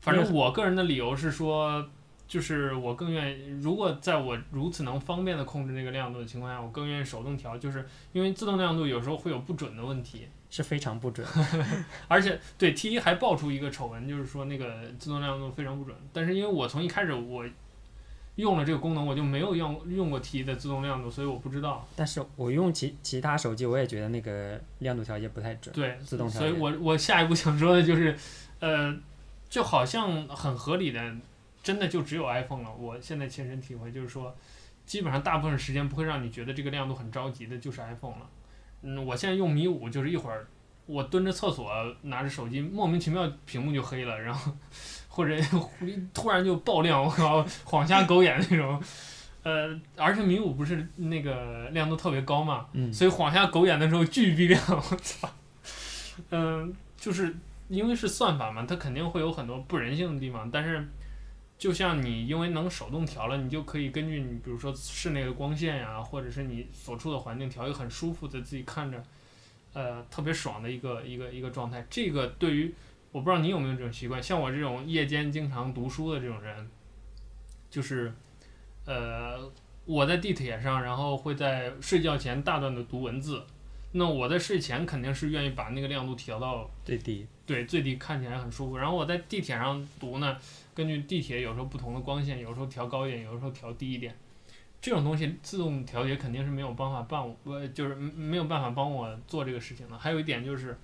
[0.00, 1.86] 反正我个人的理由是说，
[2.26, 10.26] 就是我更愿意，如果在我如此能方便的控制那个亮度的情况下，我更愿意手动调，就是因为自动亮度有时候会有不准的问题。
[10.52, 11.26] 是非常不准，
[12.08, 15.96] 而且对 T 一还爆出一个丑闻，就是说那个自动亮度非常不准。
[16.12, 17.42] 但是因为我从一开始我
[18.36, 21.88] 用了这个功能，我就没有用用过 T 一的自动亮度，所以我不知道。
[21.96, 25.74] 但是我用其其他手机，我也觉得那个亮度调节不太准。
[25.74, 26.46] 对，自动调节。
[26.46, 28.14] 所以我我下一步想说的就是，
[28.60, 28.94] 呃，
[29.48, 31.14] 就好像很合理的，
[31.62, 32.70] 真的就只有 iPhone 了。
[32.74, 34.36] 我现在亲身体会就是说，
[34.84, 38.28] 基本上大部分时间不会让你觉得这个亮度很着急的，就是 iPhone 了。
[38.82, 40.46] 嗯，我现在用米五，就是一会儿
[40.86, 41.70] 我蹲着厕所
[42.02, 44.52] 拿着手机，莫名其妙屏幕就黑了，然后
[45.08, 45.34] 或者
[46.12, 48.82] 突然就爆亮，我靠，晃瞎狗眼那种。
[49.44, 55.28] 呃，而且米五不是那个亮度特别高嘛，嗯，所以晃瞎狗眼的时候巨逼亮，我操。
[56.30, 57.34] 嗯、呃，就是
[57.68, 60.86] 因为是算法嘛，它肯定会有很多不人性的地方，但是
[61.62, 69.00] 就像你因为能手动调了，你就可以根据你比如说室内的光线呀，或者是你所处的环境调一个很舒服的自己看着。
[69.72, 71.86] 呃，特别爽的一个一个一个状态。
[71.88, 72.74] 这个对于
[73.12, 76.68] 我不知道你有没有这种习惯，像我这种夜间经常读书的这种人，
[77.70, 78.12] 就是，
[78.84, 79.48] 呃，
[79.84, 83.44] 我在地铁上，然后会在睡觉前大段的读文字。
[83.92, 88.76] 那我在睡前肯定是愿意把那个亮度调到最低，对，最低，看起来很舒服。
[88.76, 90.36] 然后我在地铁上读呢，
[90.74, 94.16] 根据地铁有时候不同的光线，有时候调高一点，有时候调低一点。
[94.80, 99.96] 这种东西自动调节肯定是没有办法帮我，呃就是没有办法帮我做这个事情的。
[99.96, 100.76] 还有一点就是，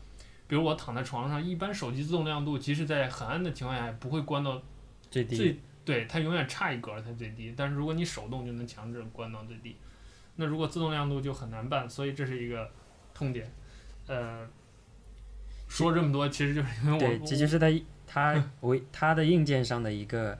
[0.46, 4.62] 比如我躺在床上，一般手机自动亮度，即使在很暗的情况下，不会关到
[5.10, 7.52] 最低，对，它永远差一格才最低。
[7.56, 9.74] 但是如果你手动就能强制关到最低，
[10.36, 12.70] 那如果自动亮度就很难办，所以这是一个
[13.12, 13.52] 痛点。
[14.06, 14.46] 呃，
[15.66, 17.66] 说这么多，其实就是因为我，对，这就是它
[18.08, 20.36] 它为它的硬件上的一个。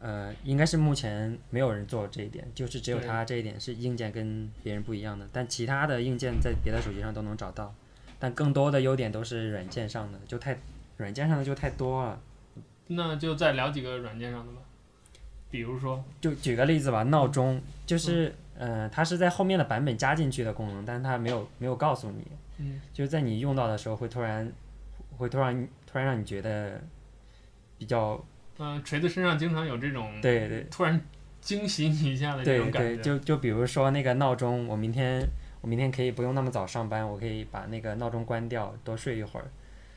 [0.00, 7.74] 呃，应该是目前没有人做这一点，就是只有它这一点是硬件跟别人不一样的，但其他的硬件在别的手机上都能找到，
[8.16, 10.56] 但更多的优点都是软件上的，就太
[10.98, 12.20] 软件上的就太多了。
[12.86, 14.60] 那就再聊几个软件上的吧，
[15.50, 22.24] 比如说，就举个例子吧，闹钟就是，呃，它是在后面的版本加进去的功能，但是它没有没有告诉你，
[22.58, 24.48] 嗯，就是在你用到的时候会突然
[25.16, 26.78] 会突然突然让你觉得
[27.78, 28.22] 比较。
[28.58, 31.00] 嗯，锤子身上经常有这种对对，突然
[31.40, 32.88] 惊喜你一下的这种感觉。
[32.88, 35.24] 对对，就就比如说那个闹钟，我明天
[35.60, 39.48] 我明天可以不用那么早上班，我可以把那个闹钟关掉，多睡一会儿。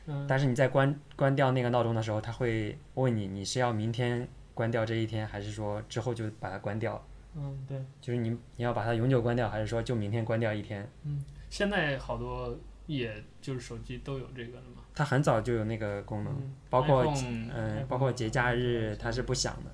[0.06, 0.24] 嗯。
[0.28, 7.04] 但是你在关关掉那个闹钟的时候，他会问你，你是要明天关掉这一天，还是说之后就把它关掉？
[7.34, 7.76] 嗯，对。
[8.00, 10.88] 就是你你要把它永久关掉，还是说就明天关掉一天？
[11.02, 14.82] 嗯，现在好多也就是手机都有这个了嘛。
[14.94, 17.04] 它很早就有那个功能，嗯、包括
[17.54, 19.70] 嗯，包括节假日它是不响的，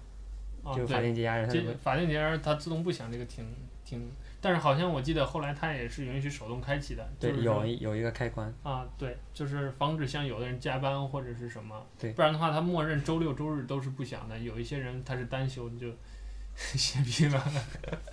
[0.62, 1.46] 哦、就法定节假日
[1.82, 3.44] 法定节假日它自动不响，这个挺
[3.84, 15.88] 挺，但是好像我记得后来它也是允许手动开启的，对，就是、有有一个开关啊，对，就是防止像有的人加班或者是什么，对，不然的话它默认周六周日都是不响的，有一些人他是单休你就
[16.54, 17.42] 歇逼了，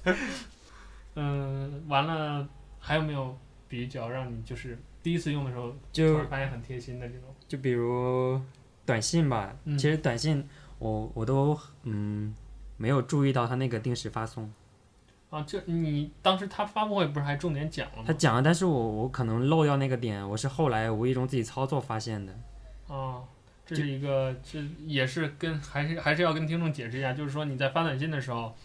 [1.15, 2.47] 嗯，完了
[2.79, 3.37] 还有没有
[3.67, 4.77] 比较让你就是？
[5.03, 8.41] 第一次用的时候就发现很贴心的这种，就比如
[8.87, 10.43] 短信吧，嗯、其实短信
[10.79, 12.33] 我我都嗯
[12.75, 14.51] 没有注意到它那个定时发送。
[15.29, 18.03] 啊，这你当时他发布会不是还重点讲了吗？
[18.07, 22.35] 他讲了，但是我我可能漏掉那个点，我是后来无意中自己操作发现的。
[22.87, 23.23] 哦，
[23.63, 28.55] 这是一个，这也是跟还是还是要跟听众解释一下，就是说你在发短信的时候，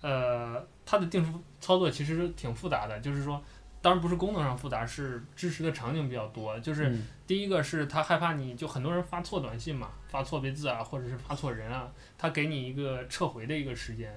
[0.00, 1.30] 呃，它的定时
[1.60, 3.42] 操作其实挺复杂的，就是说。
[3.84, 6.58] 当然不是功能上复杂，是支持的场景比较多。
[6.60, 6.90] 就是
[7.26, 14.10] 第一个是他害怕你就很多人发错短信嘛，发错别字啊，或者是发错人啊，他给你一个撤回的一个时间。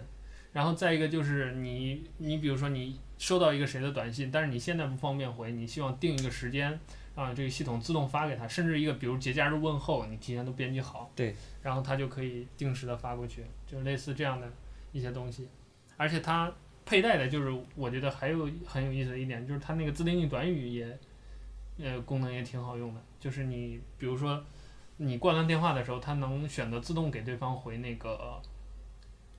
[0.54, 6.80] 然后再一个就是你你比如说你收到一个谁的短信，但是你现在不方便回，你希望定一个时间，
[7.14, 14.50] 让这个系统自动发给他，甚至一个比如节假日问候，你提前都编辑好，对，然后他就可以定时的发过去，就类似这样的
[14.94, 15.50] 一些东西，
[15.98, 16.50] 而且它。
[16.88, 20.98] 佩戴的就是我觉得还有很有意思的一点，就是它那个自定义短语也，
[21.80, 23.02] 呃，功能也挺好用的。
[23.20, 24.42] 就是你比如说
[24.96, 28.42] 你挂断电话的时候，它能选择自动给对方回那个，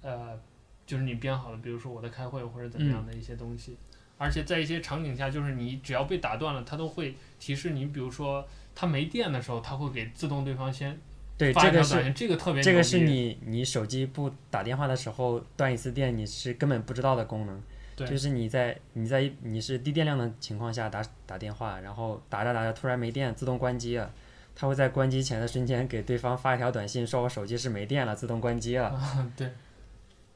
[0.03, 0.39] 呃，
[0.87, 3.73] 就是你编好的，比如说我在开会或者怎么样的一些东西。
[3.73, 11.01] 嗯、而且在一些场景下，就是你只要被打断了，它都会提示你，比如说它没电的时候，它会给自动对方先。
[11.39, 17.63] 对，这个是这个特别，这个是你你手机不打电话的时候断一次电，你是根本不知道的功能。
[17.95, 24.13] 对，就是你在你在你是低电量的情况下打打电话，然后打着打着突然没电，自动关机了。
[24.57, 28.89] 它会在关机前的瞬间给对方发一条短信，说我手机是没电了，自动关机了。
[28.89, 29.49] 啊，对。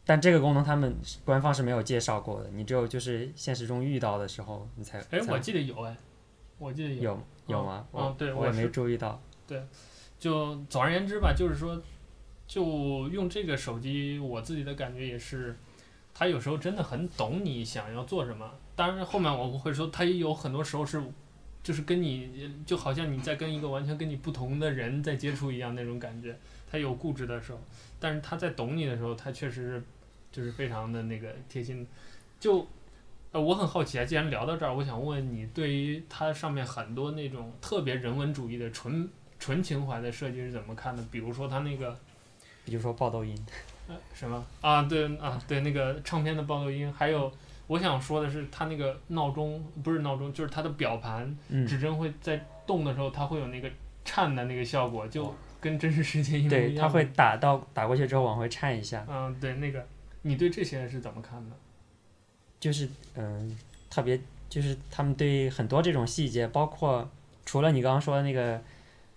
[0.04, 5.00] 但这个功能他们官方是没有介绍过的，你只有就是现实中遇到的时候你才。
[5.10, 5.96] 哎，我记得有哎，
[6.58, 7.02] 我记得有。
[7.02, 7.86] 有有吗？
[7.92, 9.20] 嗯，嗯对，我也没注意到。
[10.22, 11.82] 就总而言之吧，就是说，
[12.46, 15.58] 就用这个手机，我自己的感觉也是，
[16.14, 18.48] 它有时候真的很懂你想要做什么。
[18.76, 21.02] 当然后面我们会说，它也有很多时候是，
[21.64, 26.38] 就是跟你就好像你在跟一个完全跟你不同的人在接触一样那种感觉。
[26.70, 27.58] 它有固执的时候，
[27.98, 29.82] 但是它在懂你的时候，它确实是
[30.30, 31.84] 就是非常的那个贴心。
[32.38, 32.64] 就
[33.32, 39.08] 呃，我很好奇啊，既然聊到这儿，我想问你，对于它上面很多那种特别人文主义的纯。
[39.42, 41.02] 纯情怀的设计是怎么看的？
[41.10, 41.98] 比如说它那个，
[42.64, 43.36] 比如说爆豆音，
[43.88, 44.84] 呃，什么啊？
[44.84, 47.28] 对啊，对那个唱片的爆豆音，还有
[47.66, 53.70] 我想说的是，它那个闹钟不是闹钟，就是它的表盘，嗯，指针会在动的时候，它会有那个
[54.04, 56.74] 颤的那个效果，就跟真实世界一模一样。
[56.74, 59.04] 对，它会打到打过去之后往回颤一下。
[59.10, 59.84] 嗯，对，那个
[60.22, 61.56] 你对这些是怎么看的？
[62.60, 63.58] 就是嗯，
[63.90, 67.10] 特别就是他们对很多这种细节，包括
[67.44, 68.62] 除了你刚刚说的那个。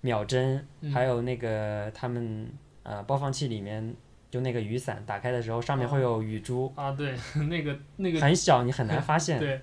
[0.05, 2.47] 秒针，还有那个他们
[2.83, 3.95] 呃播放器里面
[4.29, 7.15] 就那个雨伞打开的时候，上面会有雨珠啊，对，
[7.49, 9.39] 那个那个很小，你很难 发现。
[9.39, 9.59] 对，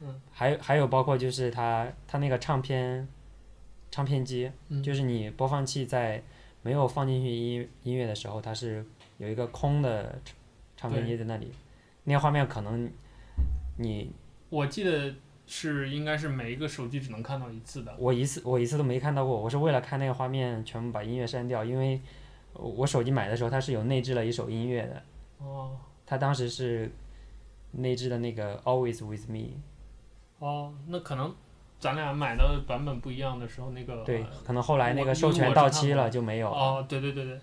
[0.00, 3.06] 嗯，还有还有包括就是它它那个唱片
[3.90, 4.50] 唱片机，
[4.82, 6.22] 就是你播放器在
[6.62, 8.82] 没有放进去音音乐的时候，它是
[9.18, 10.18] 有一个空的
[10.78, 11.52] 唱片机在那里，
[12.04, 12.90] 那个画面可能
[13.76, 14.10] 你
[14.48, 15.14] 我记得。
[15.46, 17.94] 是，应该是每一个手机只能看到一次的。
[17.98, 22.00] 我一次我一次都没看到过，我是为了看那个画面，全部把音乐删掉，因为
[22.54, 25.02] 我手机买的时候它是有内置了一首音乐的。
[25.38, 25.76] 哦。
[26.06, 26.90] 它当时是
[27.72, 29.60] 内置的那个 Always with me。
[30.38, 31.34] 哦，那可能
[31.78, 34.02] 咱俩买的版本不一样的时候，那个。
[34.04, 36.56] 对，可能后来那个授权到期了就没有了。
[36.56, 37.38] 哦，对对对对。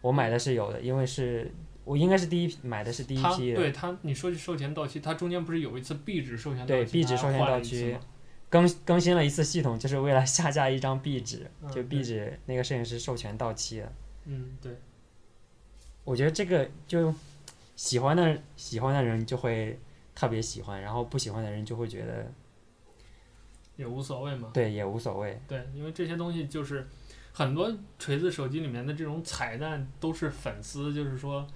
[0.00, 1.52] 我买的是有的，因为是。
[1.84, 3.56] 我应该是第一批买的是第一批的。
[3.56, 6.68] 对他，你说授权到期，它中间不是有一次壁纸授权到期？
[6.68, 7.96] 对，壁纸授权到期，
[8.48, 13.92] 更更新了一次系统，就是为了下架一张壁纸，就壁纸那个摄影师授权到期了。
[14.26, 14.76] 嗯，对。
[16.04, 17.12] 我觉得这个就
[17.76, 19.78] 喜欢的喜欢的人就会
[20.14, 22.30] 特别喜欢，然后不喜欢的人就会觉得
[23.76, 24.50] 也无所谓嘛。
[24.52, 25.40] 对，也无所谓。
[25.48, 26.86] 对，因为这些东西就是
[27.32, 31.46] 很多锤子手机里面的这种彩蛋都是粉丝，就是说。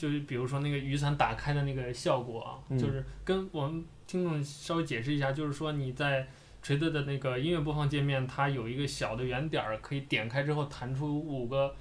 [0.00, 6.26] 就是比如说那个雨伞打开的那个效果啊，嗯、就是跟我们听众稍微解释一下，就是说你在
[6.62, 11.74] 锤子的那个音乐播放界面，它有一个小的圆点儿，可以点开之后弹出五个，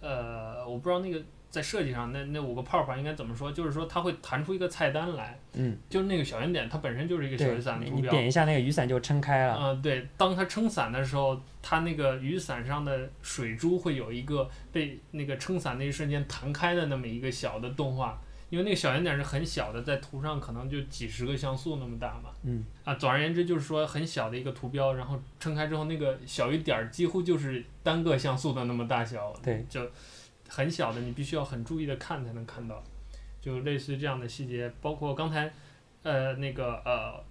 [0.00, 1.22] 呃，我不知道那个。
[1.50, 3.50] 在设计上，那那五个泡泡应该怎么说？
[3.50, 8.04] 就是说它会弹出一个菜单来，嗯，就是那个小圆点，它本身就是一个小雨伞的图标。
[8.04, 9.56] 你点一下那个雨伞就撑开了。
[9.58, 22.30] 嗯、呃，对，当它撑伞的时候，它那个雨伞上的水珠会有一个被那个撑伞那一瞬间弹开的那么一个小的动画，因为那个小圆点是很小的，在图上可能就几十个像素那么大嘛。
[22.44, 22.64] 嗯。
[22.84, 29.32] 啊，总而言之就是说很小的一个图标，然后撑开之后，那个小雨点几乎就是单个像素的那么大小。
[29.42, 29.66] 对。
[29.68, 29.84] 就。
[30.50, 32.82] 很小的，你必须要很注意的看才能看到，
[33.40, 35.50] 就类似这样的细节，包括刚才，
[36.02, 37.22] 呃，那个呃，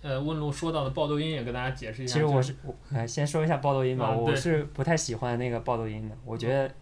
[0.00, 2.14] 呃，问路说到的爆豆音也跟大家解释一下。
[2.14, 2.56] 其实我是，
[2.90, 6.74] 呃，先说一下爆豆音吧，啊、我是不太喜欢那个爆豆音的，我觉得，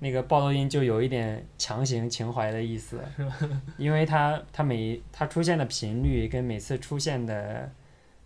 [0.00, 3.00] 那个爆豆音就有一点强行情怀的意思，
[3.78, 7.70] 因为它它每它出现的频率跟每次出现的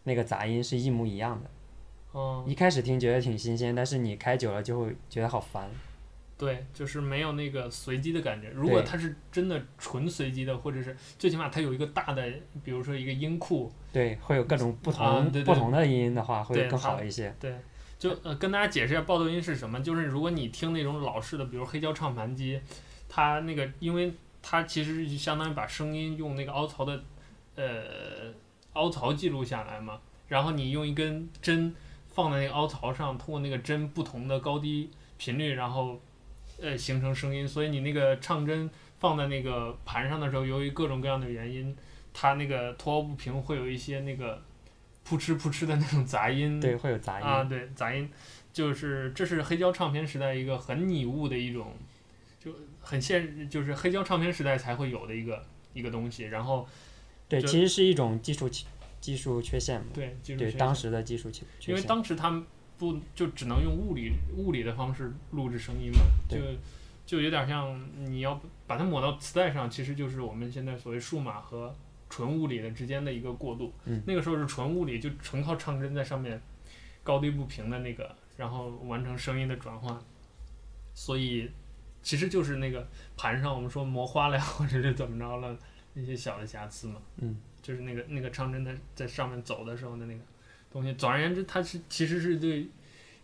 [0.04, 1.50] 那个杂音是一模一样的。
[2.12, 5.68] 哦、一开始听觉得挺新鲜，但是你开久了就会觉得好烦。
[6.38, 8.48] 对，就是没有那个随机的感觉。
[8.50, 12.32] 如果它是真的纯随机的，或者是最起码它有一个大的，
[12.62, 17.34] 比如说一个音库，对，会有各种不同、不同的音的话，会更好一些。
[17.40, 17.52] 对，
[17.98, 22.60] 就呃跟大家解释一下爆豆音是什么，就是如果你听那种老式的，比如黑胶唱盘机，
[23.08, 27.02] 它那个因为它其实是相当于把声音用那个凹槽的，
[27.56, 28.32] 呃，
[28.74, 31.74] 凹槽记录下来嘛，然后你用一根针
[32.06, 36.00] 放在那个凹槽上，通过那个针不同的高低频率，然后。
[36.60, 41.76] 呃，形成声音，所以你那个唱针放在那个盘上的时候，由于各种各样的原因，
[42.12, 44.42] 它那个凸凹不平，会有一些那个
[45.04, 46.58] 扑哧扑哧的那种杂音。
[46.58, 47.26] 对，会有杂音。
[47.26, 48.10] 啊，对，杂音，
[48.52, 51.72] 就是这是黑胶唱片时代一个很拟物的一种，
[52.40, 55.44] 就很现，就是黑胶唱片时代才会有的一个
[55.74, 56.24] 一个东西。
[56.24, 56.66] 然后，
[57.28, 58.50] 对，其实是一种技术
[59.00, 59.86] 技术缺陷嘛。
[59.94, 61.70] 对，技术对当时的技术缺陷。
[61.70, 62.44] 因为当时他们。
[62.78, 66.00] 不就只能用物理物理的方式录制声音嘛？
[66.28, 66.38] 就
[67.04, 71.74] 就有点像你要把它抹到磁带上，其实就是我们现在所谓数码和
[72.08, 73.72] 纯物理的之间的一个过渡。
[73.84, 76.40] 嗯、那个时候是纯物理，就纯靠唱针在上面
[77.02, 79.98] 高低不平的那个，然后完成声音的转换。
[80.94, 81.50] 所以
[82.02, 85.56] 其实就是那个盘上我们说磨花了或者是怎么着了
[85.94, 87.00] 那些小的瑕疵嘛。
[87.16, 87.36] 嗯。
[87.60, 90.20] 就是那个那个唱针在在上面走的时候的那个
[90.70, 90.92] 东西。
[90.94, 92.68] 总而言之，它是其实是对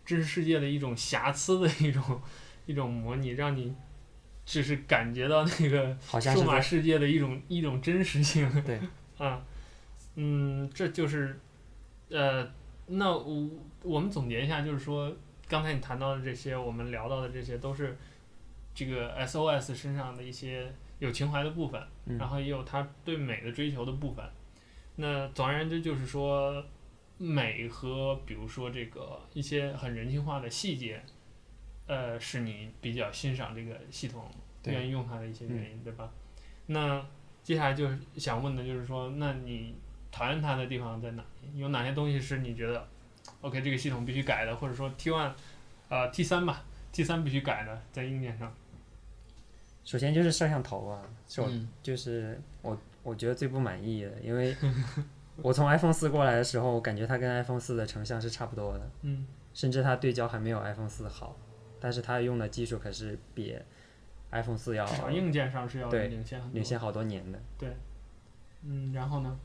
[0.05, 2.21] 真实世界的一种瑕疵的一种
[2.65, 3.73] 一种模拟，让你
[4.45, 8.49] 就是感觉到那个数码世界的一种一种真实性。
[8.63, 8.79] 对。
[9.17, 9.41] 啊，
[10.15, 11.39] 嗯，这就是
[12.09, 12.49] 呃，
[12.87, 13.49] 那我
[13.83, 15.15] 我们总结一下，就是说。
[15.47, 17.95] 刚才你谈到的这些，我们聊到的这些，都是
[18.73, 24.25] 这个 SOS 身上的一些有情怀的部分，嗯、然后也有他对美的追求的部分。
[24.95, 26.65] 那总而言之，就是说
[27.17, 31.01] 美和比如说这个一些很人性化的细节，
[31.87, 34.29] 呃，是你比较欣赏这个系统
[34.65, 36.11] 愿意用它的一些原因，对，对吧？
[36.67, 37.05] 那
[37.43, 39.75] 接下来就是想问的就是说，那你
[40.11, 41.59] 讨厌它的地方在哪里？
[41.59, 42.87] 有哪些东西是你觉得
[43.41, 45.31] ？OK，这个系统必须改的，或者说 T one
[45.89, 48.53] 呃 T 三吧，T 三必须改的，在硬件上。
[49.83, 54.55] 首先就是摄像头啊，是我、嗯、就是我我觉得最不满意的，因为
[55.37, 61.37] 我从 iPhone 四过来的时候，我感觉它跟 iPhone 四的成像是差不多的，嗯，甚至它对焦还没有 iPhone 四好，
[61.79, 63.57] 但是它用的技术可是比
[64.31, 67.39] iPhone 四要，至少硬件上是要领先领先好多年的。
[67.57, 67.69] 对，
[68.63, 69.37] 嗯，然后呢？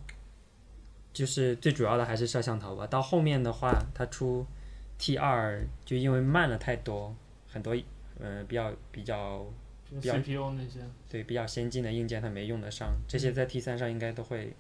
[1.12, 2.86] 就是最主要的还是摄像头吧。
[2.86, 4.46] 到后面的话，它出
[4.96, 7.12] T 二就因为慢了太多，
[7.48, 7.74] 很多
[8.20, 9.44] 嗯、呃、比较比较
[9.90, 10.78] 比较 CPU 那些
[11.08, 14.54] 对比较先进的硬件它没用得上，这些在 T 三上应该都会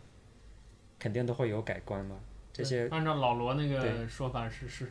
[1.00, 2.14] 肯定都会有改观嘛。
[2.52, 4.88] 这些按照老罗那个说法是是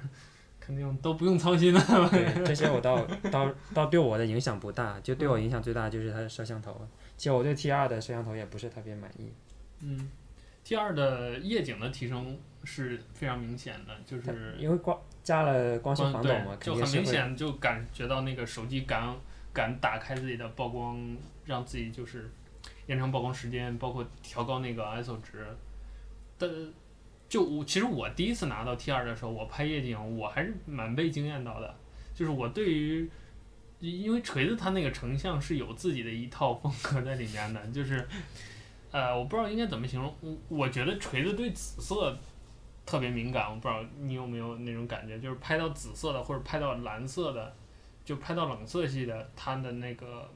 [0.59, 1.79] 肯定都不用操心的。
[2.09, 6.85] 对这些我倒倒倒对我的影响不大，就对我影响最大就是它的摄像头。
[7.15, 9.31] 其实我对 T 二的摄像头也不是特别满意。
[9.81, 10.09] 嗯。
[10.61, 19.15] T 二的夜景的提升是非常明显的，就是因为光加了光学防抖嘛，就很明显就感觉到那个手机敢
[19.51, 22.29] 敢打开自己的曝光，让自己就是
[22.85, 25.47] 延长曝光时间，包括调高那个 ISO 值。
[26.39, 26.49] 但
[27.27, 31.75] 就我其实我第一次拿到 T 二的时候，我拍夜景我还是蛮被惊艳到的，
[32.15, 33.07] 就是我对于
[33.79, 38.07] 因为锤子它那个成像是有自己的一套风格在里面的，就是。
[38.91, 40.11] 呃，我不知道应该怎么形容。
[40.19, 42.17] 我我觉得锤子对紫色
[42.87, 47.55] 特别敏感，我不知道你有没有那种感觉，就是拍到紫色的或者拍到蓝色的，
[48.03, 50.27] 就拍到冷色系的，它的那个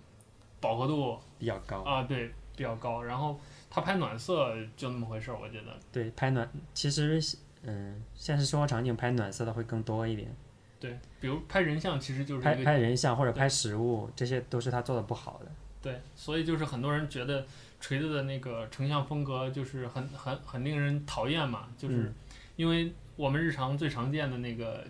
[0.62, 3.02] 饱和度比较高啊，对，比较高。
[3.02, 3.40] 然后
[3.74, 5.76] 它拍暖色就那么回事儿，我觉得。
[5.92, 7.20] 对，拍暖其实
[7.64, 10.34] 嗯，现实生活场景拍暖色的会更多一点。
[10.80, 15.52] 对，比如拍人像，其实就是拍拍人像或者拍实物，这些都是他做的不好的。
[15.82, 17.46] 对，所以就是很多人觉得。
[17.84, 22.14] 锤子的那个成像风格就是很很很令人讨厌嘛，就是
[22.56, 24.86] 因为我们日常最常见的那个，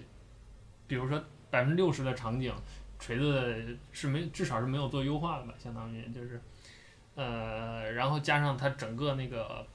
[0.85, 1.19] 比如说
[1.49, 2.53] 百分之六十的场景，
[2.99, 6.39] 锤子是没至少是没有做优化的吧，相当于就是，
[7.15, 9.65] 呃，然后加上它整个那个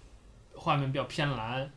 [0.55, 1.71] 画面比较偏蓝，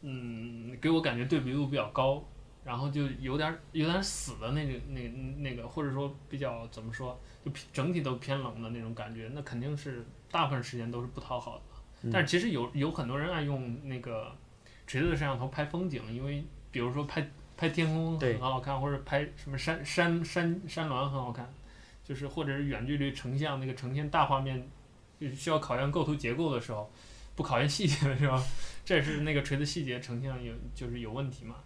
[0.00, 2.22] 嗯，给我感觉对比度比较高，
[2.64, 10.04] 然后就有点有点死的那个那那个或者说比较怎么说，就整体都偏冷的那种感觉，那肯定是。
[10.32, 14.34] 大部分时间都是不讨好的，但是其实有有很多人爱用那个
[14.86, 21.46] 锤子的摄像头拍风景，因为比如说拍拍天空很好看，或者拍什么山山山山峦很好看，
[22.02, 24.64] 就是或者是远距离成像那个呈现大画面，就
[25.34, 26.90] 需要考验构图结构的时候，
[27.36, 28.42] 不考验细节的时候，
[28.84, 31.56] 这也是那个锤子细节成像有就是有问题嘛，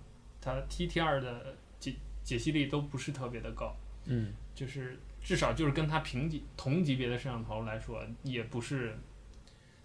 [0.41, 4.99] 它 T T 二的解解析力都不是特别的高，嗯，就是。
[5.27, 8.97] 至少就是跟它平级同级别的摄像头来说，也不是，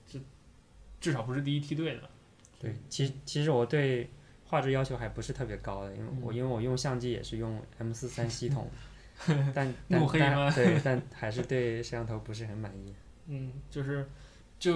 [0.06, 0.22] 至
[1.00, 2.08] 至少不是第一梯队的。
[2.60, 4.08] 对，其其实我对
[4.46, 8.70] 画质要求还不是特别高的，因为我因为我用相机也是用 M 四三系统，
[9.26, 12.94] 但但但对， 但还是对摄像头不是很满意。
[13.32, 14.08] 嗯，就是，
[14.60, 14.74] 就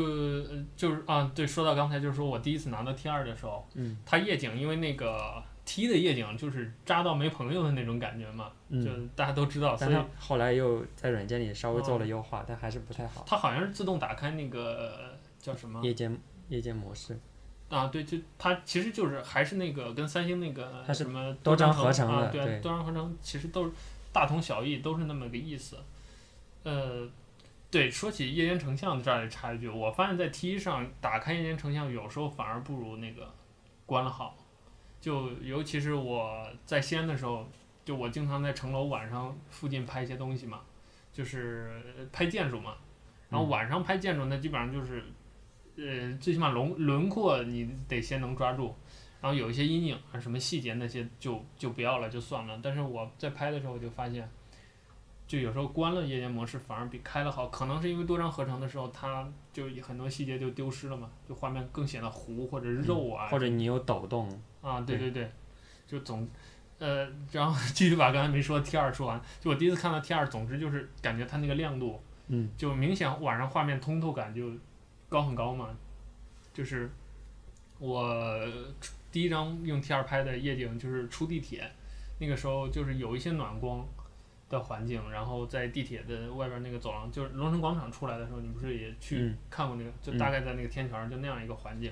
[0.76, 5.43] 就是啊，对，说到刚才就是说我第一次拿到 T 二的时候，嗯，它夜景因为那个。
[5.68, 13.26] T 的夜景就是渣到没朋友的那种感觉嘛，嗯、就大家都知道，所以后来又在软件里稍微做了优化，哦、但还是不太好。
[13.26, 15.84] 它好像是自动打开那个叫什么？
[15.84, 16.16] 夜间
[16.49, 17.20] 夜间模式。
[17.68, 23.72] 啊，对，就它其实就是还是那个跟三星那个什么多张合成的，啊、对，多张合成其实都是
[24.14, 25.78] 大同小异，都是那么个意思。
[26.62, 27.10] 呃，
[27.76, 33.30] 对，说起夜间成像这儿插一句，我发现在 T 上打开夜间成像有时候反而不如那个
[33.86, 34.38] 关了好。
[35.01, 37.45] 就尤其是我在西安的时候，
[37.84, 40.61] 就我经常在城楼晚上附近拍一些东西嘛，
[41.11, 42.78] 就是拍建筑嘛，
[43.28, 45.03] 然后晚上拍建筑，那基本上就是，
[45.76, 48.73] 呃，最起码轮轮廓你得先能抓住，
[49.19, 52.57] 然后有一些阴影啊什么细节那些就就不要了就算了。
[52.63, 54.32] 但是我在拍的时候我就发现，
[55.28, 64.30] 就有时候关了夜间模式反而比开了好，可能是因为多张合成的时候，它就很多细节就丢失了嘛，就画面更显得糊或者肉啊，嗯、或者你有抖动
[64.61, 65.32] 啊，对对对，
[65.88, 66.28] 就总，
[66.78, 74.51] 呃，然后 继续把刚才没说的 T 二说完，就我第一次看到 T 二，总之就是感觉它那个亮度，嗯，就明显晚上画面通透感就
[75.09, 75.69] 高很高嘛，
[76.53, 76.91] 就是
[77.80, 78.39] 我
[79.11, 81.71] 第一张用 T 二拍的夜景就是出地铁，
[82.19, 83.84] 那个时候就是有一些暖光。
[84.48, 89.89] 的环境，然后在地铁的外边那个走廊，就是龙城广场出来的时候，你不是也去看过那个？
[89.89, 91.91] 嗯、就大概在那个天桥上，就那样一个环境，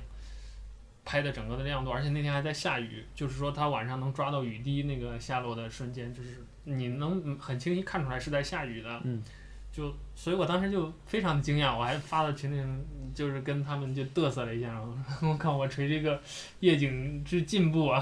[1.04, 9.02] 拍的整个的亮度，而且那天还在下雨，就是说他晚上能抓到雨滴那个下落的瞬间，就是你能很清晰看出来是在下雨的。
[9.04, 9.24] 嗯、
[9.72, 12.84] 就所以我当时就非常的惊讶，我还发到群里，
[13.16, 16.22] 就是跟他们就嘚瑟了一下，然后我看我锤这个
[16.60, 18.00] 夜景之进步啊，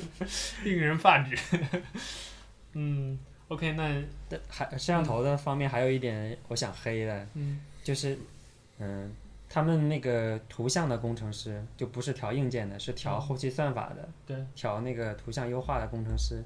[0.62, 1.34] 令人发指。
[2.74, 3.18] 嗯。
[3.48, 8.18] OK，那还摄像头的方面还有一点我想黑的，嗯、就是，
[8.78, 9.10] 嗯，
[9.48, 16.44] 他们那个图像的工程师就不是调硬件的，是调后期算法的，对、嗯，调那个图像优化的工程师，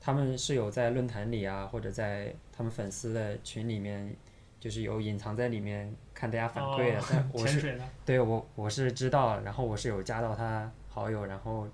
[0.00, 4.16] 他们是有在论坛里啊，或者在他们粉丝的群里面，
[4.58, 11.68] 就是有隐藏在里面看大家反馈的，哦、但我是潜水对我我是知道，然后我是有加到他好友，然后。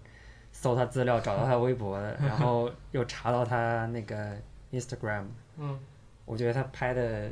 [0.65, 4.35] 搜他资料，找到他微博的， 然后又查到他那个
[4.73, 5.27] Instagram。
[5.59, 5.79] 嗯。
[6.25, 7.31] 我觉得他拍的，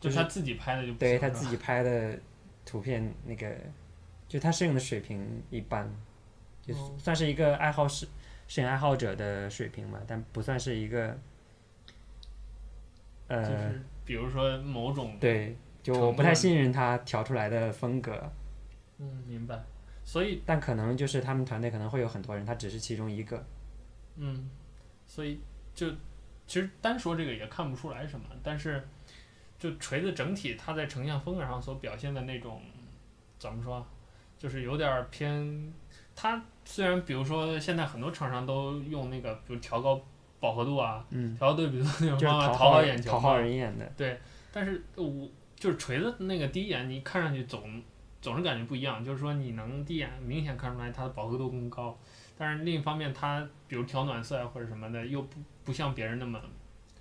[0.00, 0.98] 就是他自己拍的就不。
[0.98, 2.18] 对他自己拍的
[2.64, 3.54] 图片，那个，
[4.26, 5.86] 就他摄影的水平一般，
[6.62, 8.06] 就算是一个爱好摄
[8.46, 11.18] 摄影爱好者的水平吧，但不算是一个。
[13.26, 13.42] 呃。
[13.42, 15.18] 就是比如说某种。
[15.20, 18.32] 对，就我不太信任他调出来的风格。
[18.96, 19.62] 嗯，明白。
[20.08, 23.44] 所以，但可能就是他们团队可能会有很多人，他只是其中一个。
[24.16, 24.48] 嗯，
[25.04, 25.38] 所以
[25.74, 25.86] 就
[26.46, 28.82] 其实单说这个也看不出来什么，但是
[29.58, 32.62] 就锤子整体它在成像风格上所表现的那种
[33.38, 33.86] 怎么说，
[34.38, 35.70] 就是有点偏。
[36.16, 40.00] 它虽然比如说现在很多厂商都用那个，比如调高
[40.40, 43.84] 饱和度啊，嗯，调高对比度那种方法讨好眼球，讨好人眼的。
[43.94, 44.18] 对，
[44.50, 47.82] 但是我就是锤子那个第一眼你看上去总。
[48.20, 51.98] 总是感觉不一样，就是说你能第一眼明显看出来它的饱和度更高，
[52.36, 56.40] 但是另一方面它比如调暖色啊或者什么的又不不像别人那么，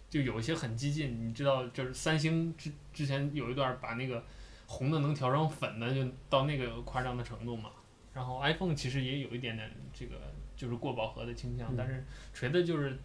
[0.09, 4.23] 就有一些很激进，你知道就是三星之之前有一段把那个
[4.67, 7.71] 红的能调成粉的，就到那个夸张的程度嘛。
[8.13, 10.15] 然后 iPhone 其实也有一点点这个
[10.55, 12.03] 就是过饱和的倾向，但是
[12.33, 12.97] 锤子就是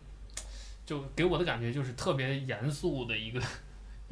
[0.86, 3.40] 就给我的感觉就是特别严肃的一个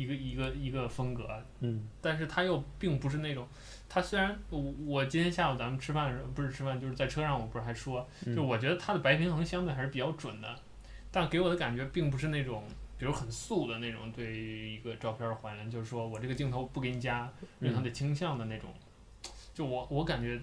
[0.00, 1.28] 一个一个一个风格，
[1.60, 3.46] 嗯，但是它又并不是那种。
[3.88, 10.58] 他虽然我我今天下午咱们吃饭的时候不是吃饭就是在车上，我不是还说，就我觉得他的白平衡相对还是比较准的，
[11.10, 12.64] 但给我的感觉并不是那种
[12.96, 18.72] 比如很素的那种对于一个照片的还原，就是说我这个镜头不给你加任何的倾向的那种，
[19.52, 20.40] 就我我感觉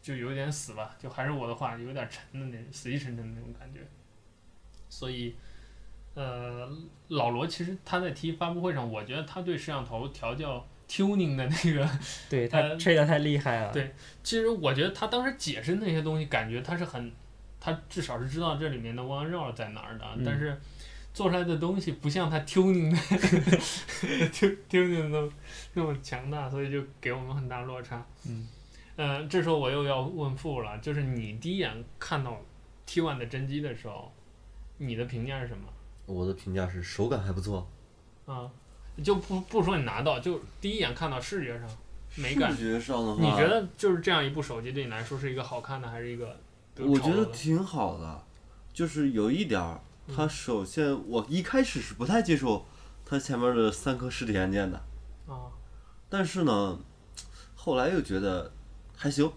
[0.00, 3.80] 就有点死吧，就还是我的话有点沉的那死气沉沉的那种感觉，
[4.88, 5.36] 所以
[6.16, 6.68] 呃
[7.08, 10.66] 老罗其实他在 T 发布会上，我觉得他对摄像头调教。
[10.88, 11.90] tuning 的那个，
[12.30, 13.72] 对他吹的太厉害了。
[13.72, 13.92] 对，
[14.22, 17.10] 其实我觉得他当时解释那些东西，感觉他是很，
[17.58, 20.56] 他至少是知道这里面的弯绕在哪儿的，嗯、但是
[21.12, 22.96] 做出来的东西不像他 tuning 的
[24.70, 25.28] tuning 的
[25.74, 28.06] 那么强大，所以就给我们很大落差。
[28.28, 28.46] 嗯。
[28.94, 32.40] 呃，这时候我又要问富了，就是你第一眼看到
[32.86, 34.12] T1 的真机的时候，
[34.78, 35.64] 你的评价是什么？
[36.06, 37.68] 我的评价是手感还不错。
[38.24, 38.50] 啊。
[39.04, 41.68] 就不不说你拿到，就第一眼看到视觉上，
[42.14, 42.50] 美感。
[42.50, 46.34] 视觉上的话，你觉得就是这样一部手机对你来说是一个好看的，还是一个？
[46.78, 48.24] 我觉得挺好的，
[48.72, 49.78] 就是有一点儿，
[50.14, 52.64] 它首先我一开始是不太接受
[53.04, 54.78] 它前面的三颗实体按键的。
[55.26, 55.52] 啊。
[56.08, 56.78] 但是呢，
[57.54, 58.50] 后来又觉得
[58.96, 59.30] 还行。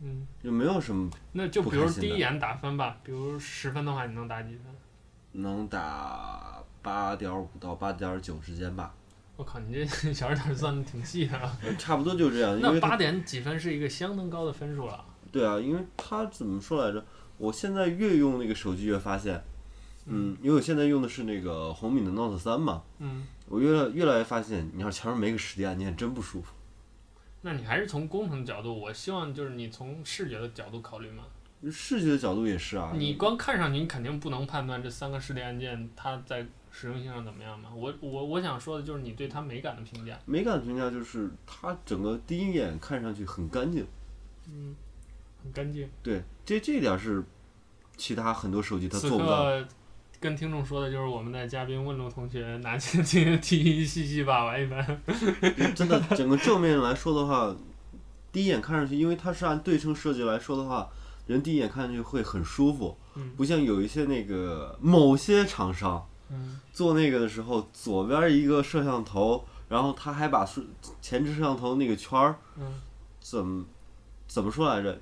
[0.00, 0.26] 嗯。
[0.40, 1.10] 也没有什么。
[1.32, 4.64] 那就比如第一眼打分吧，比如十分的话，你能打几分？
[5.34, 6.42] 能打。
[6.82, 8.94] 八点五到八点九之间吧。
[9.38, 11.58] 我靠，你这小数点算的挺细的啊。
[11.78, 12.60] 差不多就这样。
[12.60, 15.02] 那八点几分是一个相当高的分数了。
[15.32, 17.02] 对啊，因为它怎么说来着？
[17.38, 19.42] 我现在越用那个手机越发现，
[20.04, 22.82] 嗯，因为我现在用的是那个红米的 Note 三嘛。
[22.98, 23.26] 嗯。
[23.48, 26.52] 我越越来越发现，你要前面没个实体按键真不舒服。
[27.40, 31.24] 那你还是从工程角度，我希望就是你从视觉的角度考虑嘛。
[31.70, 32.92] 视觉的角度也是啊。
[32.94, 36.46] 你光看上去，你肯定不能判断这三个实体按键它在。
[36.76, 37.68] 实用性上怎么样嘛？
[37.72, 40.18] 我我我想说的就是你对它美感的评价。
[40.24, 43.86] 美感评价就是它整个第一眼看上去很干净。
[44.48, 44.74] 嗯，
[45.40, 45.88] 很干净。
[46.02, 47.22] 对，这这一点是
[47.96, 49.46] 其他很多手机它做不到。
[50.18, 54.84] 跟听众说的就是我们的嘉宾问路同学拿起 T T 一细细把玩一番。
[55.76, 57.54] 真的，整个正面来说的话，
[58.32, 60.90] 第一眼看上去，因为它是按对称设计来说的话，
[61.26, 63.30] 人第一眼看上去会很舒服，嗯。
[63.36, 66.60] 不像有一些那个某些厂商嗯。
[66.72, 70.62] 做那个的时候，左边一个摄像头，然后他还把摄
[71.00, 72.80] 前置摄像头那个圈儿嗯，
[73.20, 73.64] 怎么
[74.26, 75.00] 怎么说来着？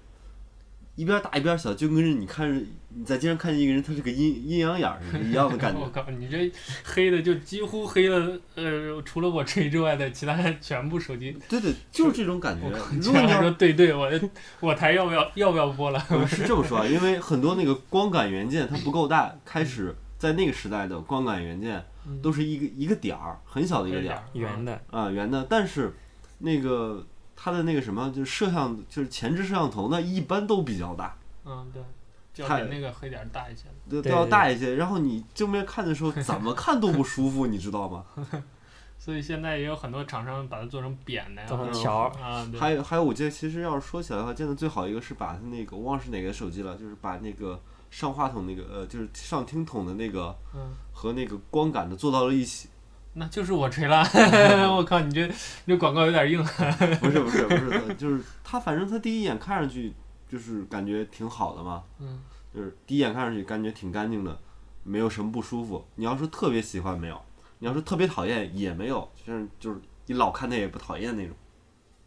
[0.94, 4.90] 一边大一边小，就跟着你看着你在街上看见一个人，他是个阴阴阳眼
[5.24, 5.88] 一样的感觉 我。
[5.88, 6.52] 靠，你这
[6.84, 11.34] 黑的就几乎黑了，呃，除了我这之外的其他全部手机。
[11.48, 12.84] 对对，就是这种感觉我靠，。
[13.00, 14.20] 如果你说对对，我的
[14.60, 16.06] 我台要不要要不要播了？
[16.10, 25.94] 呃是这么说啊，因为很多那个光感元件它不够大，开始在那个时代的光感元件嗯都是一个一个点儿，很小的一个点儿圆的，啊圆的，但是
[26.40, 27.06] 那个
[27.36, 31.82] 它的那个什么就是摄像就是前置摄像头呢，一般都比较大，嗯，对，
[32.32, 34.00] 就要比那个黑点儿大一些对。
[34.02, 38.04] 都都要大一些，然后你正面看的时候 怎么看都不舒服，你知道吗？
[38.98, 47.60] 所以现在也有很多厂商把它做成扁的呀，做成条儿啊，对，还有还有，我记得其实要是说起来的话，见的最好一个是把它那个我忘了是哪个手机了，就是把那个
[47.90, 52.68] 上话筒那个呃就是上听筒的那个嗯，和那个光感的做到了一起。
[53.14, 54.02] 那就是我吹了，
[54.74, 55.34] 我靠，你这你
[55.66, 56.42] 这广告有点硬。
[57.00, 59.92] 不是不是不 是，就是他反正他第一眼看上去
[60.26, 62.20] 就是感觉挺好的嘛，嗯，
[62.54, 64.38] 就是第一眼看上去感觉挺干净的，
[64.82, 65.84] 没有什么不舒服。
[65.96, 67.22] 你要说特别喜欢没有，
[67.58, 71.36] 你要说特别讨厌也没有，就是就是你老看它也不讨厌那种。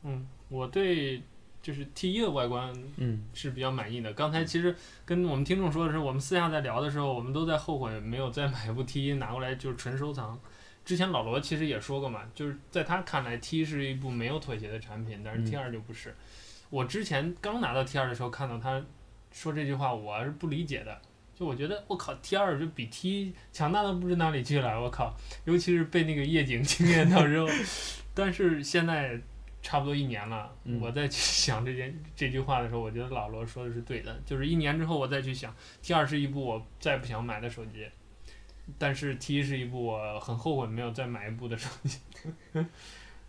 [0.01, 1.21] 嗯，我对
[1.61, 4.11] 就是 T 一的外观嗯，是比较满意的。
[4.13, 4.75] 刚才其实
[5.05, 10.39] 跟我们听众说的是，我们私下在聊的时候，我们都在后悔没有再买一部 T 一拿过来就是纯收藏。
[10.85, 16.15] 之前老罗其实也说过嘛，就是在他看来 T 一是一部没有妥协的产品，但是 T 二就不是。
[16.69, 18.81] 我之前刚拿到 T 二的时候，看到他
[19.31, 21.01] 说这句话，我是不理解的。
[21.37, 25.13] 就我觉得我靠，T 二就比 T 一强大到不知哪里去了，我靠！
[25.43, 27.47] 尤其是被那个夜景 惊艳到之后，
[28.13, 29.19] 但是现在
[29.61, 34.17] 差不多一年了，嗯我再去 想这件这句话的时候，我觉得老罗说的是对的。
[34.25, 37.85] 就是一年之后我再去想，T 二是一部我再不想买的手机，
[38.77, 41.99] 但是 T 一是一部我很后悔没有再买一部的手机。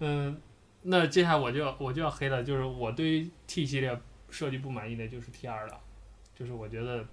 [0.00, 0.40] 嗯，
[0.82, 5.80] 那接下来我就要我就要黑了，就是我对于 T 系列设计不满意的就是 T 二了，
[6.34, 7.06] 就是我觉得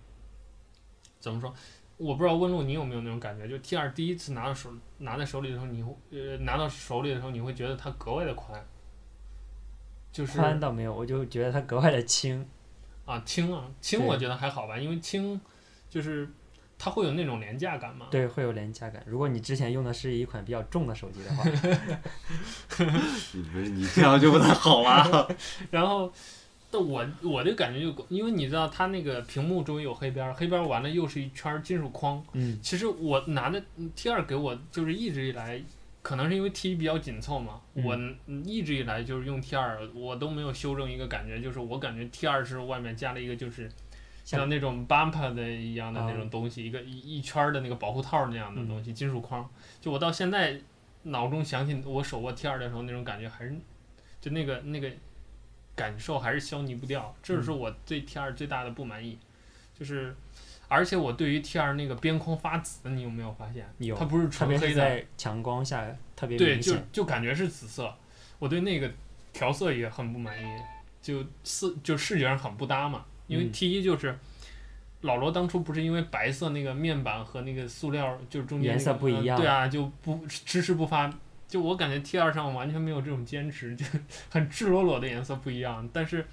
[1.20, 1.54] 怎么说，
[1.98, 8.62] 我不知道问路你有没有那种感觉，就 T 二第一次拿到手拿在手里的时候，你会呃拿到手里的时候，你会觉得它格外的宽，
[10.12, 12.46] 就是宽倒没有，我就觉得它格外的轻。
[13.06, 15.40] 啊轻啊轻，我觉得还好吧，因为轻
[15.90, 16.30] 就是
[16.84, 18.08] 它会有那种廉价感吗。
[18.12, 19.02] 对，会有廉价感。
[19.06, 21.46] 如果你之前用的是一款比较重的手机的话，
[23.32, 25.26] 你不是你这样就不太好了。
[25.72, 26.12] 然后，
[26.70, 32.22] 但我我的感觉就，因为你知道它那个屏幕周围有黑边儿，黑边儿完了又是一圈金属框。
[32.34, 33.64] 嗯，其实我拿的
[33.96, 35.62] T 二给我就是一直以来，
[36.02, 37.98] 可能是因为 T 一比较紧凑嘛，嗯我
[38.44, 43.72] 一直以来就是用 T 二，我都没有修正一个感觉，就是我感觉 T 二是外面加了一个就是
[44.24, 49.50] 像像那种 bumper 的一样的那啊种东西，一个一一圈儿的那个保护套那样的东西，金属框。
[49.80, 50.60] 就我到现在
[51.04, 53.56] 脑中想起我手握 T 二的时候那种感觉，还是
[54.22, 54.92] 就那个那个
[55.76, 59.18] 感受还是消弭不掉，这是我对 T 二最大的不满意，
[59.78, 60.16] 就是。
[60.70, 63.70] 而且我对于 T 二那个边框发紫，你有没有发现？
[63.78, 66.76] 有它不是纯黑的，别在强光下特别对，就。
[66.92, 67.94] 就感觉是紫色。
[68.40, 68.90] 我对那个
[69.32, 70.46] 调色也很不满意，
[71.00, 73.06] 就视就视觉上很不搭嘛。
[73.34, 74.18] 因为嗯 T 一就是、
[75.02, 81.14] 老罗当初不是因为白色那个面板和那个塑料就是中间、那个、颜色不一样呃对啊，就不迟迟不发。
[81.48, 83.86] 就我感觉 T 二上完全没有这种坚持，就
[84.32, 86.26] 很赤裸裸的颜色不一样，但是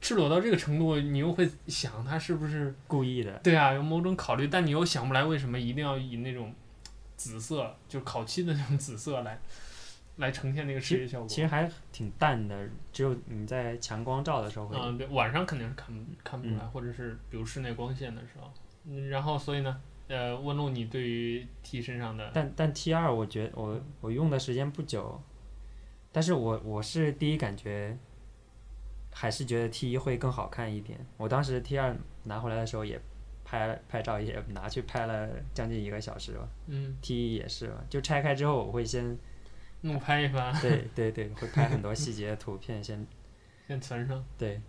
[0.00, 2.72] 赤裸到这个程度，你又会想他是不是？
[2.86, 3.32] 故意的。
[3.42, 6.54] 对啊，有某种考虑，但你又想不来为什么一定要以那种
[7.16, 9.40] 紫色，就烤漆的那种紫色来
[10.18, 11.28] 来呈现那个视觉效果。
[11.28, 14.76] 其实还挺淡的，只有你在强光照的时候会。
[14.78, 18.52] 嗯，对，晚上肯定是看不看不出来，嗯或者是比如室内光线的时候。
[18.84, 25.20] 嗯，然后所以呢，呃，问路你对于 T 身上的，但但 T 二我觉我我用的时间不久，
[26.12, 27.96] 但是我我是第一感觉，
[29.12, 30.98] 还是觉得 T 一会更好看一点。
[31.16, 31.94] 我当时 T 二
[32.24, 33.00] 拿回来的时候也
[33.44, 36.48] 拍拍照，也拿去拍了将近一个小时吧。
[36.66, 39.18] 嗯，T 一也是吧，就拆开之后我会先，
[39.82, 43.06] 怒拍一番，对对对，会拍很多细节的图片先
[43.66, 44.24] 先存上。
[44.36, 44.60] 对。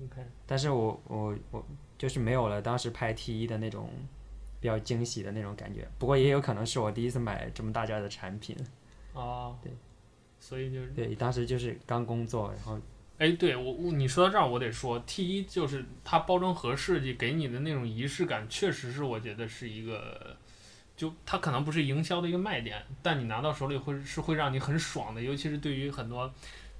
[0.00, 1.66] OK，但是我我我
[1.98, 3.90] 就是没有了当时拍 T 一的那种
[4.60, 5.88] 比较惊喜的那种感觉。
[5.98, 8.56] 不过也有可能是我第一次买这么大件的产品。
[9.12, 9.72] 哦，对，
[10.38, 12.78] 所以就是对，当时就是刚工作，然后
[13.18, 20.36] 哎，对我我你说到这儿，我得说 T 一就是它包装盒设计给你的那种仪式感，确实是我觉得是一个，
[20.98, 26.28] 就它可能不是营销的一个卖点，但你拿到手里会是会让你很爽的，尤其是对于很多，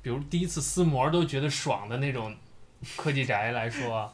[0.02, 2.36] 比如第一次撕膜都觉得爽的那种
[2.96, 4.12] 科技宅来说，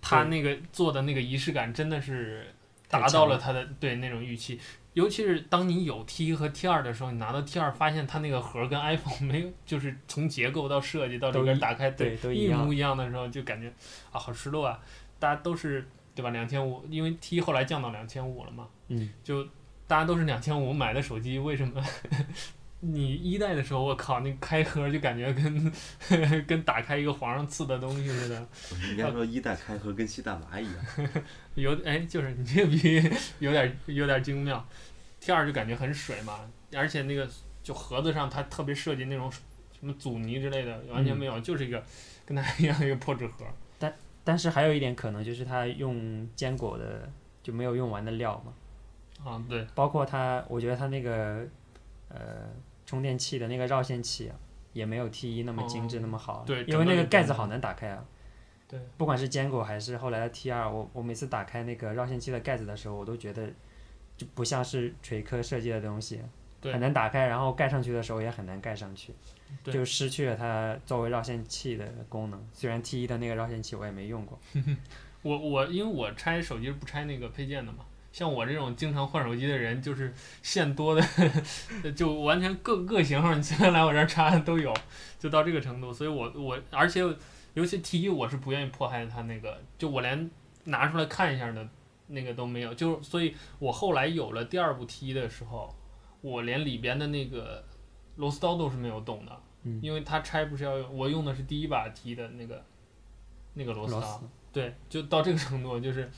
[0.00, 2.46] 它那个做的那个仪式感真的是
[2.88, 4.58] 达到了它的对那种预期。
[4.94, 13.68] 尤其是当你有 T 一和 T 二的时候，你拿到 T 二，发现它那个盒跟 iPhone 没有，就是从结构到设计到里边打开，对，都一模一样的时候，就感觉
[14.10, 14.80] 啊，好失落啊！
[15.20, 15.86] 大家都是
[16.18, 16.30] 对吧？
[16.30, 19.44] 两千五，因为 T 后来降到两千五了嘛，嗯，就
[19.86, 21.80] 大家都是两千五买的手机，为什么？
[22.80, 25.72] 你一代的时候，我靠，那开盒就感觉跟
[26.44, 28.48] 跟打开一个皇上赐的东西似的。
[28.90, 30.74] 应该说一代开盒跟吸大麻一样。
[31.54, 34.66] 有哎，就是你这个比喻有点有点精妙。
[35.20, 36.40] T 二就感觉很水嘛，
[36.74, 37.28] 而且那个
[37.62, 41.80] 就盒子上它特别设计那种什么阻尼之类的，完全没有，嗯、就是一个
[42.26, 43.44] 跟它一样一个破纸盒。
[44.28, 47.08] 但但是还有一点可能就是它用坚果的
[47.42, 48.52] 就没有用完的料嘛。
[49.24, 49.66] 啊，对。
[49.74, 51.46] 包括它，我觉得它那个
[52.08, 52.16] 呃。
[52.88, 54.34] 充电器的那个绕线器啊，
[54.72, 56.38] 也没有 T 一那么精致那么好。
[56.38, 58.02] 哦，对，因为那个盖子好难打开啊。
[58.66, 63.46] 对，不管是坚果还是后来的 T 二，我我每次打开那个绕线器的盖子的时候，我都觉得
[64.16, 66.22] 就不像是锤科设计的东西，
[66.62, 69.12] 很难打开，然后盖上去的时候也很难盖上去，
[69.64, 72.48] 就失去了它作为绕线器的功能。
[72.52, 74.38] 虽然 T 一的那个绕线器我也没用过。
[75.22, 77.84] 我我因为我拆手机是不拆那个配件的嘛。
[78.10, 81.02] 像我这种经常换手机的人，就是线多的，
[81.92, 84.74] 就完全各各型号，你现在来我这儿插都有，
[85.18, 85.92] 就到这个程度。
[85.92, 87.00] 所以我我而且
[87.54, 90.28] 尤其 T 一，我是不愿意迫害它那个，就我连
[90.64, 91.68] 拿出来看一下的
[92.08, 92.72] 那个都没有。
[92.74, 95.72] 就所以，我后来有了第二部 T 一的时候，
[96.22, 97.64] 我连里边的那个
[98.18, 99.40] 螺丝刀都是没有动的，
[99.80, 102.62] 因为它拆不是要用，我用的是第一把 T 的那个
[103.54, 106.10] 那个螺丝刀，对，就到这个程度，就是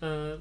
[0.00, 0.40] 嗯。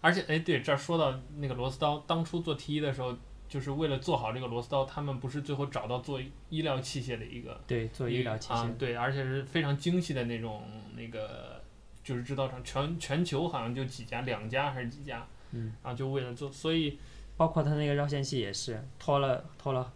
[0.00, 3.16] 而且，哎，对，这儿说到那个螺丝刀，当初做 T 一的时候，
[3.48, 6.20] 就是为了做好这个螺丝刀，他们不是最后找到做
[6.50, 10.62] 医疗器械的一个，对，做医疗器械，啊，对，而且是非常精细的那种
[10.94, 11.58] 那个，
[12.02, 16.98] 就是制造厂，全全球好像就几家，两家还是几家，嗯，然后就为了做，所以
[17.38, 19.90] 包括他那个绕线器也是拖了拖了，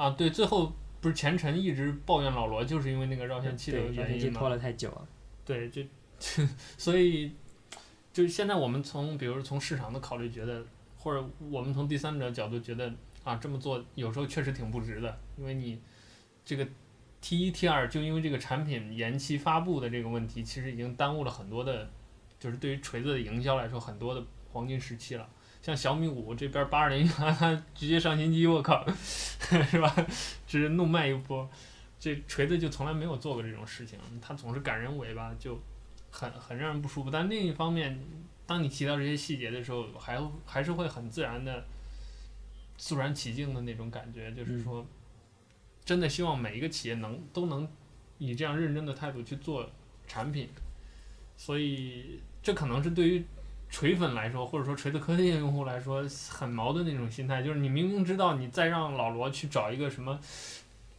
[0.00, 5.08] 啊，对，最后不是前尘一直抱怨老罗，就是因为那个绕线器的原因拖了太久了，
[5.44, 5.82] 对，就
[6.78, 7.32] 所以。
[8.12, 10.66] 就是现在我们从，比如从市场的考虑觉得，
[10.98, 12.92] 或者我们从第三者角度觉得
[13.22, 15.80] 啊，这么做有时候确实挺不值的，因为你
[16.44, 16.66] 这个
[17.20, 21.88] T 一 T 二就因为这个产品延期发布的这个问题，其实已经耽误了很多的，
[22.40, 24.20] 就是对于锤子的营销来说很多的
[24.52, 25.28] 黄金时期了。
[25.70, 28.86] 像小米五这边八二零它直接上新机，我靠，
[29.70, 29.94] 是吧？
[30.46, 31.48] 直接怒卖一波，
[31.98, 35.58] 这锤子就从来没有做过这种事情，它总是赶人尾巴就。
[36.12, 37.96] 很很让人不舒服，但另一方面，
[38.44, 41.64] 当你提到这些细节的时候，还还是会很自然的
[42.76, 44.84] 肃然起敬的那种感觉，就是说，
[45.84, 47.68] 真的希望每一个企业能都能
[48.18, 49.70] 以这样认真的态度去做
[50.08, 50.48] 产品，
[51.36, 53.24] 所以这可能是对于
[53.70, 60.18] 锤粉来说，或者说锤子科技的用户来说，很矛盾的那种心态，就是你明明知道你再让老罗去找一个什么。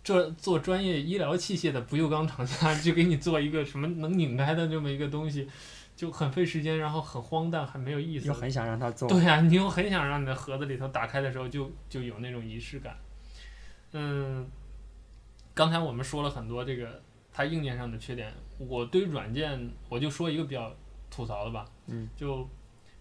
[0.03, 5.47] 这做专业医疗器械的不锈钢厂家，就给你做一个什么能拧开的这么一个东西，
[5.95, 8.25] 就很费时间，然后很荒诞，很没有意思。
[8.27, 9.07] 又很想让他做。
[9.07, 12.97] 对呀、啊，你又很想让你的盒子里头打开的时候就就有那种仪式感。
[13.91, 14.49] 嗯，
[15.53, 16.99] 刚才我们说了很多这个
[17.31, 20.73] 它硬件上的缺点，我对软件我就说一个比较
[21.11, 21.63] 吐槽的吧。
[21.85, 22.09] 嗯。
[22.17, 22.49] 就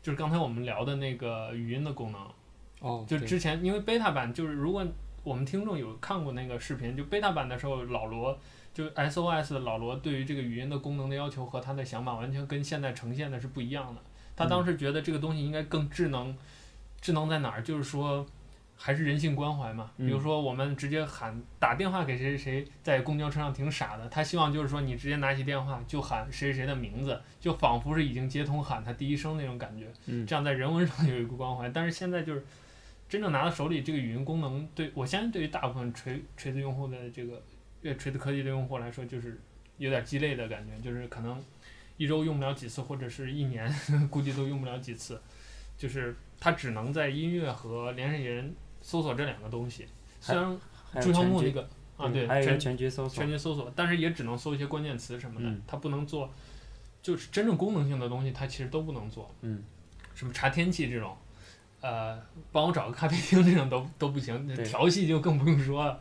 [0.03, 2.21] 就是刚才我们聊的那个语音的功能。
[2.81, 3.05] 哦。
[3.09, 4.87] 就之前因为 beta 版就是如果。
[5.23, 8.39] 我们听众有看过那个视频，就 beta 版的时候，老罗
[8.73, 14.01] 就 SOS 的老罗对于这个语音的功能的要求和他的想法完全跟现在呈现的是不一样的。
[14.35, 16.35] 他当时觉得这个东西应该更智能，
[17.03, 17.63] 智能在哪儿？
[17.63, 18.25] 就是说
[18.83, 19.91] 还是人性关怀嘛。
[19.99, 24.09] 比如说我们直接喊打电话给谁谁谁，在公交车上挺傻的。
[24.09, 29.87] 他希望就是说你直接拿起电话就喊谁谁谁的名字，就仿佛是已经接通喊他第一声那种感觉。
[30.27, 31.69] 这样在人文上有一个关怀。
[31.69, 32.43] 但是现在就是。
[33.11, 37.43] 真正拿到手里，这个语音功能对我相信对于大部分锤锤子用户的这个
[37.97, 39.37] 锤子科技的用户来说，就是
[39.79, 41.43] 有点鸡肋的感觉，就是可能
[41.97, 43.69] 一周用不了几次，或者是一年
[44.09, 45.21] 估计都用不了几次，
[45.77, 49.87] 就是它只能在音乐和联系人搜索这两个东西。
[50.21, 50.59] 虽然
[51.01, 56.31] 朱乔木那个啊，对，全全局搜索，全局搜索，但是也只能搜一些关键词什么的，嗯、它不能做，
[57.03, 59.31] 就是真正功能性的东西，它其实都不能做。
[59.43, 59.63] 嗯，
[60.15, 61.17] 什么查天气这种。
[61.83, 62.21] 呃，
[62.53, 65.99] 帮我找个咖啡厅，这种都都不行，调戏就更不用说了。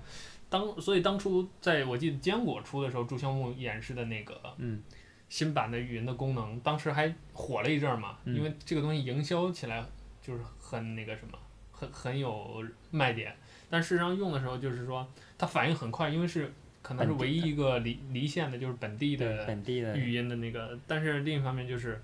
[0.50, 4.84] 当所以当初在我记得坚果出的时候，朱孝木演示的那个嗯
[5.30, 9.82] 新版的语音的功能，当时还火了一阵儿嘛，嗯因为这个东西营销起来
[10.22, 11.38] 就是很那个什么，
[11.80, 13.36] 很很有卖点。
[13.70, 15.08] 但事实上用的时候，就是说
[15.38, 16.52] 它反应很快，因为是
[16.82, 20.78] 可能是唯一一个离离线的，就是本地的本地的语音的那个。
[20.88, 22.02] 但是另一方面就是，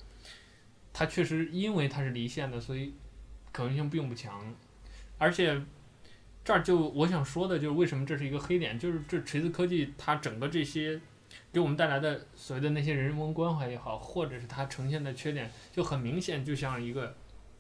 [0.93, 2.93] 它确实因为它是离线的，所以
[3.52, 4.56] 可能性并不强。
[5.18, 5.60] 而且
[6.43, 11.02] 这儿就我想说的就是为什么这是一个黑点，就是这锤子科技它整个这些
[11.52, 17.15] 给我们带来的所谓的那些人文关怀也好，或者是它呈现的缺点，就很明显，就像一个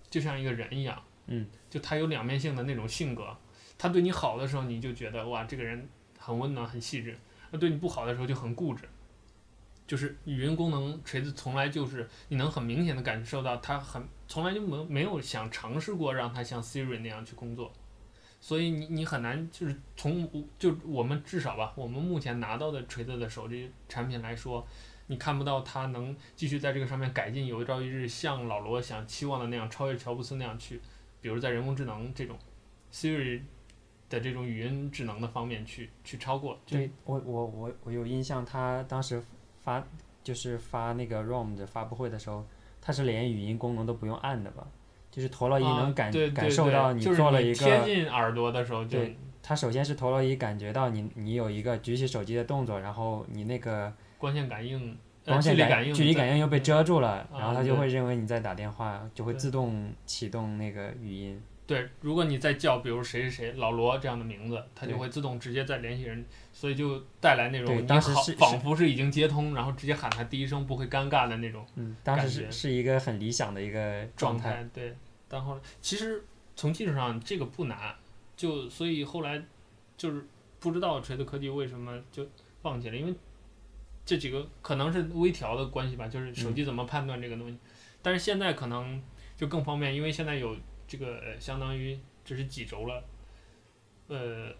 [0.09, 3.35] 就像一个人一样，嗯，就他有两面性的那种性格。
[3.77, 5.87] 他对你好的时候，你就觉得哇，这个人
[6.17, 7.11] 很温暖、很细致；
[7.51, 8.83] 那对你不好的时候就很固执。
[9.87, 17.71] 就是语音功能，锤子从来就是你能很明显的感受到，他很从来就没没有想尝试过让它像 Siri 那样去工作。
[18.41, 24.65] 所以你你很难就是从就我们至少吧，我们目前拿到的锤子的手机产品来说，
[25.07, 30.81] 你看不到它能继续在这个上面改进，有朝一日像老罗想期望的那样超越乔布斯那样去，
[31.25, 32.37] 比如在人工智能这种
[32.93, 33.41] Siri
[34.11, 36.55] 的这种语音智能的方面去去超过。
[36.67, 39.19] 就对我我我我有印象，他当时
[39.59, 39.83] 发
[40.23, 42.45] 就是发那个 ROM 的发布会的时候，
[42.79, 44.67] 他是连语音功能都不用按的吧？
[45.09, 54.95] 就是陀螺仪能感、感受到你就做了一个，贴近耳朵的时候就，对，它首先是陀螺仪感觉到你你有一个举起手机的动作，然后你那个光线感应、
[55.25, 61.41] 光线感距离感应、距离感应又被遮住了，然后它就啊会认为你在打电话，就会自动启动那个语音。
[61.67, 66.23] 对，如果你再叫，比如谁谁谁老罗这样的名字，它就会自动直接再联系人，
[66.53, 74.51] 所以就带来那种你好当时是仿佛是已经接通，然后直接喊他第一声不会尴尬的那种嗯，当时是是一个很理想的一个状态。
[74.51, 74.69] 状态。
[74.71, 74.95] 对，
[75.27, 76.23] 但后来其实
[76.55, 77.95] 从技术上这个不难，
[78.37, 79.41] 就所以后来
[79.97, 80.23] 就是
[80.59, 82.27] 不知道锤子科技为什么就
[82.61, 83.13] 放弃了，因为
[84.05, 87.57] 这几个可能是微调的关系吧，就是手机怎么判断这个东西，
[88.01, 89.01] 但是现在可能
[89.35, 90.55] 就更方便，因为现在有。
[90.87, 93.03] 这个相当于这是几轴了，
[94.07, 94.53] 呃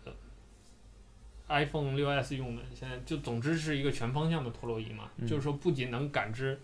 [1.47, 6.59] ，iPhone 6s 用的，现在就总之是一个全方向的陀螺仪嘛，嗯、就是说不仅能感知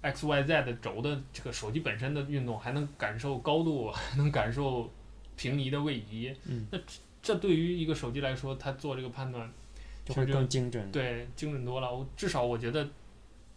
[0.00, 4.90] X、Y、Z 的轴的这个手机本身的运动，还能感受高度，还 能感受
[5.36, 6.34] 平移的位移。
[6.46, 6.78] 嗯、那
[7.20, 9.52] 这对于一个手机来说，它做这个判断
[10.08, 10.90] 就会更精准。
[10.90, 11.94] 对，精准多了。
[11.94, 12.88] 我至少我觉得。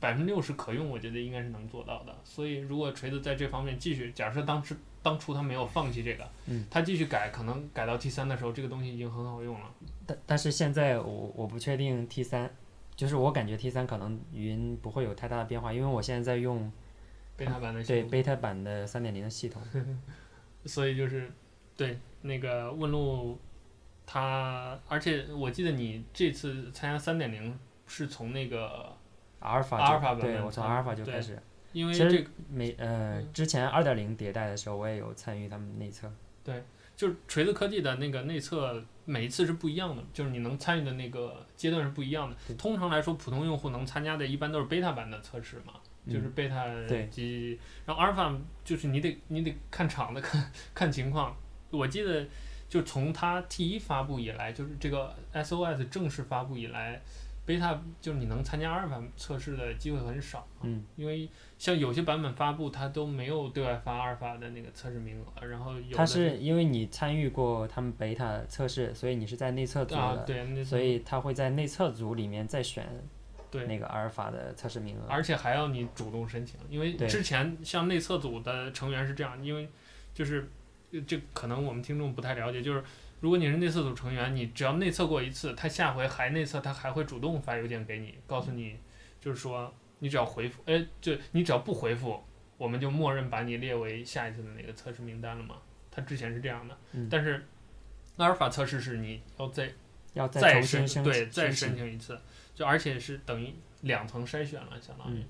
[0.02, 2.16] 百分之六十可用，我觉得应该是能做到的。
[2.24, 9.72] 所以，如果锤子在这方面继续，假设当时当初他没有放弃这个，嗯，他继续改，可能改到 T 三的时候，这个东西已经很好用了。
[10.08, 12.52] 但但是现在我我不确定 T 三，
[12.96, 16.72] 就是我感觉 T 三可能语音不会有太大的变化，因为我现在在用
[17.38, 19.62] 贝塔版的对贝塔版的三点零的系统，
[20.66, 21.32] 所以就是
[21.78, 23.38] 对那个问路，
[24.12, 27.58] 它而且我记得你这次参加三点零
[27.88, 28.94] 是从那个。
[29.40, 31.36] 阿尔法，阿尔法版对我从阿尔法就开始，
[31.74, 36.08] 因为这其实每呃之前二点零迭代的时候，我也有参与他们内测。
[36.44, 36.64] 对，
[36.96, 42.36] 就是锤子科技的那个内测，每一次是不一样的，就是你能参与的那个阶段是不一样的。
[42.54, 45.74] 通常来说，普通用户能参加的一般都是贝塔版的测试嘛，
[46.06, 46.68] 嗯、就是贝塔
[47.10, 47.58] 机。
[47.58, 48.32] 对然后阿尔法
[48.64, 51.36] 就是你得你得看场子，看看情况。
[51.72, 52.28] 我记得
[52.72, 57.02] 就从它 T 一发布以来，就是这个 SOS 正式发布以来。
[57.44, 61.28] 贝塔就是你能参加阿尔法测试的机会很少，嗯，因为
[61.58, 65.98] 像有些版本发布，它都没有对外发阿尔法的那个测试名额，然后有。
[65.98, 72.88] 它是因为你参与过他们贝塔测试，所以你是在内测组的，啊、对，所以它会在内测组里面再选
[73.50, 79.68] 对那个阿尔法的测试名额，而且还要你主动申请，因为之前像内测组的成员是这样，因为
[80.14, 80.48] 就是
[81.02, 82.84] 这可能我们听众不太了解，就是。
[83.22, 88.76] 如果你是内测组成员，你只要内测过一次，他下回还内测，他还会主动发邮件给你，告诉你，
[89.20, 92.20] 就是说你只要回复，哎，就你只要不回复，
[92.58, 95.58] 我们就默认把你列为下一次的那个测试名单了嘛。
[95.92, 97.46] 他之前是这样的，嗯、但是
[98.18, 99.72] 阿尔法测试是你要再
[100.16, 102.20] 要再申请对再申申请一次，
[102.56, 105.24] 就而且是等于两层筛选了，相当于，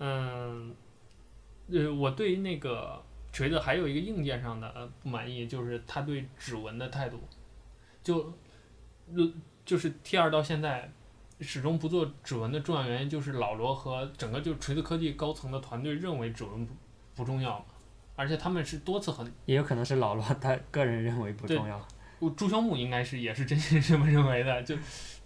[0.00, 0.76] 嗯，
[1.70, 3.02] 呃，我对于那个。
[3.36, 7.20] 锤子还有一个硬件上的不满意，就是他对指纹的态度，
[8.02, 8.32] 就，
[9.62, 10.90] 就是 T 二到现在
[11.42, 16.72] 始终不做指纹的重要原因，就是老罗和整个就锤子科技高层的团队认为指纹不
[17.14, 17.62] 不重要，
[18.14, 21.86] 而且他们是多次很也有可能是老罗他个人认为不重要，
[22.34, 24.74] 朱萧木应该是也是真心这么认为的，就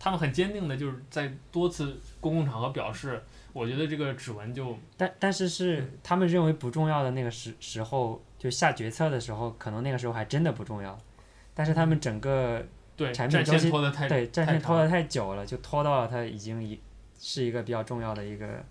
[0.01, 3.23] 他们很坚定的就是在多次公共场合表示。
[3.53, 10.99] 我觉得这个指纹就，但但是是他们认为不重要的那个时时候，就下决策的时候，可能那个时候还真的不重要，
[11.55, 12.65] 但是他们整个
[12.97, 16.79] 对，产品战周期线拖得太对，战线拖得太久了，就拖到了它已经一
[17.19, 18.65] 是一个比较重要的一个，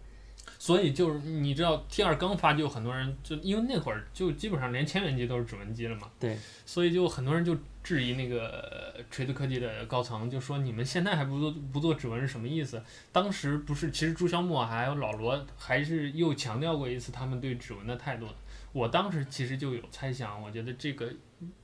[0.57, 7.55] 所以就是你知道 T 二刚发就很多人就因为那会儿就基本上连千元机都是指纹机了嘛，对，所以就很多人就
[7.89, 8.47] 质疑那个
[8.95, 12.79] 呃锤子科技的高层，就说你们现在还不做不做指纹是什么意思？
[13.11, 18.27] 当时不是，其实朱萧墨还有老罗还是又强调过一次他们对指纹的态度。
[18.73, 21.11] 我当时其实就有猜想，我觉得这个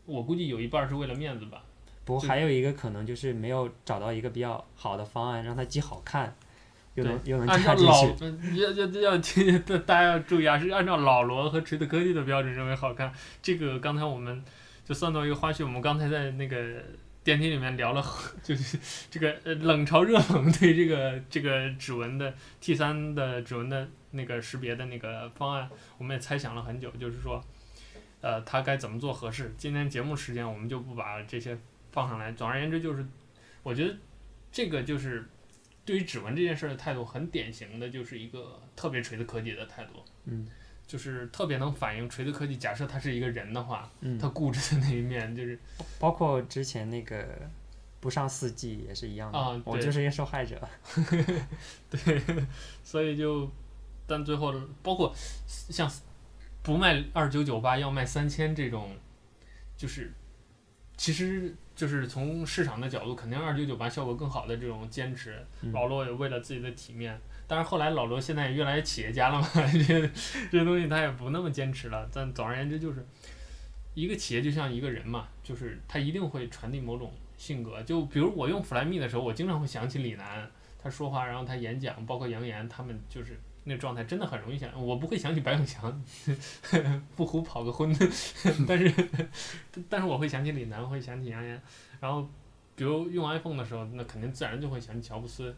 [0.08, 1.62] 我估计有一半是为了面子吧。
[2.06, 6.36] 不过还有一个可能就是没有找到一个比较好的方案，让它既好看，
[6.96, 8.16] 又能又能按照插进老去。
[8.22, 13.14] 嗯要要要听，大家要注意啊，是按照老罗和锤子科技的标准认为好看。
[13.44, 14.44] 这个刚才我们
[14.86, 16.82] 就算作一个花絮，我们刚才在那个
[17.24, 18.06] 电梯里面聊了，
[18.42, 18.80] 就是
[19.12, 27.44] 这个呃冷嘲热讽对这个这个指纹的 T 三的指纹的那个识别的那个方案，我们也猜想了很久，就是说，
[28.22, 29.54] 呃，它该怎么做合适。
[29.58, 31.58] 今天节目时间我们就不把这些
[31.92, 32.32] 放上来。
[32.32, 33.06] 总而言之，就是
[33.64, 33.96] 我觉得
[34.52, 35.26] 这个就是。
[35.88, 40.48] 对于指纹这件事的态度，很典型的就是一个特别锤子科技的态度，嗯，
[40.88, 42.58] 就是特别能反映锤子科技。
[42.58, 45.60] 假设他是一个人的话，嗯，他固执的那一面就是，
[46.00, 47.28] 包括之前那个
[48.00, 50.62] 不上四 G 也是一样的，我就是一个受害者。
[51.90, 52.22] 对，
[52.84, 53.50] 所以就，
[54.08, 55.14] 但最后包括
[55.48, 55.92] 像
[56.62, 58.96] 不卖二九九八要卖三千这种，
[59.78, 60.14] 就是
[60.98, 61.56] 其实。
[61.76, 67.20] 就是从市场的角度，肯定二九九八效果更好的这种坚持，嗯老罗也为了自己的体面。
[67.48, 69.48] 但是后来老罗现在也越来越企业家了嘛，
[69.88, 70.10] 这
[70.52, 72.10] 这东西他也不那么坚持了。
[72.14, 73.06] 但总而言之，就是
[73.94, 77.82] 一个企业就像一个人嘛，就是他一定会传递某种性格。
[77.84, 80.50] 就比如我用 Flyme 的时候，我经常会想起李楠，
[80.82, 83.40] 他说话，然后他演讲，包括杨言，他们就是。
[83.68, 86.04] 那状态真的很容易想，我不会想起白永强，
[87.18, 87.92] 不胡跑个婚，
[88.68, 88.94] 但是
[89.90, 91.60] 但是我会想起李楠，会想起杨言，
[92.00, 92.30] 然后
[92.76, 95.52] 比如用 iPhone 的时候，那肯定自然就会想起乔布斯，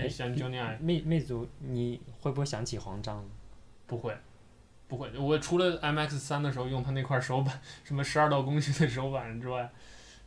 [0.00, 0.78] 也想起 Jony Ive。
[0.80, 3.24] 魅魅族，你会不会想起黄章？
[3.86, 4.16] 不会，
[4.88, 5.10] 不会。
[5.18, 9.70] 我除了 MX 三的时候用它那块手板， 什么十二道工序的手板之外，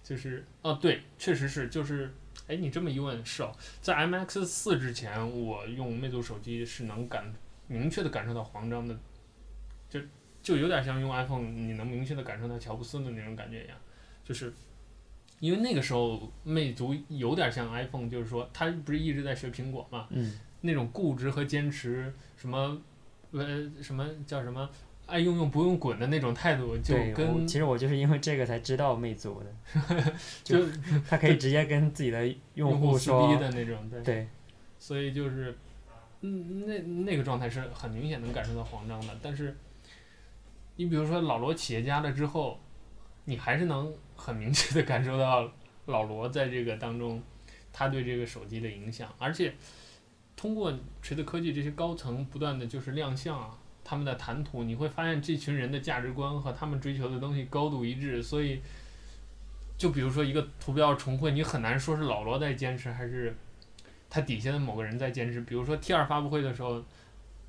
[0.03, 2.13] 就是哦对，确实是就是。
[2.47, 3.51] 哎，你这么一问，是哦，
[3.81, 5.17] 在 M X 四之前，
[5.47, 7.33] 我用魅族手机是能感
[7.65, 8.95] 明确的感受到黄章的，
[9.89, 9.99] 就
[10.43, 13.75] 就有点像用 iPhone，你能明确的感受到乔布斯的那种感觉一样，
[14.23, 14.53] 就是
[15.39, 22.81] 因为那个时候魅族有点像 iPhone，就是说它不是一直在学苹果嘛，嗯，那种固执和坚持，什么
[23.31, 24.69] 呃什么叫什么？
[25.07, 30.13] 爱用用不用滚的那种态度，就跟其实我就是因为这个才知道魅族的，
[30.43, 30.65] 就
[31.07, 34.27] 他可以直接跟自己的用户说户的那种，对，对，
[34.79, 35.55] 所以就是，
[36.21, 39.15] 嗯，那那个状态是很明显能感受到慌张的。
[39.21, 39.55] 但是，
[40.77, 42.59] 你比如说老罗企业家了之后，
[43.25, 45.51] 你还是能很明确的感受到
[45.85, 47.21] 老罗在这个当中，
[47.73, 49.53] 他对这个手机的影响，而且
[50.35, 53.57] 通过锤子科技这些高层不断的就是亮相啊。
[53.87, 58.59] 他们的谈吐，你会发现这群人的价值观和他们追求的东西高度一致，所以，
[59.77, 63.35] 就比如说一个图标重绘，你很难说是老罗在坚持，还是
[64.09, 65.41] 他底下的某个人在坚持。
[65.41, 66.83] 比如说 T 二发布会的时候，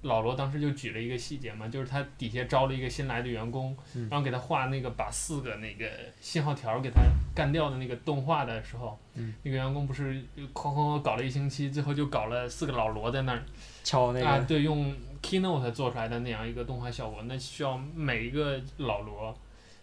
[0.02, 3.76] 老罗当时就举了一个细节嘛，就是他底下招了一个新来的员工，
[4.10, 5.86] 然后给他画那个把四个那个
[6.20, 7.00] 信号条给他
[7.34, 8.98] 干掉的那个动画的时候，
[9.42, 10.14] 那个员工不是
[10.54, 13.42] 哐哐搞了一星期，最后就搞了四个老罗在那儿
[13.82, 14.94] 敲那个啊，对，用。
[15.22, 19.36] Keynote 做出来的那样一个动画效果，那需要每一个老罗，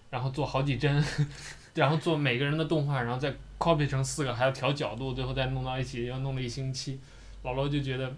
[0.10, 1.04] 然后做好几帧，
[1.76, 6.98] 然后做每个人的动画，然后再 copy 成四个，还要调角度，最后再弄到一起，要弄了一星期。
[7.42, 8.10] 老罗就觉得，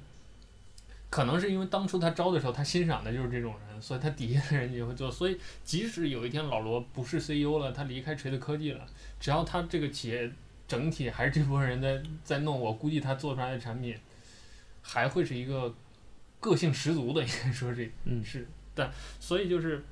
[1.16, 5.10] 可能是因为当初他招的时候，他欣赏的就是这种人，所以他底下的人也会做。
[5.10, 8.86] 所以即使有一天老罗不是 CEO 了，他离开锤子科技了，
[9.18, 10.30] 只要他这个企业
[10.68, 13.98] 整体还是这部分人在在弄，我估计他做出来的产品
[14.82, 15.74] 还会是一个。
[16.42, 19.84] 个性十足的，应该说是，嗯， 是，但所以就是，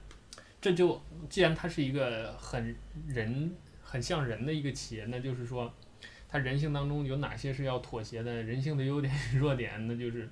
[0.61, 2.75] 这就既然他是一个很
[3.07, 3.51] 人、
[3.81, 5.73] 很像人的一个企业，那就是说，
[6.29, 8.43] 他人性当中有哪些是要妥协的？
[8.43, 10.29] 人性的优点与弱点，那就是，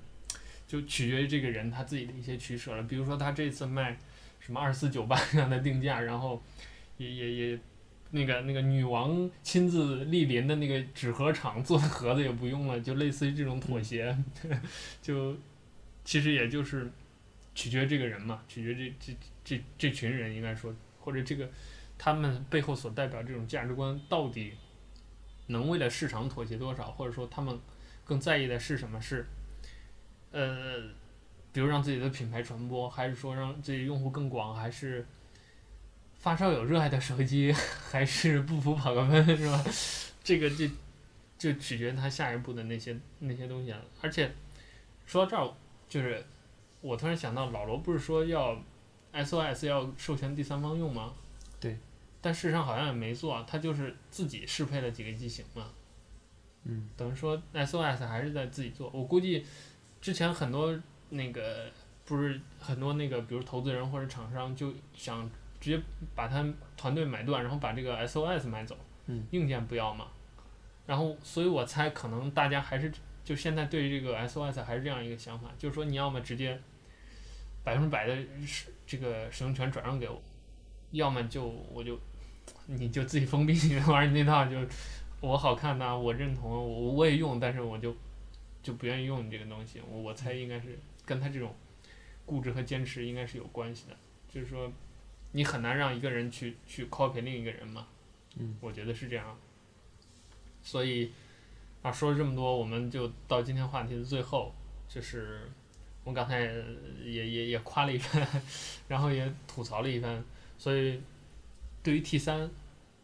[0.72, 2.82] 就取决于这个人他自己的一些取舍了。
[2.84, 3.98] 比如说他这次卖
[4.40, 6.42] 什么二四九八这样的定价，然后
[6.96, 7.58] 也也也，
[8.12, 14.16] 那个那个女王亲自莅临的那个纸盒厂做的盒子也不用了，就类似于这种妥协，
[15.02, 15.36] 就。
[16.04, 16.90] 其实也就是
[17.54, 21.48] 取决于这个人嘛，取决于这这这这群人应该说，或者这个
[21.96, 24.54] 他们背后所代表这种价值观到底
[25.46, 27.56] 能为了市场妥协多少，或者说他们
[28.04, 29.00] 更在意的是什么？
[29.00, 29.24] 是
[30.32, 30.82] 呃，
[31.52, 35.06] 比如让自己的品牌传播，还是说让自己用户更广，还是
[36.14, 39.64] 发烧友热爱的手机，还是不服跑个分是吧？
[40.24, 40.66] 这个就
[41.38, 43.84] 就取决于他下一步的那些那些东西了。
[44.00, 44.32] 而且
[45.04, 45.52] 说到这儿，
[45.88, 46.24] 就是
[46.80, 48.56] 我突然想到，老罗不是说要
[49.12, 51.12] SOS 要授权第三方用吗？
[51.60, 51.76] 对。
[52.20, 55.66] 但事实上好像也没做，他就是自己适配了几个机型嘛。
[56.62, 56.88] 嗯。
[56.96, 59.44] 等于说 SOS 还是在自己做，我估计
[60.02, 60.78] 之前很多
[61.10, 61.70] 那个
[62.04, 65.30] 不是很多那个，比如投资人或者厂商就想
[65.60, 65.80] 直接
[66.14, 66.44] 把他
[66.76, 68.76] 团队买断，然后把这个 SOS 买走，
[69.06, 69.24] 嗯。
[69.30, 70.08] 硬件不要嘛。
[70.84, 72.90] 然后，所以我猜可能大家还是
[73.24, 76.60] 就现在对于这个 SOS 还是这样一个想法，就是说你要么直接
[77.62, 80.20] 百分之百的使这个使用权转让给我，
[80.90, 81.96] 要么就我就
[82.66, 84.56] 你就自己封闭你玩你那套，就
[85.20, 87.94] 我好看呐，我认同，我我也用，但是我就
[88.62, 89.80] 就不愿意用你这个东西。
[89.88, 91.54] 我我猜应该是跟他这种
[92.24, 93.96] 固执和坚持应该是有关系的，
[94.28, 94.72] 就是说
[95.32, 97.86] 你很难让一个人去去 copy 另一个人嘛。
[98.36, 99.36] 嗯，我觉得是这样。
[100.62, 101.10] 所以，
[101.82, 104.54] 啊，说了这么多，我们就到今天话题的最后，
[104.88, 105.50] 就是
[106.04, 106.40] 我刚才
[107.04, 108.26] 也也也夸了一番，
[108.88, 110.24] 然后也吐槽了一番。
[110.56, 111.00] 所以，
[111.82, 112.48] 对于 T 三，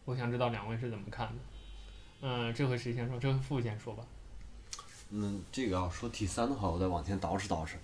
[0.05, 1.33] 我想知道两位是怎么看的。
[2.21, 3.19] 嗯，这回谁先说？
[3.19, 4.03] 这回傅先说吧。
[5.11, 7.75] 嗯，这个要说 T 三的话，我再往前倒饬倒饬。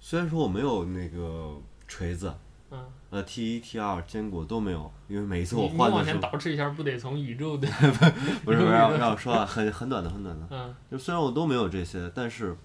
[0.00, 1.56] 虽然说我没有那个
[1.86, 2.32] 锤子。
[2.72, 7.66] 嗯，呃，T 一 T 二坚果都没有，因为每一次我换的时候，你往前倒饬一下，不得从宇宙的？
[8.46, 10.46] 不是不是，让让我说啊，很很短的，很短的。
[10.50, 10.72] 嗯。
[10.88, 12.56] 就虽然我都没有这些，但是，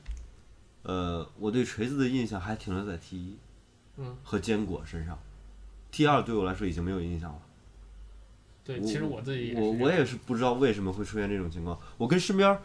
[0.83, 3.37] 呃，我对锤子的印象还停留在 T 一，
[3.97, 5.17] 嗯，和坚果身上。
[5.89, 7.39] T 二对我来说已经没有印象了。
[8.63, 11.79] 对，其实我自己也我我也是不知道为什么会出现这种情况。
[11.97, 12.59] 我跟身边，呃，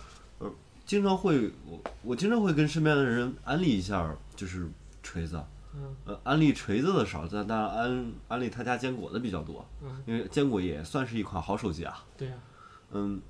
[0.90, 4.68] 经常会我我经常会跟身边的人安利一下，就是
[5.04, 5.40] 锤子。
[5.72, 9.64] 嗯，呃，安利锤子的少，但当然安安利他家坚果的比较多。
[9.80, 12.04] 嗯，因为坚果也算是一款好手机啊。
[12.18, 12.90] 对呀、啊。
[12.90, 13.22] 嗯，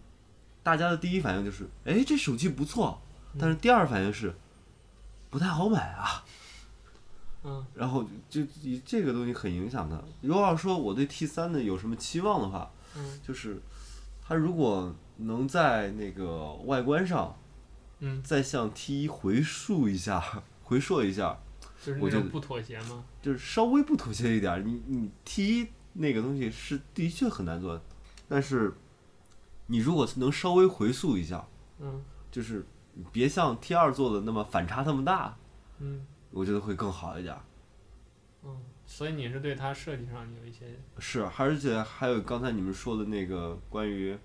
[0.62, 2.98] 大家的第一反应就是，哎，这手机不错，
[3.38, 4.34] 但是第二反应是，
[5.28, 6.24] 不太好买啊。
[7.44, 7.66] 嗯。
[7.74, 10.02] 然后就以这个东西很影响的。
[10.22, 13.60] 如果要说我对 T 三的有什么期望的话，嗯，就是，
[14.22, 17.36] 它如果能在那个外观上，
[18.00, 21.38] 嗯，再向 T 一回溯一下，回溯一下。
[21.82, 23.02] 就是那种不妥协吗？
[23.22, 27.80] 就是稍微不妥协一点，你你 T 一那个东西是的确很难做，
[28.28, 28.74] 但是
[29.66, 31.48] 你如果能稍微回溯一下，
[31.78, 32.66] 嗯，就是
[33.10, 35.34] 别像 T 二做的那么反差那么大，
[35.78, 37.34] 嗯，我觉得会更好一点。
[38.44, 44.18] 嗯，所以你是对它设计上有一些是，而且还有刚才你们说的那个关于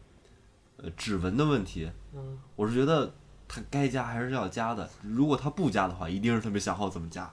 [0.75, 3.13] 呃指纹的问题，嗯，我是觉得
[3.47, 7.31] 它该加还是要加的，如果他不加的话，一定是特别想好怎么加。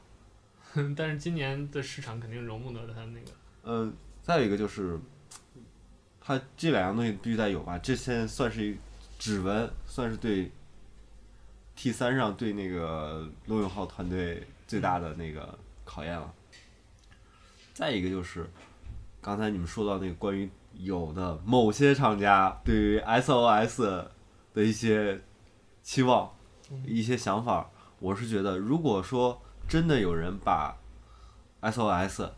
[0.97, 3.26] 但是今年的市场肯定容不得他那个。
[3.64, 4.98] 嗯、呃，再有一个就是，
[6.20, 7.78] 它这两样东西必须得有吧？
[7.78, 8.76] 这现在算是
[9.18, 10.51] 指纹，算是对
[11.76, 16.32] T 三上对那个罗永浩团队最大的那个考验了。
[17.74, 18.48] 再一个就是，
[19.20, 24.06] 刚才你们说到那个关于有的某些厂家对于 SOS
[24.55, 25.20] 的一些
[25.83, 26.33] 期望、
[26.85, 29.43] 一些想法，我是觉得，如果说。
[29.69, 30.77] 真的有人把
[31.63, 32.29] SOS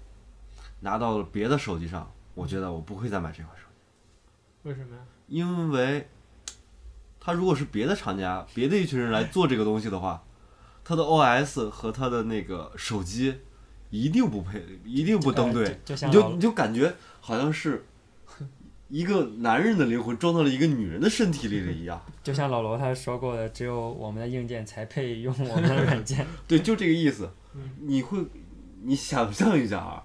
[0.81, 4.69] 拿到了别的手机上，我觉得我不会再买这款手机。
[4.69, 5.03] 为什么呀？
[5.27, 6.09] 因为，
[7.19, 10.23] 他如果是别的厂家、别的一群人来做这个东西的话，
[10.85, 13.41] 他的 OS 和他的那个手机
[13.91, 15.81] 一定不配，一定不登对。
[15.85, 17.85] 就你就你就感觉好像是
[18.89, 22.01] 一个男人的灵魂装到了一个女人的身体里了一样。
[22.23, 26.27] 就像老罗他说过的，只有我们的硬件才配用我们的软件。
[26.47, 27.31] 对，就这个意思。
[27.55, 28.19] 嗯、你会，
[28.83, 30.05] 你想象一下啊，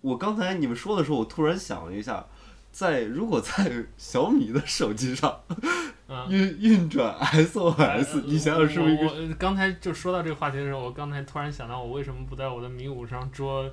[0.00, 2.26] 我刚才你们说的时候，我突然想了一下，
[2.70, 5.40] 在如果在小米的手机上
[6.28, 9.06] 运运转 SOS，你想想是不是一个？
[9.06, 13.68] 我我刚才就说到这个话题的时候，我刚才突然想到，我为什么不在我的米五上装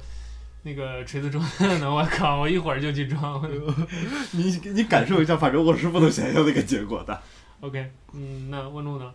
[0.64, 1.44] 那个锤子装
[1.80, 1.90] 呢？
[1.94, 3.42] 我靠，我一会儿就去装。
[4.32, 7.22] 你你感受一下，反正我是不能想象那个结果的。
[7.62, 9.14] OK，嗯，那问路呢？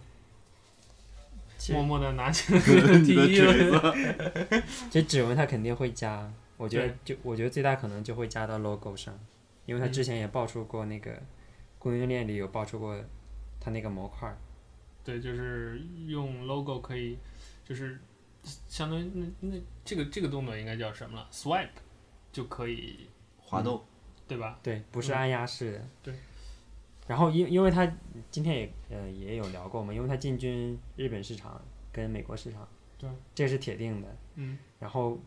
[1.70, 2.60] 默默的拿起了
[3.04, 3.94] 第一个。
[4.90, 9.12] 其实指纹它肯定会加，我觉得就我觉得最大可能就会加到 logo 上，
[9.66, 11.20] 因为它之前也爆出过那个
[11.78, 12.96] 供应链里有爆出过
[13.60, 14.34] 它那个模块。
[15.04, 17.18] 对，就是用 logo 可以，
[17.68, 18.00] 就是
[18.68, 21.68] 相当于那那这个这个动作应该叫什么了？Swipe
[22.32, 23.08] 就可以
[23.38, 23.84] 滑动，
[24.26, 24.58] 对吧？
[24.62, 25.88] 对，不是按压式的。
[26.02, 26.14] 对。
[27.06, 27.90] 然后因因为他
[28.30, 31.60] 今天也呃也有聊过嘛，因为他进军日本市场
[31.90, 32.68] 跟美国市场，
[32.98, 34.08] 对，这是铁定的。
[34.34, 34.58] 嗯。
[34.78, 35.18] 然后，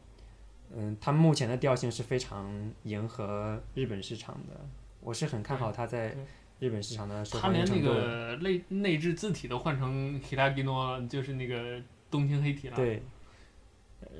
[0.73, 4.65] 嗯，它目前的调性是非常迎合日本市场的，
[4.99, 6.15] 我是很看好它在
[6.59, 7.99] 日本市场的受它连那欢迎程度。
[7.99, 11.81] 个内内置字体都换成 Hiragino，就是那个
[12.11, 12.75] 东京黑体了。
[12.75, 13.01] 对，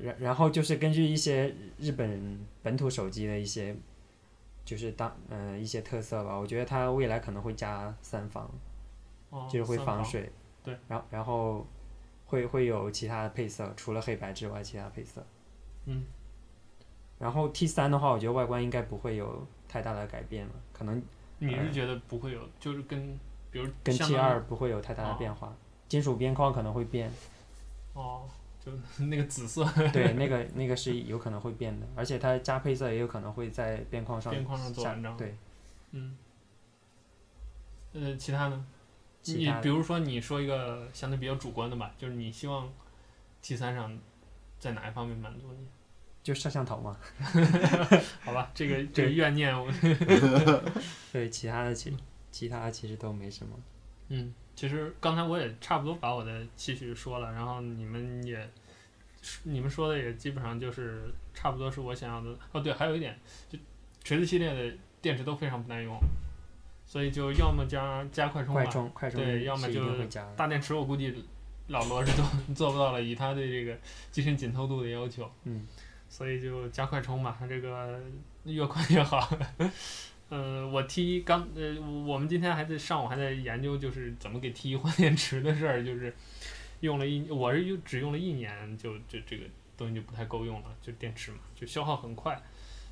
[0.02, 3.76] 然然后就是根据一些日本本土手机的一些，
[4.66, 8.50] 就是当嗯、呃、一些特色吧，我觉得它未来可能会加三防，
[9.30, 10.04] 哦，就是会防。
[10.04, 10.32] 水。
[10.64, 10.76] 对。
[10.88, 11.68] 然后然后
[12.26, 15.24] 会会有其他的配色，除了黑白之外，其他配色。
[15.86, 16.06] 嗯。
[17.20, 21.00] 然后 T 三的话，我觉得外观应该不会有太大的改变了，可能
[21.38, 23.20] 你是觉得不会有，就是跟
[23.52, 25.56] 比如跟 T 二不会有太大的变化，
[25.88, 27.12] 金属边框可能会变。
[27.94, 28.30] 哦，
[28.64, 28.72] 就
[29.06, 29.64] 那个紫色。
[29.92, 35.18] 对，那个那个是有可能会变的，而且它加配色也有可能会在边框上边框上做文章。
[35.18, 35.36] 对。
[35.92, 36.18] 嗯。
[37.94, 38.66] 呃，其他呢？
[39.26, 42.68] 你比如说，你说一个相对比较主观的吧，就是你希望
[43.42, 44.00] T 三上
[44.58, 45.68] 在哪一方面满足你？
[46.24, 46.98] 就摄像头嘛。
[48.22, 49.72] 好吧，这个这个怨念我。
[51.12, 51.96] 对，其他的其
[52.32, 53.56] 其他的其实都没什么。
[54.10, 58.50] 嗯，其实刚才我也差不多把我的期许说了，然后你们也，
[59.44, 62.38] 你们说的也基本上就是差不多是我想要的。
[62.52, 63.20] 哦，对，还有一点，
[63.50, 63.58] 就
[64.04, 65.98] 锤子系列的电池都非常不耐用，
[66.86, 69.82] 所以就要么加加快充吧，快充快充对，要么就
[70.36, 71.26] 大电池，我估计
[71.68, 72.26] 老罗是做
[72.56, 73.80] 做不到了，以他对这个
[74.12, 75.30] 机身紧凑度的要求。
[75.44, 75.66] 嗯。
[76.10, 77.98] 所以就加快充吧，这个
[78.44, 79.30] 越快越好。
[80.34, 81.76] 嗯、呃，我 T 一刚呃，
[82.06, 86.16] 我们今天还在上午还在研究，就是怎么给 T 一换电池的事儿，就是
[86.80, 89.44] 用了一，我是用只用了一年就，就就这个
[89.78, 92.42] 东西就不太够用了，就电池嘛，就消耗很快。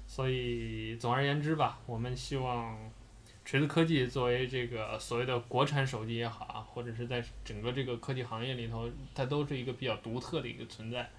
[0.05, 2.77] 所以总而言之吧，我们希望
[3.45, 11.09] 锤子科技作为这个所谓的国产手机也好啊，或者是在整个这个科技行业里头，它都是一个比较独特的一个存在。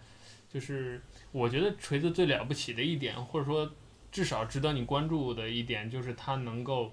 [0.53, 1.01] 就是
[1.33, 3.73] 我觉得锤子最了不起的一点，或者说
[4.11, 6.93] 至少值得你关注的一点，就是它能够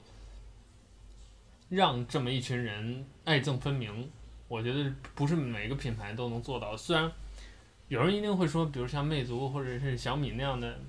[1.70, 4.10] 让这么一群人爱憎分明。
[4.48, 6.78] 我觉得不是每个品牌都能做到。
[6.78, 7.12] 虽然
[7.90, 10.80] 有人一定会说，比如像魅族或者是小米那样的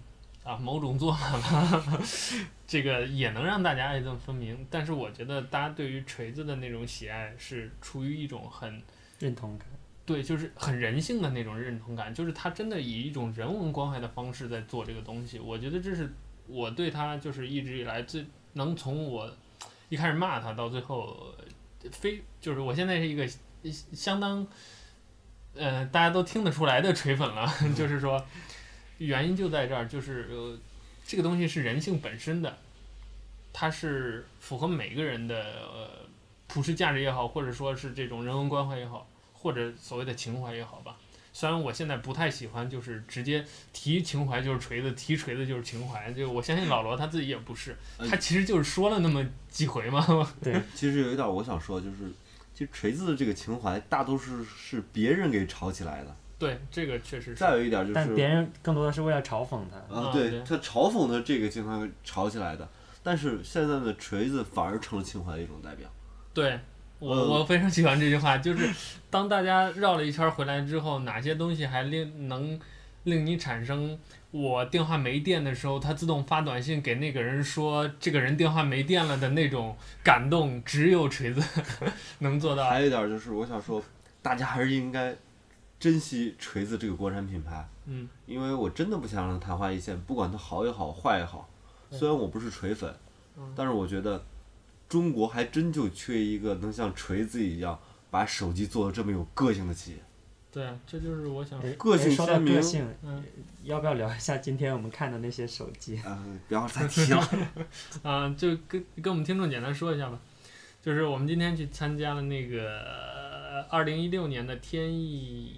[0.44, 1.82] 啊某种做法吧，
[2.66, 4.66] 这个也能让大家爱憎分明。
[4.70, 8.82] 但是我觉得大家对于锤子的那种喜爱是出于一种很
[9.18, 9.66] 认同感。
[10.08, 15.38] 对，就是很人性的那种认同感，就是他真的以一种人文关怀的方式在做这个东西。
[15.38, 16.10] 我觉得这是
[16.46, 18.24] 我对他就是一直以来最
[18.54, 19.30] 能从我
[19.90, 21.34] 一开始骂他到最后，
[21.92, 23.28] 非就是我现在是一个
[23.92, 24.46] 相当
[25.54, 27.46] 呃大家都听得出来的锤粉了。
[27.76, 28.24] 就是说，
[28.96, 30.58] 原因就在这儿，就是呃
[31.04, 32.56] 这个东西是人性本身的，
[33.52, 35.36] 它是符合每个人的
[35.70, 35.90] 呃
[36.46, 39.06] 普世价值也好，或者说是这种人文关怀也好。
[39.40, 40.96] 或者所谓的情怀也好吧，
[41.32, 46.12] 虽然我现在不太喜欢，就是直接提情怀就是锤子，提锤子就是情怀。
[46.12, 47.76] 就我相信老罗他自己也不是，
[48.10, 50.04] 他其实就是说了那么几回嘛。
[50.42, 52.10] 对，其实有一点我想说，就是
[52.52, 56.16] 其实锤子的这个情怀大多数是别人给炒起来的。
[56.36, 57.34] 对，这个确实是。
[57.34, 59.94] 再有一点就是，但别人更多的是为了嘲讽他。
[59.94, 62.68] 啊，对，他嘲讽的这个情怀炒起来的，
[63.04, 65.88] 但是现在的锤子反而成了情怀的一种代表。
[66.34, 66.58] 对。
[66.98, 68.68] 我我非常喜欢这句话，就是
[69.08, 72.58] 当大家绕了一圈回来之后，哪些东西还令能
[73.04, 73.96] 令你产生
[74.32, 81.40] 我电话没电的时候，它自动发短信给那个人说这个人电话没电了的那种感动，只有锤子
[82.18, 82.68] 能做到。
[82.68, 83.80] 还有一点就是，我想说，
[84.20, 85.14] 大家还是应该
[85.78, 87.64] 珍惜锤子这个国产品牌。
[87.86, 88.08] 嗯。
[88.26, 91.48] 因为我真的不想让它昙花一现，不管它好也好，坏也好。
[91.92, 92.92] 虽然我不是锤粉，
[93.36, 94.20] 嗯、但是我觉得。
[94.88, 97.78] 中国还真就缺一个能像锤子一样
[98.10, 99.98] 把手机做的这么有个性的企业。
[100.50, 101.70] 对啊，这就是我想说。
[101.74, 102.58] 个性鲜明。
[103.02, 103.22] 嗯，
[103.64, 106.00] 要不要聊一下今天我们看的那些手机？
[106.06, 107.28] 嗯，不要再提了。
[108.02, 110.18] 啊，就跟跟我们听众简单说一下吧，
[110.82, 115.52] 就是我们今天去参加了那个二零一六年的天翼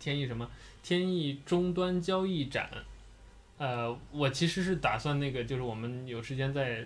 [0.00, 0.50] 天翼什么
[0.82, 2.68] 天翼终端交易展。
[3.58, 6.84] 呃，我其实是打算那个，就是我们有时间再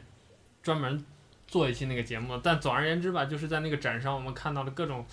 [0.62, 1.02] 专门。
[1.46, 5.06] 做一期那个节目，但总而言之吧，就是在那个展上，我们看到了各种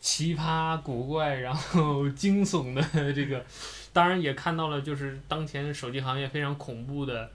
[0.00, 3.44] 奇葩古怪，然后惊悚的这个，
[3.92, 7.30] 当然也看到了就是当前手机行业非常恐怖的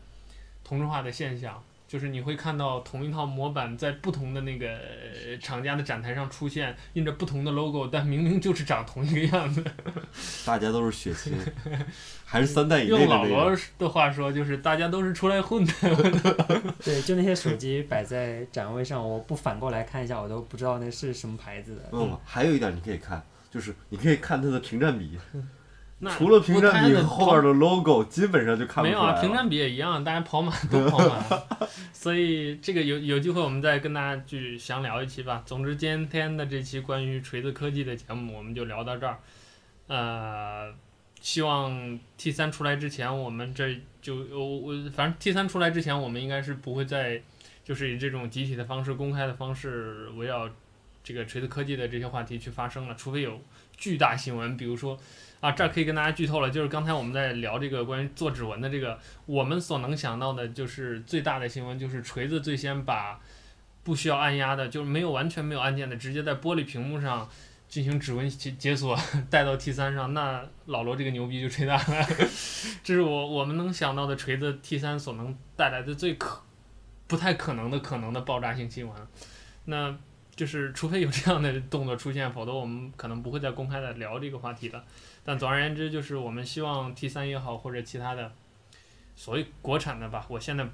[0.64, 1.64] 同质化的现象。
[1.90, 4.78] 就是你会看到同一套模板在不同的那个
[5.42, 9.66] 厂家的展台上出现，印着不同的 logo，但明明就是长同一个样子。
[10.46, 11.34] 大家都是血亲，
[12.24, 13.00] 还是三代以内的。
[13.00, 15.74] 用老罗的话说，就是大家都是出来混的。
[16.86, 21.90] 对，就那些手机摆在展位上，我不反过来看一下，我都不知道那是什么牌子的。
[21.92, 25.18] 嗯，还有一点你可以看，就是你可以看它的屏占比。
[26.02, 29.22] 那除了屏不占比后面的 logo，基本上就看不没有啊，出来了。
[29.22, 35.44] 屏占比也一样，大家跑马都跑马， 所以这个有有机会我们再跟大家去详聊一期吧。
[35.46, 39.20] 总之今天的这期关于锤子科技的节目我们就聊到这儿，
[39.88, 40.74] 呃，
[41.20, 47.22] 希望 T 三出来之前，我们这就我我反正 T 三出来之前，我们应该是不会再
[47.66, 50.50] 就是以这种集体的方式、公开的方式围绕
[51.04, 53.42] 这个锤子科技的这些话题去发生了，除非有
[53.76, 54.98] 巨大新闻，比如说。
[55.42, 63.20] 啊，这儿可以跟大家剧透了，就是刚才我们在聊这个关于做指纹的这个，我们所能想到的就是最大的新闻，就是锤子最先把
[63.84, 67.30] 不需要按压的，就是没有完全没有按键的，直接在玻璃屏幕上
[67.70, 68.98] 进行指纹解解锁
[69.30, 72.06] 带到 T 三上，那老罗这个牛逼就吹大了，
[72.84, 76.42] 这是我我们能想到的锤子 T 三所能带来的最可
[77.08, 78.96] 不太可能的可能的爆炸性新闻，
[79.66, 79.96] 那
[80.36, 84.84] 就是除非有这样的动作出现，否则我们可能不会再公开的聊这个话题了。
[85.24, 88.32] 但总而言之，就是我们希望 T 三也好，或者其他的
[89.16, 90.68] 所谓国产的吧，我现在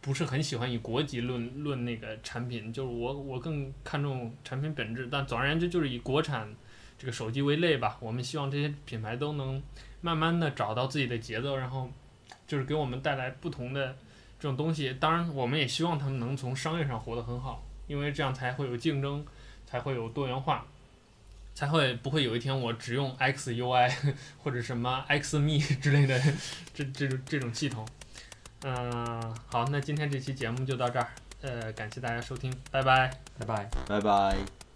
[0.00, 5.08] 不是很喜欢以国籍论论那个产品，就是我我更看重产品本质。
[5.10, 6.48] 但总而言之，就是以国产
[6.98, 9.62] 这个手机为类吧，我们希望这些品牌都能
[10.00, 11.90] 慢慢的找到自己的节奏，然后
[12.46, 13.94] 就是给我们带来不同的
[14.38, 14.94] 这种东西。
[14.98, 19.24] 当然，我们也希望他们能从商业上活得很好，因为这样才会有竞争，
[19.66, 20.66] 才会有多元化。
[21.60, 23.92] 才会不会有一天我只用 XUI
[24.42, 26.18] 或者什么 XME 之类的
[26.72, 27.86] 这这种这种系统。
[28.62, 31.06] 嗯、呃，好，那今天这期节目就到这儿，
[31.42, 34.69] 呃，感谢大家收听，拜拜，拜拜，拜拜。